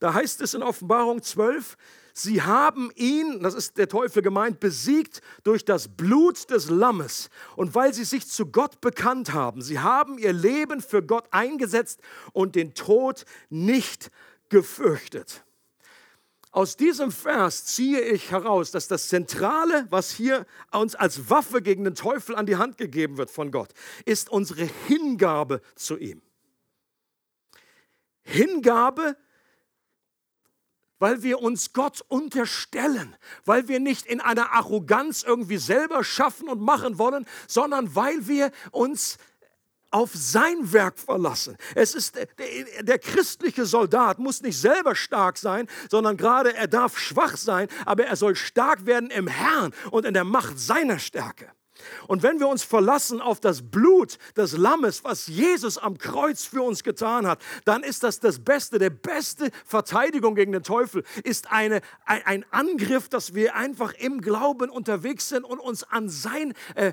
Da 0.00 0.14
heißt 0.14 0.40
es 0.40 0.54
in 0.54 0.62
Offenbarung 0.62 1.22
12, 1.22 1.76
Sie 2.12 2.42
haben 2.42 2.90
ihn, 2.96 3.40
das 3.40 3.54
ist 3.54 3.78
der 3.78 3.88
Teufel 3.88 4.22
gemeint, 4.22 4.60
besiegt 4.60 5.22
durch 5.44 5.64
das 5.64 5.88
Blut 5.88 6.50
des 6.50 6.68
Lammes. 6.68 7.30
Und 7.56 7.74
weil 7.74 7.94
sie 7.94 8.04
sich 8.04 8.28
zu 8.28 8.46
Gott 8.46 8.80
bekannt 8.80 9.32
haben, 9.32 9.62
sie 9.62 9.78
haben 9.78 10.18
ihr 10.18 10.32
Leben 10.32 10.80
für 10.80 11.02
Gott 11.02 11.26
eingesetzt 11.30 12.00
und 12.32 12.56
den 12.56 12.74
Tod 12.74 13.24
nicht 13.48 14.10
gefürchtet. 14.48 15.44
Aus 16.52 16.76
diesem 16.76 17.12
Vers 17.12 17.64
ziehe 17.66 18.00
ich 18.00 18.32
heraus, 18.32 18.72
dass 18.72 18.88
das 18.88 19.08
Zentrale, 19.08 19.86
was 19.90 20.10
hier 20.10 20.46
uns 20.72 20.96
als 20.96 21.30
Waffe 21.30 21.62
gegen 21.62 21.84
den 21.84 21.94
Teufel 21.94 22.34
an 22.34 22.44
die 22.44 22.56
Hand 22.56 22.76
gegeben 22.76 23.18
wird 23.18 23.30
von 23.30 23.52
Gott, 23.52 23.72
ist 24.04 24.30
unsere 24.30 24.68
Hingabe 24.88 25.60
zu 25.76 25.96
ihm. 25.96 26.20
Hingabe 28.22 29.16
weil 31.00 31.24
wir 31.24 31.40
uns 31.40 31.72
Gott 31.72 32.04
unterstellen, 32.06 33.16
weil 33.44 33.66
wir 33.66 33.80
nicht 33.80 34.06
in 34.06 34.20
einer 34.20 34.52
Arroganz 34.52 35.24
irgendwie 35.24 35.56
selber 35.56 36.04
schaffen 36.04 36.48
und 36.48 36.60
machen 36.60 36.98
wollen, 36.98 37.26
sondern 37.48 37.96
weil 37.96 38.28
wir 38.28 38.52
uns 38.70 39.18
auf 39.90 40.10
sein 40.14 40.72
Werk 40.72 40.98
verlassen. 40.98 41.56
Es 41.74 41.96
ist 41.96 42.14
der, 42.14 42.28
der, 42.80 42.98
christliche 42.98 43.66
Soldat 43.66 44.20
muss 44.20 44.40
nicht 44.40 44.56
selber 44.56 44.94
stark 44.94 45.36
sein, 45.36 45.66
sondern 45.90 46.16
gerade 46.16 46.54
er 46.54 46.68
darf 46.68 46.96
schwach 46.96 47.36
sein, 47.36 47.66
aber 47.86 48.06
er 48.06 48.14
soll 48.14 48.36
stark 48.36 48.86
werden 48.86 49.10
im 49.10 49.26
Herrn 49.26 49.74
und 49.90 50.06
in 50.06 50.14
der 50.14 50.22
Macht 50.22 50.60
seiner 50.60 51.00
Stärke. 51.00 51.50
Und 52.06 52.22
wenn 52.22 52.40
wir 52.40 52.48
uns 52.48 52.62
verlassen 52.62 53.20
auf 53.20 53.40
das 53.40 53.62
Blut 53.62 54.18
des 54.36 54.56
Lammes, 54.56 55.04
was 55.04 55.26
Jesus 55.26 55.78
am 55.78 55.98
Kreuz 55.98 56.44
für 56.44 56.62
uns 56.62 56.82
getan 56.82 57.26
hat, 57.26 57.40
dann 57.64 57.82
ist 57.82 58.02
das 58.02 58.20
das 58.20 58.38
Beste. 58.38 58.78
Der 58.78 58.90
beste 58.90 59.50
Verteidigung 59.64 60.34
gegen 60.34 60.52
den 60.52 60.62
Teufel 60.62 61.04
ist 61.24 61.50
eine, 61.50 61.80
ein, 62.04 62.44
Angriff, 62.50 63.08
dass 63.08 63.34
wir 63.34 63.54
einfach 63.54 63.92
im 63.94 64.20
Glauben 64.20 64.70
unterwegs 64.70 65.28
sind 65.28 65.44
und 65.44 65.58
uns 65.58 65.84
an, 65.84 66.08
sein, 66.08 66.54
äh, 66.74 66.88
äh, 66.88 66.92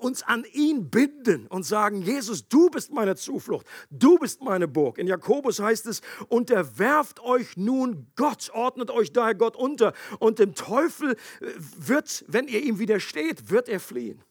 uns 0.00 0.22
an 0.22 0.44
ihn 0.52 0.90
binden 0.90 1.46
und 1.46 1.64
sagen, 1.64 2.02
Jesus, 2.02 2.48
du 2.48 2.68
bist 2.68 2.92
meine 2.92 3.16
Zuflucht, 3.16 3.66
du 3.90 4.18
bist 4.18 4.42
meine 4.42 4.68
Burg. 4.68 4.98
In 4.98 5.06
Jakobus 5.06 5.60
heißt 5.60 5.86
es, 5.86 6.02
unterwerft 6.28 7.20
euch 7.20 7.56
nun 7.56 8.06
Gott, 8.16 8.50
ordnet 8.52 8.90
euch 8.90 9.12
daher 9.12 9.34
Gott 9.34 9.56
unter 9.56 9.92
und 10.18 10.38
dem 10.38 10.54
Teufel 10.54 11.12
äh, 11.12 11.46
wird, 11.76 12.24
wenn 12.28 12.48
ihr 12.48 12.62
ihm 12.62 12.78
widersteht, 12.78 13.50
wird 13.50 13.68
er 13.68 13.80
fliehen. 13.80 14.22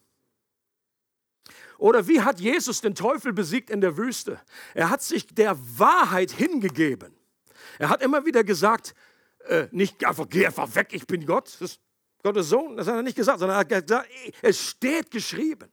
Oder 1.77 2.07
wie 2.07 2.21
hat 2.21 2.39
Jesus 2.39 2.81
den 2.81 2.95
Teufel 2.95 3.33
besiegt 3.33 3.69
in 3.69 3.81
der 3.81 3.97
Wüste? 3.97 4.39
Er 4.73 4.89
hat 4.89 5.01
sich 5.01 5.27
der 5.27 5.57
Wahrheit 5.77 6.31
hingegeben. 6.31 7.15
Er 7.79 7.89
hat 7.89 8.01
immer 8.01 8.25
wieder 8.25 8.43
gesagt, 8.43 8.95
äh, 9.47 9.67
nicht 9.71 10.03
einfach, 10.05 10.27
geh 10.29 10.45
einfach 10.45 10.73
weg, 10.75 10.89
ich 10.91 11.05
bin 11.05 11.25
Gott, 11.25 11.47
das 11.47 11.61
ist 11.61 11.81
Gottes 12.23 12.49
Sohn. 12.49 12.77
Das 12.77 12.87
hat 12.87 12.95
er 12.95 13.03
nicht 13.03 13.15
gesagt, 13.15 13.39
sondern 13.39 13.57
er 13.57 13.59
hat 13.59 13.85
gesagt, 13.85 14.09
es 14.41 14.59
steht 14.59 15.11
geschrieben. 15.11 15.71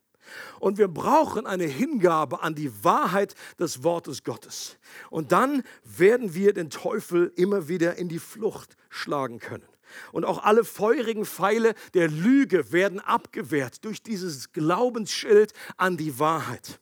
Und 0.59 0.77
wir 0.77 0.87
brauchen 0.87 1.45
eine 1.45 1.65
Hingabe 1.65 2.41
an 2.41 2.55
die 2.55 2.83
Wahrheit 2.83 3.35
des 3.59 3.83
Wortes 3.83 4.23
Gottes. 4.23 4.77
Und 5.09 5.31
dann 5.31 5.63
werden 5.83 6.33
wir 6.33 6.53
den 6.53 6.69
Teufel 6.69 7.31
immer 7.35 7.67
wieder 7.67 7.97
in 7.97 8.09
die 8.09 8.19
Flucht 8.19 8.75
schlagen 8.89 9.39
können. 9.39 9.67
Und 10.11 10.25
auch 10.25 10.43
alle 10.43 10.63
feurigen 10.63 11.25
Pfeile 11.25 11.75
der 11.93 12.07
Lüge 12.07 12.71
werden 12.71 12.99
abgewehrt 12.99 13.83
durch 13.85 14.01
dieses 14.01 14.51
Glaubensschild 14.51 15.53
an 15.77 15.97
die 15.97 16.19
Wahrheit. 16.19 16.79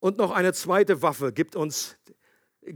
Und 0.00 0.16
noch 0.16 0.30
eine 0.30 0.52
zweite 0.52 1.02
Waffe 1.02 1.32
gibt 1.32 1.56
uns 1.56 1.96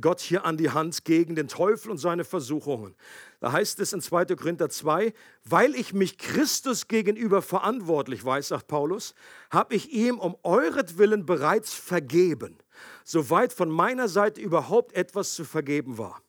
Gott 0.00 0.20
hier 0.20 0.44
an 0.44 0.56
die 0.56 0.70
Hand 0.70 1.04
gegen 1.04 1.34
den 1.34 1.48
Teufel 1.48 1.90
und 1.90 1.98
seine 1.98 2.24
Versuchungen. 2.24 2.94
Da 3.40 3.52
heißt 3.52 3.78
es 3.80 3.92
in 3.92 4.00
2. 4.00 4.26
Korinther 4.36 4.70
2, 4.70 5.12
weil 5.44 5.74
ich 5.74 5.92
mich 5.92 6.18
Christus 6.18 6.88
gegenüber 6.88 7.42
verantwortlich 7.42 8.24
weiß, 8.24 8.48
sagt 8.48 8.68
Paulus, 8.68 9.14
habe 9.50 9.74
ich 9.74 9.92
ihm 9.92 10.18
um 10.18 10.36
euretwillen 10.42 11.26
bereits 11.26 11.74
vergeben, 11.74 12.58
soweit 13.04 13.52
von 13.52 13.70
meiner 13.70 14.08
Seite 14.08 14.40
überhaupt 14.40 14.94
etwas 14.94 15.34
zu 15.34 15.44
vergeben 15.44 15.98
war. 15.98 16.22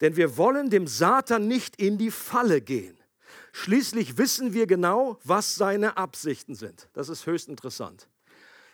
Denn 0.00 0.16
wir 0.16 0.36
wollen 0.36 0.70
dem 0.70 0.86
Satan 0.86 1.48
nicht 1.48 1.80
in 1.80 1.98
die 1.98 2.10
Falle 2.10 2.60
gehen. 2.60 2.96
Schließlich 3.52 4.18
wissen 4.18 4.52
wir 4.52 4.66
genau, 4.66 5.18
was 5.24 5.54
seine 5.56 5.96
Absichten 5.96 6.54
sind. 6.54 6.88
Das 6.92 7.08
ist 7.08 7.26
höchst 7.26 7.48
interessant. 7.48 8.08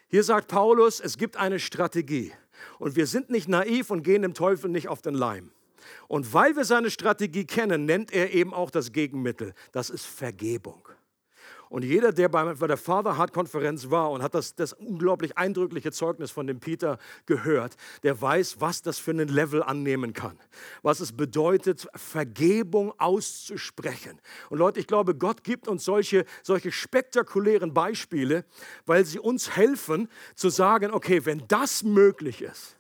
Hier 0.09 0.23
sagt 0.23 0.49
Paulus, 0.49 1.01
es 1.01 1.17
gibt 1.17 1.37
eine 1.37 1.59
Strategie. 1.59 2.33
Und 2.79 2.97
wir 2.97 3.07
sind 3.07 3.31
nicht 3.31 3.49
naiv 3.49 3.91
und 3.91 4.03
gehen 4.03 4.23
dem 4.23 4.35
Teufel 4.35 4.71
nicht 4.71 4.89
auf 4.89 5.03
den 5.03 5.15
Leim. 5.15 5.51
Und 6.09 6.33
weil 6.33 6.57
wir 6.57 6.65
seine 6.65 6.91
Strategie 6.91 7.45
kennen, 7.45 7.85
nennt 7.85 8.13
er 8.13 8.33
eben 8.33 8.55
auch 8.55 8.71
das 8.71 8.93
Gegenmittel. 8.93 9.55
Das 9.73 9.91
ist 9.91 10.07
Vergebung. 10.07 10.89
Und 11.75 11.83
jeder, 11.83 12.13
der 12.13 12.29
bei 12.29 12.55
der 12.69 12.77
Father 12.77 13.19
Heart 13.19 13.33
Konferenz 13.33 13.91
war 13.91 14.13
und 14.13 14.23
hat 14.23 14.37
das, 14.37 14.55
das 14.55 14.75
unglaublich 14.75 15.37
eindrückliche 15.37 15.91
Zeugnis 15.91 16.31
von 16.31 16.47
dem 16.47 16.61
Peter 16.61 16.99
gehört, 17.27 17.75
der 18.05 18.23
weiß, 18.23 18.61
was 18.61 18.81
das 18.81 19.01
für 19.01 19.11
einen 19.11 19.27
Level 19.27 19.61
annehmen 19.61 20.13
kann. 20.13 20.39
Was 20.83 21.01
es 21.01 21.11
bedeutet, 21.11 21.89
Vergebung 21.97 22.95
auszusprechen. 23.01 24.21
Und 24.51 24.59
Leute, 24.59 24.79
ich 24.79 24.87
glaube, 24.87 25.17
Gott 25.17 25.43
gibt 25.43 25.67
uns 25.67 25.85
solche, 25.85 26.27
solche 26.45 26.71
spektakulären 26.71 27.75
Beispiele, 27.75 28.45
weil 28.87 29.05
sie 29.05 29.19
uns 29.19 29.57
helfen 29.57 30.09
zu 30.37 30.51
sagen, 30.51 30.93
okay, 30.93 31.27
wenn 31.27 31.43
das 31.49 31.83
möglich 31.83 32.41
ist, 32.43 32.77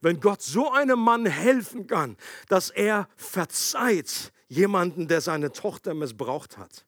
wenn 0.00 0.20
Gott 0.20 0.40
so 0.40 0.72
einem 0.72 1.00
Mann 1.00 1.26
helfen 1.26 1.86
kann, 1.86 2.16
dass 2.48 2.70
er 2.70 3.10
verzeiht 3.14 4.32
jemanden, 4.46 5.06
der 5.06 5.20
seine 5.20 5.52
Tochter 5.52 5.92
missbraucht 5.92 6.56
hat, 6.56 6.86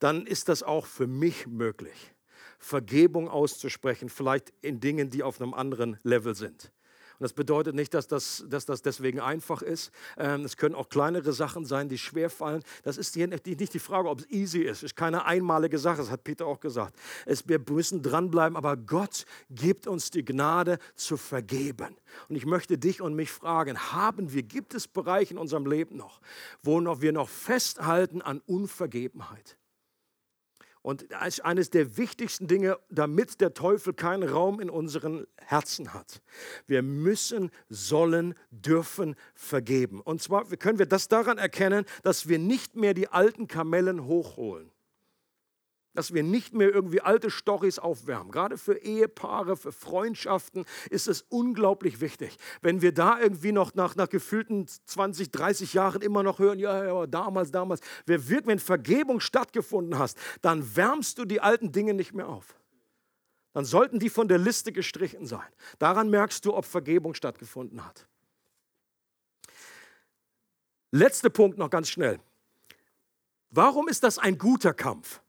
dann 0.00 0.26
ist 0.26 0.48
das 0.48 0.62
auch 0.62 0.86
für 0.86 1.06
mich 1.06 1.46
möglich, 1.46 2.14
Vergebung 2.58 3.28
auszusprechen, 3.28 4.08
vielleicht 4.08 4.52
in 4.60 4.80
Dingen, 4.80 5.10
die 5.10 5.22
auf 5.22 5.40
einem 5.40 5.54
anderen 5.54 5.98
Level 6.02 6.34
sind. 6.34 6.72
Und 7.20 7.24
das 7.24 7.34
bedeutet 7.34 7.74
nicht, 7.74 7.92
dass 7.92 8.08
das, 8.08 8.46
dass 8.48 8.64
das 8.64 8.80
deswegen 8.80 9.20
einfach 9.20 9.60
ist. 9.60 9.92
Ähm, 10.16 10.42
es 10.46 10.56
können 10.56 10.74
auch 10.74 10.88
kleinere 10.88 11.34
Sachen 11.34 11.66
sein, 11.66 11.90
die 11.90 11.98
schwer 11.98 12.30
fallen. 12.30 12.62
Das 12.82 12.96
ist 12.96 13.14
nicht 13.14 13.74
die 13.74 13.78
Frage, 13.78 14.08
ob 14.08 14.20
es 14.20 14.30
easy 14.30 14.60
ist. 14.60 14.78
Es 14.78 14.82
ist 14.84 14.96
keine 14.96 15.26
einmalige 15.26 15.78
Sache, 15.78 15.98
das 15.98 16.10
hat 16.10 16.24
Peter 16.24 16.46
auch 16.46 16.60
gesagt. 16.60 16.96
Es, 17.26 17.46
wir 17.46 17.60
müssen 17.68 18.02
dranbleiben, 18.02 18.56
aber 18.56 18.78
Gott 18.78 19.26
gibt 19.50 19.86
uns 19.86 20.10
die 20.10 20.24
Gnade 20.24 20.78
zu 20.94 21.18
vergeben. 21.18 21.94
Und 22.30 22.36
ich 22.36 22.46
möchte 22.46 22.78
dich 22.78 23.02
und 23.02 23.14
mich 23.14 23.30
fragen, 23.30 23.78
haben 23.92 24.32
wir, 24.32 24.42
gibt 24.42 24.72
es 24.72 24.88
Bereiche 24.88 25.34
in 25.34 25.38
unserem 25.38 25.66
Leben 25.66 25.98
noch, 25.98 26.22
wo 26.62 26.80
wir 27.02 27.12
noch 27.12 27.28
festhalten 27.28 28.22
an 28.22 28.40
Unvergebenheit? 28.46 29.58
Und 30.82 31.12
das 31.12 31.28
ist 31.28 31.44
eines 31.44 31.70
der 31.70 31.98
wichtigsten 31.98 32.46
Dinge, 32.46 32.78
damit 32.88 33.40
der 33.40 33.52
Teufel 33.52 33.92
keinen 33.92 34.28
Raum 34.28 34.60
in 34.60 34.70
unseren 34.70 35.26
Herzen 35.36 35.92
hat. 35.92 36.22
Wir 36.66 36.82
müssen, 36.82 37.50
sollen, 37.68 38.34
dürfen 38.50 39.14
vergeben. 39.34 40.00
Und 40.00 40.22
zwar 40.22 40.44
können 40.44 40.78
wir 40.78 40.86
das 40.86 41.08
daran 41.08 41.36
erkennen, 41.36 41.84
dass 42.02 42.28
wir 42.28 42.38
nicht 42.38 42.76
mehr 42.76 42.94
die 42.94 43.08
alten 43.08 43.46
Kamellen 43.46 44.06
hochholen. 44.06 44.70
Dass 45.94 46.14
wir 46.14 46.22
nicht 46.22 46.54
mehr 46.54 46.72
irgendwie 46.72 47.00
alte 47.00 47.30
Storys 47.30 47.78
aufwärmen. 47.78 48.30
Gerade 48.30 48.56
für 48.56 48.78
Ehepaare, 48.78 49.56
für 49.56 49.72
Freundschaften 49.72 50.64
ist 50.90 51.08
es 51.08 51.22
unglaublich 51.22 52.00
wichtig. 52.00 52.36
Wenn 52.62 52.82
wir 52.82 52.92
da 52.92 53.18
irgendwie 53.18 53.52
noch 53.52 53.74
nach, 53.74 53.96
nach 53.96 54.08
gefühlten 54.08 54.66
20, 54.66 55.30
30 55.30 55.74
Jahren 55.74 56.02
immer 56.02 56.22
noch 56.22 56.38
hören, 56.38 56.58
ja, 56.58 56.84
ja, 56.84 57.06
damals, 57.06 57.50
damals, 57.50 57.80
wenn 58.06 58.58
Vergebung 58.58 59.20
stattgefunden 59.20 59.98
hast, 59.98 60.16
dann 60.42 60.76
wärmst 60.76 61.18
du 61.18 61.24
die 61.24 61.40
alten 61.40 61.72
Dinge 61.72 61.94
nicht 61.94 62.14
mehr 62.14 62.28
auf. 62.28 62.56
Dann 63.52 63.64
sollten 63.64 63.98
die 63.98 64.10
von 64.10 64.28
der 64.28 64.38
Liste 64.38 64.72
gestrichen 64.72 65.26
sein. 65.26 65.48
Daran 65.78 66.08
merkst 66.08 66.44
du, 66.44 66.54
ob 66.54 66.64
Vergebung 66.64 67.14
stattgefunden 67.14 67.84
hat. 67.84 68.06
Letzter 70.92 71.30
Punkt 71.30 71.58
noch 71.58 71.70
ganz 71.70 71.88
schnell. 71.88 72.20
Warum 73.50 73.88
ist 73.88 74.04
das 74.04 74.18
ein 74.18 74.38
guter 74.38 74.72
Kampf? 74.72 75.20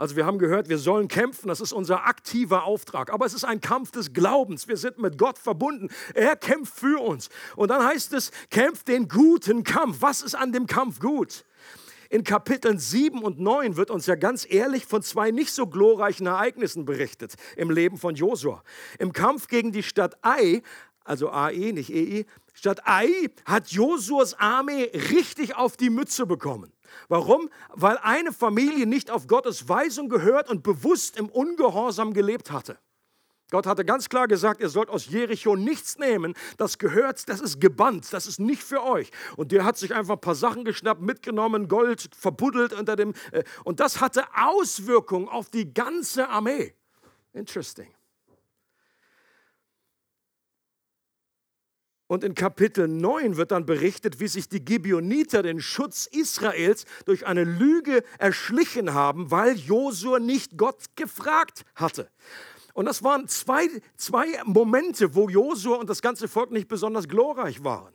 Also 0.00 0.16
wir 0.16 0.24
haben 0.24 0.38
gehört, 0.38 0.70
wir 0.70 0.78
sollen 0.78 1.08
kämpfen, 1.08 1.48
das 1.48 1.60
ist 1.60 1.74
unser 1.74 2.06
aktiver 2.06 2.64
Auftrag, 2.64 3.12
aber 3.12 3.26
es 3.26 3.34
ist 3.34 3.44
ein 3.44 3.60
Kampf 3.60 3.90
des 3.90 4.14
Glaubens. 4.14 4.66
Wir 4.66 4.78
sind 4.78 4.96
mit 4.96 5.18
Gott 5.18 5.36
verbunden. 5.36 5.90
Er 6.14 6.36
kämpft 6.36 6.72
für 6.72 7.02
uns. 7.02 7.28
Und 7.54 7.68
dann 7.68 7.84
heißt 7.84 8.14
es, 8.14 8.30
kämpft 8.48 8.88
den 8.88 9.08
guten 9.08 9.62
Kampf. 9.62 9.98
Was 10.00 10.22
ist 10.22 10.34
an 10.34 10.52
dem 10.52 10.66
Kampf 10.66 11.00
gut? 11.00 11.44
In 12.08 12.24
Kapiteln 12.24 12.78
7 12.78 13.22
und 13.22 13.40
9 13.40 13.76
wird 13.76 13.90
uns 13.90 14.06
ja 14.06 14.14
ganz 14.14 14.46
ehrlich 14.48 14.86
von 14.86 15.02
zwei 15.02 15.32
nicht 15.32 15.52
so 15.52 15.66
glorreichen 15.66 16.26
Ereignissen 16.26 16.86
berichtet 16.86 17.34
im 17.56 17.70
Leben 17.70 17.98
von 17.98 18.14
Josua. 18.14 18.62
Im 18.98 19.12
Kampf 19.12 19.48
gegen 19.48 19.70
die 19.70 19.82
Stadt 19.82 20.16
Ai, 20.22 20.62
also 21.04 21.30
Ai, 21.30 21.72
nicht 21.74 21.92
Ei, 21.92 22.24
Stadt 22.54 22.88
Ai 22.88 23.28
hat 23.44 23.68
Josuas 23.68 24.32
Armee 24.32 24.84
richtig 25.10 25.56
auf 25.56 25.76
die 25.76 25.90
Mütze 25.90 26.24
bekommen. 26.24 26.72
Warum? 27.08 27.50
Weil 27.74 27.98
eine 28.02 28.32
Familie 28.32 28.86
nicht 28.86 29.10
auf 29.10 29.26
Gottes 29.26 29.68
Weisung 29.68 30.08
gehört 30.08 30.48
und 30.48 30.62
bewusst 30.62 31.16
im 31.16 31.28
Ungehorsam 31.28 32.12
gelebt 32.12 32.50
hatte. 32.50 32.78
Gott 33.50 33.66
hatte 33.66 33.84
ganz 33.84 34.08
klar 34.08 34.28
gesagt, 34.28 34.60
ihr 34.60 34.68
sollt 34.68 34.88
aus 34.88 35.06
Jericho 35.06 35.56
nichts 35.56 35.98
nehmen. 35.98 36.34
Das 36.56 36.78
gehört, 36.78 37.28
das 37.28 37.40
ist 37.40 37.60
gebannt, 37.60 38.12
das 38.12 38.26
ist 38.26 38.38
nicht 38.38 38.62
für 38.62 38.82
euch. 38.82 39.10
Und 39.36 39.52
der 39.52 39.64
hat 39.64 39.76
sich 39.76 39.92
einfach 39.94 40.14
ein 40.14 40.20
paar 40.20 40.36
Sachen 40.36 40.64
geschnappt, 40.64 41.00
mitgenommen, 41.02 41.68
Gold 41.68 42.10
verbuddelt 42.16 42.72
unter 42.72 42.96
dem. 42.96 43.12
Äh, 43.32 43.42
und 43.64 43.80
das 43.80 44.00
hatte 44.00 44.24
Auswirkungen 44.34 45.28
auf 45.28 45.50
die 45.50 45.74
ganze 45.74 46.28
Armee. 46.28 46.74
Interesting. 47.32 47.88
Und 52.10 52.24
in 52.24 52.34
Kapitel 52.34 52.88
9 52.88 53.36
wird 53.36 53.52
dann 53.52 53.66
berichtet, 53.66 54.18
wie 54.18 54.26
sich 54.26 54.48
die 54.48 54.64
Gibeoniter 54.64 55.44
den 55.44 55.60
Schutz 55.60 56.06
Israels 56.06 56.84
durch 57.04 57.24
eine 57.24 57.44
Lüge 57.44 58.02
erschlichen 58.18 58.94
haben, 58.94 59.30
weil 59.30 59.56
Josua 59.56 60.18
nicht 60.18 60.58
Gott 60.58 60.96
gefragt 60.96 61.64
hatte. 61.76 62.10
Und 62.74 62.86
das 62.86 63.04
waren 63.04 63.28
zwei, 63.28 63.68
zwei 63.96 64.26
Momente, 64.44 65.14
wo 65.14 65.28
Josua 65.28 65.76
und 65.76 65.88
das 65.88 66.02
ganze 66.02 66.26
Volk 66.26 66.50
nicht 66.50 66.66
besonders 66.66 67.06
glorreich 67.06 67.62
waren. 67.62 67.94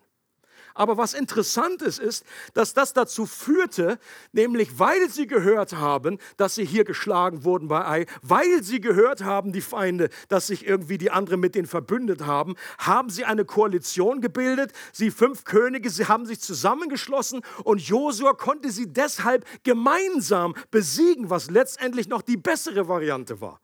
Aber 0.78 0.98
was 0.98 1.14
interessant 1.14 1.82
ist, 1.82 2.00
ist, 2.00 2.26
dass 2.54 2.74
das 2.74 2.92
dazu 2.92 3.26
führte, 3.26 3.98
nämlich 4.34 4.78
weil 4.78 5.10
sie 5.10 5.26
gehört 5.26 5.74
haben, 5.74 6.20
dass 6.36 6.56
sie 6.56 6.66
hier 6.66 6.84
geschlagen 6.84 7.46
wurden 7.46 7.70
bei 7.70 7.86
Ai, 7.86 8.06
weil 8.22 8.62
sie 8.62 8.82
gehört 8.82 9.24
haben, 9.24 9.54
die 9.54 9.62
Feinde, 9.62 10.10
dass 10.28 10.48
sich 10.48 10.68
irgendwie 10.68 10.98
die 10.98 11.12
anderen 11.12 11.40
mit 11.40 11.56
denen 11.56 11.68
verbündet 11.68 12.26
haben, 12.26 12.56
haben 12.78 13.10
sie 13.10 13.24
eine 13.24 13.46
Koalition 13.46 14.20
gebildet. 14.20 14.74
Sie 14.92 15.12
fünf 15.12 15.46
Könige, 15.46 15.90
sie 15.90 16.08
haben 16.08 16.26
sich 16.26 16.42
zusammengeschlossen 16.42 17.42
und 17.64 17.80
Josua 17.80 18.34
konnte 18.34 18.70
sie 18.70 18.92
deshalb 18.92 19.46
gemeinsam 19.64 20.56
besiegen, 20.72 21.30
was 21.30 21.50
letztendlich 21.50 22.10
noch 22.10 22.22
die 22.22 22.38
bessere 22.38 22.90
Variante 22.90 23.40
war. 23.40 23.62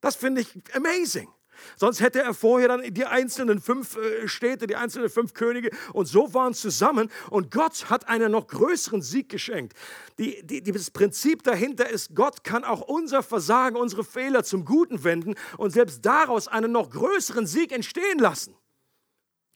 Das 0.00 0.16
finde 0.16 0.40
ich 0.40 0.48
amazing. 0.74 1.28
Sonst 1.76 2.00
hätte 2.00 2.22
er 2.22 2.34
vorher 2.34 2.68
dann 2.68 2.82
die 2.94 3.04
einzelnen 3.04 3.60
fünf 3.60 3.96
äh, 3.96 4.28
Städte, 4.28 4.66
die 4.66 4.76
einzelnen 4.76 5.08
fünf 5.08 5.34
Könige 5.34 5.70
und 5.92 6.06
so 6.06 6.34
waren 6.34 6.54
zusammen. 6.54 7.10
Und 7.30 7.50
Gott 7.50 7.90
hat 7.90 8.08
einen 8.08 8.32
noch 8.32 8.46
größeren 8.46 9.02
Sieg 9.02 9.28
geschenkt. 9.28 9.74
Die, 10.18 10.44
die, 10.46 10.62
das 10.62 10.90
Prinzip 10.90 11.42
dahinter 11.42 11.88
ist, 11.88 12.14
Gott 12.14 12.44
kann 12.44 12.64
auch 12.64 12.80
unser 12.80 13.22
Versagen, 13.22 13.76
unsere 13.76 14.04
Fehler 14.04 14.44
zum 14.44 14.64
Guten 14.64 15.04
wenden 15.04 15.34
und 15.58 15.70
selbst 15.70 16.04
daraus 16.04 16.48
einen 16.48 16.72
noch 16.72 16.90
größeren 16.90 17.46
Sieg 17.46 17.72
entstehen 17.72 18.18
lassen. 18.18 18.54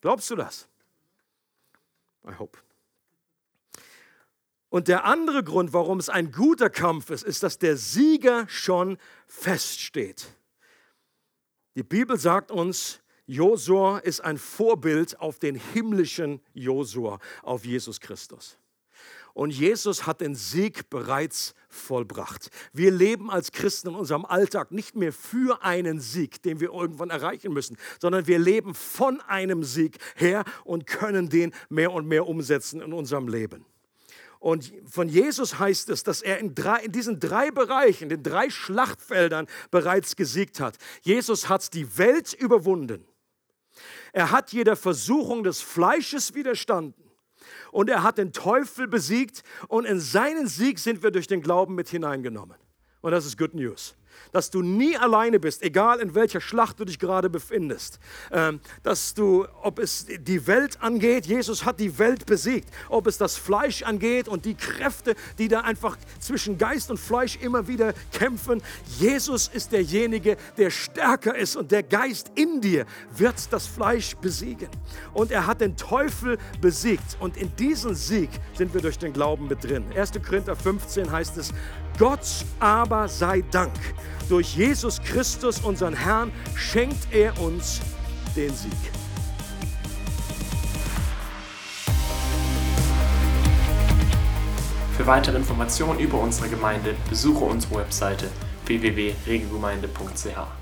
Glaubst 0.01 0.31
du 0.31 0.37
das? 0.37 0.69
I 2.27 2.33
hope. 2.39 2.59
Und 4.71 4.89
der 4.89 5.05
andere 5.05 5.43
Grund, 5.43 5.73
warum 5.73 5.99
es 5.99 6.09
ein 6.09 6.31
guter 6.31 6.69
Kampf 6.69 7.11
ist, 7.11 7.25
ist, 7.25 7.43
dass 7.43 7.59
der 7.59 7.77
Sieger 7.77 8.47
schon 8.49 8.99
feststeht. 9.27 10.29
Die 11.79 11.85
Bibel 11.85 12.19
sagt 12.19 12.51
uns, 12.51 12.99
Josua 13.29 13.99
ist 13.99 14.21
ein 14.21 14.37
Vorbild 14.37 15.21
auf 15.21 15.39
den 15.39 15.55
himmlischen 15.55 16.41
Josua, 16.53 17.21
auf 17.45 17.65
Jesus 17.65 18.01
Christus. 18.01 18.59
Und 19.33 19.53
Jesus 19.53 20.05
hat 20.05 20.21
den 20.21 20.35
Sieg 20.35 20.91
bereits 20.91 21.55
vollbracht. 21.69 22.51
Wir 22.73 22.91
leben 22.91 23.31
als 23.31 23.53
Christen 23.53 23.91
in 23.91 23.95
unserem 23.95 24.25
Alltag 24.25 24.73
nicht 24.73 24.97
mehr 24.97 25.13
für 25.13 25.63
einen 25.63 26.01
Sieg, 26.01 26.43
den 26.43 26.59
wir 26.59 26.73
irgendwann 26.73 27.11
erreichen 27.11 27.53
müssen, 27.53 27.77
sondern 28.01 28.27
wir 28.27 28.41
leben 28.41 28.75
von 28.75 29.21
einem 29.21 29.63
Sieg 29.63 29.99
her 30.17 30.43
und 30.65 30.85
können 30.85 31.29
den 31.29 31.55
mehr 31.69 31.93
und 31.93 32.09
mehr 32.09 32.27
umsetzen 32.27 32.81
in 32.81 32.93
unserem 32.93 33.29
Leben. 33.29 33.65
Und 34.39 34.73
von 34.87 35.09
Jesus 35.09 35.59
heißt 35.59 35.89
es, 35.91 36.05
dass 36.05 36.23
er 36.23 36.39
in, 36.39 36.55
drei, 36.55 36.81
in 36.81 36.93
diesen 36.93 37.19
drei 37.19 37.51
Bereichen, 37.51 38.09
den 38.09 38.23
drei 38.23 38.51
Schlachtfeldern 38.51 39.47
bereits 39.71 40.15
gesiegt 40.15 40.61
hat. 40.61 40.77
Jesus 41.03 41.49
hat 41.49 41.75
die 41.75 41.99
Welt 41.99 42.35
überwunden. 42.35 43.05
Er 44.13 44.31
hat 44.31 44.53
jeder 44.53 44.77
Versuchung 44.77 45.43
des 45.43 45.61
Fleisches 45.61 46.35
widerstanden. 46.35 47.05
Und 47.73 47.91
er 47.91 48.03
hat 48.03 48.19
den 48.19 48.33
Teufel 48.33 48.87
besiegt. 48.87 49.43
Und 49.69 49.85
in 49.85 50.01
seinen 50.01 50.47
Sieg 50.47 50.79
sind 50.79 51.03
wir 51.03 51.11
durch 51.11 51.27
den 51.27 51.41
Glauben 51.41 51.75
mit 51.75 51.89
hineingenommen. 51.89 52.57
Und 53.01 53.13
das 53.13 53.27
ist 53.27 53.39
Good 53.39 53.55
News 53.55 53.97
dass 54.33 54.51
du 54.51 54.63
nie 54.63 54.97
alleine 54.97 55.41
bist, 55.41 55.63
egal 55.63 56.01
in 56.01 56.15
welcher 56.15 56.41
Schlacht 56.41 56.81
du 56.81 56.85
dich 56.85 56.99
gerade 56.99 57.31
befindest. 57.31 57.99
Ähm, 58.33 58.61
dass 58.83 59.15
du, 59.15 59.47
ob 59.63 59.79
es 59.79 60.07
die 60.07 60.47
Welt 60.47 60.81
angeht, 60.81 61.27
Jesus 61.27 61.65
hat 61.65 61.81
die 61.81 61.99
Welt 61.99 62.27
besiegt, 62.27 62.69
ob 62.89 63.07
es 63.07 63.19
das 63.19 63.37
Fleisch 63.37 63.83
angeht 63.83 64.29
und 64.29 64.45
die 64.45 64.55
Kräfte, 64.55 65.15
die 65.39 65.49
da 65.49 65.61
einfach 65.61 65.97
zwischen 66.21 66.59
Geist 66.59 66.91
und 66.91 66.99
Fleisch 66.99 67.37
immer 67.37 67.69
wieder 67.69 67.95
kämpfen. 68.13 68.63
Jesus 68.99 69.49
ist 69.49 69.73
derjenige, 69.73 70.37
der 70.57 70.71
stärker 70.71 71.37
ist 71.37 71.57
und 71.57 71.71
der 71.71 71.83
Geist 71.83 72.33
in 72.35 72.61
dir 72.61 72.87
wird 73.17 73.53
das 73.53 73.67
Fleisch 73.67 74.17
besiegen. 74.17 74.69
Und 75.15 75.31
er 75.31 75.47
hat 75.47 75.61
den 75.61 75.77
Teufel 75.77 76.39
besiegt 76.61 77.17
und 77.21 77.37
in 77.37 77.55
diesen 77.57 77.95
Sieg 77.95 78.31
sind 78.57 78.75
wir 78.75 78.81
durch 78.81 78.99
den 78.99 79.13
Glauben 79.13 79.49
mit 79.49 79.65
drin. 79.65 79.85
1. 79.95 80.13
Korinther 80.25 80.57
15 80.57 81.11
heißt 81.11 81.37
es, 81.37 81.53
Gott 81.99 82.45
aber 82.61 83.09
sei 83.09 83.43
Dank. 83.51 83.73
Durch 84.29 84.55
Jesus 84.55 85.03
Christus, 85.03 85.59
unseren 85.61 85.95
Herrn, 85.95 86.31
schenkt 86.55 87.13
er 87.13 87.39
uns 87.41 87.81
den 88.37 88.55
Sieg. 88.55 88.73
Für 94.97 95.07
weitere 95.07 95.37
Informationen 95.37 95.99
über 95.99 96.21
unsere 96.21 96.49
Gemeinde 96.49 96.95
besuche 97.09 97.45
unsere 97.45 97.77
Webseite 97.77 98.29
www.regelgemeinde.ch. 98.67 100.58